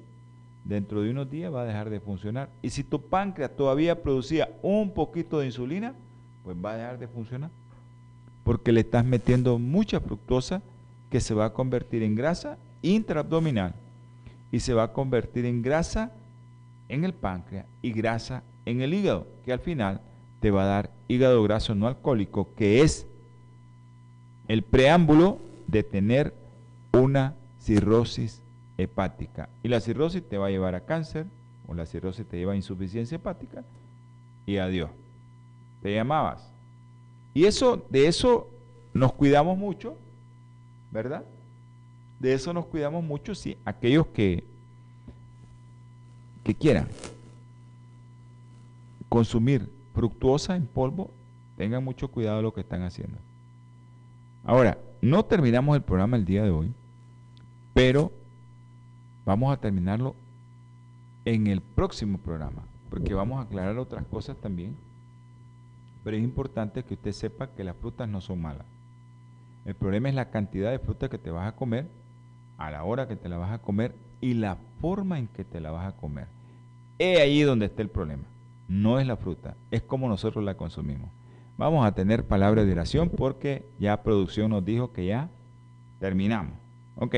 dentro 0.64 1.02
de 1.02 1.12
unos 1.12 1.30
días 1.30 1.54
va 1.54 1.62
a 1.62 1.66
dejar 1.66 1.90
de 1.90 2.00
funcionar. 2.00 2.50
Y 2.62 2.70
si 2.70 2.84
tu 2.84 3.02
páncreas 3.02 3.56
todavía 3.56 4.02
producía 4.02 4.50
un 4.62 4.94
poquito 4.94 5.40
de 5.40 5.48
insulina, 5.48 5.94
pues 6.44 6.58
va 6.58 6.74
a 6.74 6.78
dejar 6.78 7.00
de 7.00 7.08
funcionar. 7.08 7.50
Porque 8.44 8.72
le 8.72 8.82
estás 8.82 9.06
metiendo 9.06 9.60
mucha 9.60 10.00
fructosa 10.00 10.62
que 11.10 11.20
se 11.20 11.34
va 11.34 11.46
a 11.46 11.54
convertir 11.54 12.04
en 12.04 12.16
grasa 12.16 12.58
intraabdominal 12.82 13.76
y 14.52 14.60
se 14.60 14.74
va 14.74 14.84
a 14.84 14.94
convertir 14.94 15.46
en 15.46 15.62
grasa 15.62 16.12
en 16.90 17.04
el 17.04 17.14
páncreas 17.14 17.66
y 17.82 17.92
grasa 17.92 18.44
en 18.66 18.82
el 18.82 18.94
hígado, 18.94 19.28
que 19.46 19.54
al 19.54 19.60
final 19.60 20.02
te 20.42 20.52
va 20.52 20.64
a 20.64 20.68
dar 20.68 20.90
hígado 21.08 21.42
graso 21.44 21.76
no 21.76 21.88
alcohólico, 21.88 22.54
que 22.56 22.82
es 22.82 23.06
el 24.48 24.64
preámbulo 24.64 25.40
de 25.68 25.84
tener 25.84 26.34
una 26.92 27.36
cirrosis 27.62 28.42
hepática. 28.78 29.48
Y 29.64 29.70
la 29.70 29.80
cirrosis 29.80 30.24
te 30.28 30.38
va 30.38 30.48
a 30.48 30.50
llevar 30.50 30.76
a 30.76 30.82
cáncer, 30.82 31.28
o 31.68 31.74
la 31.74 31.86
cirrosis 31.86 32.26
te 32.26 32.38
lleva 32.38 32.54
a 32.54 32.58
insuficiencia 32.58 33.16
hepática, 33.16 33.64
y 34.46 34.58
adiós. 34.58 34.90
Te 35.82 35.94
llamabas. 35.94 36.50
Y 37.34 37.46
eso, 37.46 37.86
de 37.90 38.08
eso 38.08 38.50
nos 38.94 39.14
cuidamos 39.14 39.58
mucho, 39.58 39.96
¿verdad? 40.92 41.24
De 42.20 42.34
eso 42.34 42.52
nos 42.52 42.66
cuidamos 42.66 43.04
mucho 43.04 43.36
si 43.36 43.58
aquellos 43.64 44.08
que, 44.08 44.44
que 46.44 46.54
quieran 46.56 46.88
consumir 49.08 49.68
fructuosa 49.94 50.56
en 50.56 50.68
polvo, 50.68 51.12
tengan 51.58 51.84
mucho 51.84 52.08
cuidado 52.10 52.42
lo 52.42 52.54
que 52.54 52.62
están 52.62 52.84
haciendo. 52.84 53.18
Ahora, 54.44 54.78
no 55.02 55.24
terminamos 55.26 55.76
el 55.76 55.84
programa 55.84 56.18
el 56.18 56.26
día 56.26 56.44
de 56.44 56.50
hoy, 56.50 56.72
pero 57.74 58.12
vamos 59.26 59.54
a 59.54 59.58
terminarlo 59.58 60.16
en 61.26 61.48
el 61.48 61.62
próximo 61.62 62.18
programa, 62.18 62.64
porque 62.90 63.14
vamos 63.14 63.40
a 63.40 63.44
aclarar 63.44 63.78
otras 63.78 64.06
cosas 64.06 64.38
también. 64.38 64.76
Pero 66.04 66.18
es 66.18 66.24
importante 66.24 66.84
que 66.84 66.96
usted 66.96 67.12
sepa 67.12 67.48
que 67.48 67.64
las 67.64 67.76
frutas 67.76 68.10
no 68.10 68.22
son 68.22 68.42
malas. 68.42 68.66
El 69.66 69.76
problema 69.76 70.10
es 70.10 70.16
la 70.16 70.32
cantidad 70.32 70.72
de 70.72 70.80
fruta 70.80 71.10
que 71.10 71.20
te 71.20 71.30
vas 71.30 71.48
a 71.48 71.56
comer, 71.56 71.88
a 72.58 72.72
la 72.72 72.84
hora 72.84 73.08
que 73.08 73.16
te 73.16 73.30
la 73.30 73.38
vas 73.38 73.52
a 73.52 73.60
comer 73.60 73.94
y 74.20 74.34
la 74.34 74.58
forma 74.80 75.20
en 75.20 75.28
que 75.28 75.44
te 75.44 75.60
la 75.60 75.72
vas 75.72 75.94
a 75.94 75.98
comer. 75.98 76.28
Es 76.98 77.20
ahí 77.20 77.42
donde 77.42 77.68
está 77.68 77.82
el 77.82 77.90
problema. 77.90 78.24
No 78.72 79.02
es 79.02 79.06
la 79.06 79.18
fruta, 79.18 79.58
es 79.70 79.82
como 79.82 80.08
nosotros 80.08 80.46
la 80.46 80.56
consumimos. 80.56 81.10
Vamos 81.58 81.86
a 81.86 81.94
tener 81.94 82.26
palabra 82.26 82.64
de 82.64 82.72
oración 82.72 83.10
porque 83.10 83.66
ya 83.80 84.02
producción 84.02 84.52
nos 84.52 84.64
dijo 84.64 84.94
que 84.94 85.08
ya 85.08 85.30
terminamos. 86.00 86.54
Ok. 86.96 87.16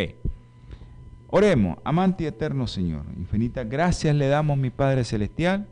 Oremos, 1.28 1.78
amante 1.84 2.24
y 2.24 2.28
eterno 2.28 2.66
Señor. 2.66 3.06
Infinitas 3.18 3.70
gracias 3.70 4.16
le 4.16 4.30
damos, 4.30 4.58
mi 4.58 4.72
Padre 4.72 5.04
Celestial, 5.04 5.68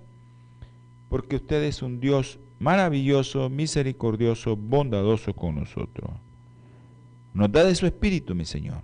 porque 1.10 1.38
usted 1.38 1.64
es 1.64 1.82
un 1.82 2.00
Dios 2.00 2.38
maravilloso, 2.60 3.50
misericordioso, 3.50 4.56
bondadoso 4.56 5.34
con 5.34 5.56
nosotros. 5.56 6.12
Nos 7.34 7.52
da 7.52 7.64
de 7.64 7.74
su 7.74 7.88
espíritu, 7.88 8.36
mi 8.36 8.46
Señor. 8.46 8.82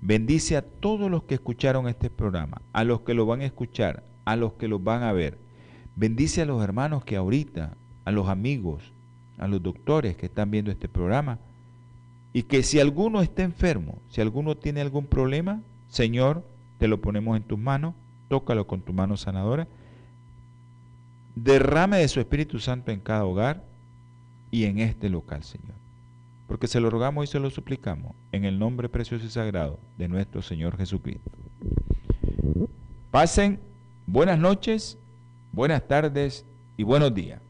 Bendice 0.00 0.56
a 0.56 0.62
todos 0.62 1.10
los 1.10 1.24
que 1.24 1.34
escucharon 1.34 1.88
este 1.88 2.08
programa, 2.08 2.62
a 2.72 2.84
los 2.84 3.02
que 3.02 3.12
lo 3.12 3.26
van 3.26 3.42
a 3.42 3.44
escuchar, 3.44 4.02
a 4.24 4.34
los 4.36 4.54
que 4.54 4.66
lo 4.66 4.78
van 4.78 5.02
a 5.02 5.12
ver. 5.12 5.49
Bendice 6.00 6.40
a 6.40 6.46
los 6.46 6.64
hermanos 6.64 7.04
que 7.04 7.16
ahorita, 7.16 7.74
a 8.06 8.10
los 8.10 8.28
amigos, 8.28 8.82
a 9.36 9.46
los 9.46 9.62
doctores 9.62 10.16
que 10.16 10.26
están 10.26 10.50
viendo 10.50 10.70
este 10.70 10.88
programa. 10.88 11.38
Y 12.32 12.44
que 12.44 12.62
si 12.62 12.80
alguno 12.80 13.20
está 13.20 13.42
enfermo, 13.42 13.98
si 14.08 14.22
alguno 14.22 14.56
tiene 14.56 14.80
algún 14.80 15.04
problema, 15.04 15.60
Señor, 15.88 16.42
te 16.78 16.88
lo 16.88 17.02
ponemos 17.02 17.36
en 17.36 17.42
tus 17.42 17.58
manos, 17.58 17.94
tócalo 18.28 18.66
con 18.66 18.80
tu 18.80 18.94
mano 18.94 19.18
sanadora. 19.18 19.68
Derrame 21.34 21.98
de 21.98 22.08
su 22.08 22.18
Espíritu 22.18 22.60
Santo 22.60 22.92
en 22.92 23.00
cada 23.00 23.26
hogar 23.26 23.62
y 24.50 24.64
en 24.64 24.78
este 24.78 25.10
local, 25.10 25.44
Señor 25.44 25.80
porque 26.50 26.66
se 26.66 26.80
lo 26.80 26.90
rogamos 26.90 27.22
y 27.22 27.30
se 27.30 27.38
lo 27.38 27.48
suplicamos 27.48 28.12
en 28.32 28.44
el 28.44 28.58
nombre 28.58 28.88
precioso 28.88 29.24
y 29.24 29.30
sagrado 29.30 29.78
de 29.98 30.08
nuestro 30.08 30.42
Señor 30.42 30.76
Jesucristo. 30.76 31.30
Pasen 33.12 33.60
buenas 34.08 34.36
noches, 34.36 34.98
buenas 35.52 35.86
tardes 35.86 36.46
y 36.76 36.82
buenos 36.82 37.14
días. 37.14 37.40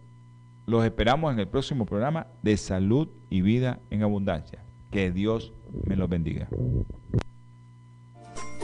Los 0.66 0.84
esperamos 0.84 1.32
en 1.32 1.40
el 1.40 1.48
próximo 1.48 1.86
programa 1.86 2.26
de 2.42 2.56
Salud 2.56 3.08
y 3.28 3.40
Vida 3.42 3.80
en 3.90 4.02
Abundancia. 4.02 4.64
Que 4.90 5.10
Dios 5.10 5.52
me 5.84 5.96
los 5.96 6.08
bendiga. 6.08 6.48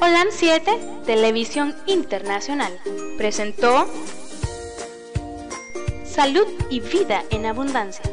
Holan 0.01 0.29
7, 0.31 0.71
Televisión 1.07 1.75
Internacional, 1.87 2.73
presentó 3.17 3.87
Salud 6.05 6.47
y 6.71 6.81
Vida 6.81 7.23
en 7.31 7.47
Abundancia 7.47 8.05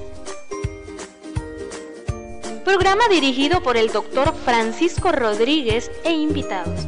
Programa 2.64 3.04
dirigido 3.10 3.62
por 3.62 3.78
el 3.78 3.90
doctor 3.90 4.34
Francisco 4.34 5.12
Rodríguez 5.12 5.92
e 6.06 6.14
invitados. 6.14 6.88